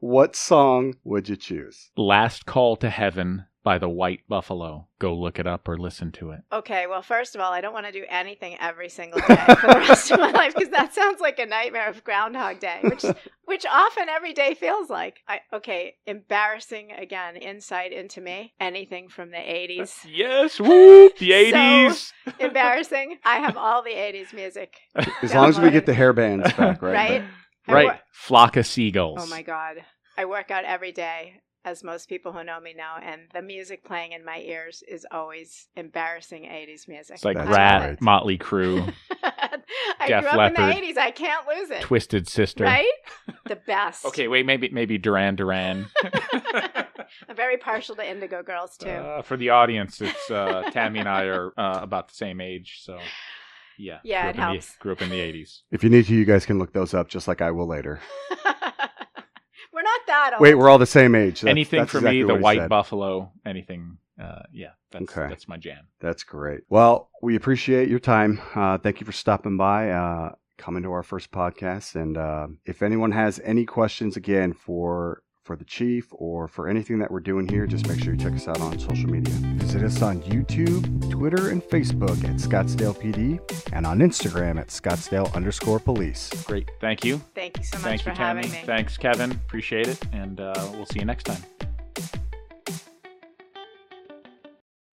what 0.00 0.34
song 0.36 0.94
would 1.04 1.28
you 1.28 1.36
choose? 1.36 1.90
Last 1.96 2.46
Call 2.46 2.76
to 2.76 2.90
Heaven 2.90 3.44
by 3.62 3.78
the 3.78 3.88
White 3.88 4.20
Buffalo. 4.28 4.88
Go 4.98 5.14
look 5.14 5.38
it 5.38 5.46
up 5.46 5.68
or 5.68 5.76
listen 5.76 6.12
to 6.12 6.30
it. 6.30 6.40
Okay, 6.52 6.86
well, 6.86 7.02
first 7.02 7.34
of 7.34 7.40
all, 7.40 7.52
I 7.52 7.60
don't 7.60 7.72
want 7.72 7.86
to 7.86 7.92
do 7.92 8.04
anything 8.08 8.56
every 8.60 8.88
single 8.88 9.20
day 9.20 9.36
for 9.36 9.66
the 9.68 9.84
rest 9.88 10.10
of 10.10 10.20
my 10.20 10.30
life 10.30 10.54
because 10.54 10.70
that 10.70 10.94
sounds 10.94 11.20
like 11.20 11.38
a 11.38 11.46
nightmare 11.46 11.88
of 11.88 12.04
Groundhog 12.04 12.60
Day, 12.60 12.80
which 12.82 13.04
which 13.44 13.66
often 13.66 14.08
every 14.08 14.32
day 14.32 14.54
feels 14.54 14.90
like. 14.90 15.20
I, 15.28 15.40
okay, 15.52 15.94
embarrassing 16.06 16.92
again. 16.92 17.36
Insight 17.36 17.92
into 17.92 18.20
me. 18.20 18.54
Anything 18.60 19.08
from 19.08 19.30
the 19.30 19.36
'80s. 19.36 20.04
Uh, 20.04 20.08
yes, 20.08 20.60
woo! 20.60 21.10
The 21.18 21.30
80s! 21.30 22.12
embarrassing. 22.38 23.18
I 23.24 23.36
have 23.36 23.56
all 23.56 23.82
the 23.82 23.90
'80s 23.90 24.32
music. 24.32 24.76
As 25.22 25.34
long 25.34 25.48
as 25.48 25.60
we 25.60 25.70
get 25.70 25.86
the 25.86 25.94
hair 25.94 26.12
bands 26.12 26.52
back, 26.54 26.82
right? 26.82 26.94
Right? 26.94 27.24
I 27.68 27.72
right. 27.72 27.86
wa- 27.86 27.98
Flock 28.12 28.56
of 28.56 28.66
Seagulls. 28.66 29.20
Oh 29.22 29.26
my 29.26 29.42
god. 29.42 29.76
I 30.18 30.26
work 30.26 30.50
out 30.50 30.64
every 30.64 30.92
day, 30.92 31.40
as 31.64 31.84
most 31.84 32.08
people 32.08 32.32
who 32.32 32.42
know 32.42 32.60
me 32.60 32.74
know, 32.74 32.94
and 33.02 33.22
the 33.32 33.42
music 33.42 33.84
playing 33.84 34.12
in 34.12 34.24
my 34.24 34.38
ears 34.38 34.82
is 34.88 35.06
always 35.10 35.68
embarrassing 35.76 36.42
80s 36.42 36.88
music. 36.88 37.14
It's 37.14 37.24
like 37.24 37.36
That's 37.36 37.50
Ratt, 37.50 37.80
right. 37.82 38.00
Motley 38.00 38.38
Crue, 38.38 38.92
I 40.00 40.08
Def 40.08 40.22
grew 40.22 40.30
up 40.30 40.36
Leppard. 40.36 40.76
in 40.76 40.82
the 40.82 40.92
80s. 40.92 40.98
I 40.98 41.10
can't 41.10 41.46
lose 41.46 41.70
it. 41.70 41.82
Twisted 41.82 42.28
Sister. 42.28 42.64
Right? 42.64 42.86
The 43.46 43.56
best. 43.56 44.04
Okay, 44.06 44.28
wait, 44.28 44.44
maybe 44.46 44.68
maybe 44.70 44.98
Duran 44.98 45.36
Duran. 45.36 45.86
I'm 47.28 47.36
very 47.36 47.56
partial 47.56 47.94
to 47.96 48.08
Indigo 48.08 48.42
Girls, 48.42 48.76
too. 48.76 48.88
Uh, 48.88 49.22
for 49.22 49.36
the 49.36 49.50
audience, 49.50 50.00
it's 50.00 50.30
uh, 50.30 50.70
Tammy 50.72 50.98
and 50.98 51.08
I 51.08 51.24
are 51.24 51.52
uh, 51.56 51.78
about 51.82 52.08
the 52.08 52.14
same 52.14 52.40
age, 52.40 52.80
so 52.82 52.98
yeah. 53.78 53.98
Yeah, 54.04 54.22
grew 54.22 54.30
it 54.30 54.32
up 54.32 54.50
helps. 54.50 54.72
The, 54.72 54.78
grew 54.80 54.92
up 54.92 55.02
in 55.02 55.10
the 55.10 55.16
80s. 55.16 55.60
If 55.70 55.84
you 55.84 55.90
need 55.90 56.06
to, 56.06 56.14
you 56.14 56.24
guys 56.24 56.46
can 56.46 56.58
look 56.58 56.72
those 56.72 56.94
up, 56.94 57.08
just 57.08 57.28
like 57.28 57.40
I 57.40 57.50
will 57.50 57.66
later. 57.68 58.00
we're 60.06 60.12
not 60.14 60.24
that 60.24 60.32
old. 60.34 60.40
Wait, 60.42 60.54
we're 60.54 60.68
all 60.68 60.78
the 60.78 60.86
same 60.86 61.14
age. 61.14 61.40
That's- 61.40 61.50
anything 61.50 61.80
that's 61.80 61.92
for 61.92 61.98
exactly 61.98 62.22
me, 62.22 62.28
the 62.28 62.34
White 62.36 62.58
said. 62.58 62.68
Buffalo, 62.68 63.32
anything. 63.46 63.98
Uh, 64.22 64.42
yeah, 64.52 64.68
that's 64.90 65.04
Okay. 65.16 65.28
that's 65.28 65.48
my 65.48 65.56
jam. 65.56 65.86
That's 66.00 66.22
great. 66.22 66.60
Well, 66.68 67.10
we 67.22 67.34
appreciate 67.34 67.88
your 67.88 67.98
time. 67.98 68.40
Uh, 68.54 68.78
thank 68.78 69.00
you 69.00 69.06
for 69.06 69.12
stopping 69.12 69.56
by, 69.56 69.90
uh, 69.90 70.32
coming 70.58 70.82
to 70.84 70.92
our 70.92 71.02
first 71.02 71.32
podcast. 71.32 71.96
And 71.96 72.16
uh, 72.18 72.48
if 72.66 72.82
anyone 72.82 73.10
has 73.12 73.40
any 73.42 73.64
questions, 73.64 74.16
again 74.16 74.52
for 74.52 75.22
for 75.52 75.56
the 75.56 75.64
chief 75.64 76.06
or 76.12 76.48
for 76.48 76.66
anything 76.66 76.98
that 76.98 77.10
we're 77.10 77.20
doing 77.20 77.46
here, 77.46 77.66
just 77.66 77.86
make 77.86 78.02
sure 78.02 78.14
you 78.14 78.18
check 78.18 78.32
us 78.32 78.48
out 78.48 78.58
on 78.62 78.78
social 78.78 79.10
media. 79.10 79.34
Visit 79.56 79.82
us 79.82 80.00
on 80.00 80.22
YouTube, 80.22 81.10
Twitter, 81.10 81.50
and 81.50 81.62
Facebook 81.62 82.24
at 82.24 82.36
Scottsdale 82.36 82.96
PD, 82.96 83.38
and 83.74 83.84
on 83.84 83.98
Instagram 83.98 84.58
at 84.58 84.68
Scottsdale 84.68 85.30
underscore 85.34 85.78
police. 85.78 86.30
Great. 86.46 86.70
Thank 86.80 87.04
you. 87.04 87.20
Thank 87.34 87.58
you 87.58 87.64
so 87.64 87.76
much 87.76 87.84
Thank 87.84 88.02
for 88.02 88.10
you, 88.10 88.16
Tammy. 88.16 88.46
having 88.46 88.60
me. 88.60 88.64
Thanks, 88.64 88.96
Kevin. 88.96 89.30
Appreciate 89.32 89.88
it. 89.88 90.00
And 90.10 90.40
uh, 90.40 90.54
we'll 90.72 90.86
see 90.86 91.00
you 91.00 91.04
next 91.04 91.24
time. 91.24 91.42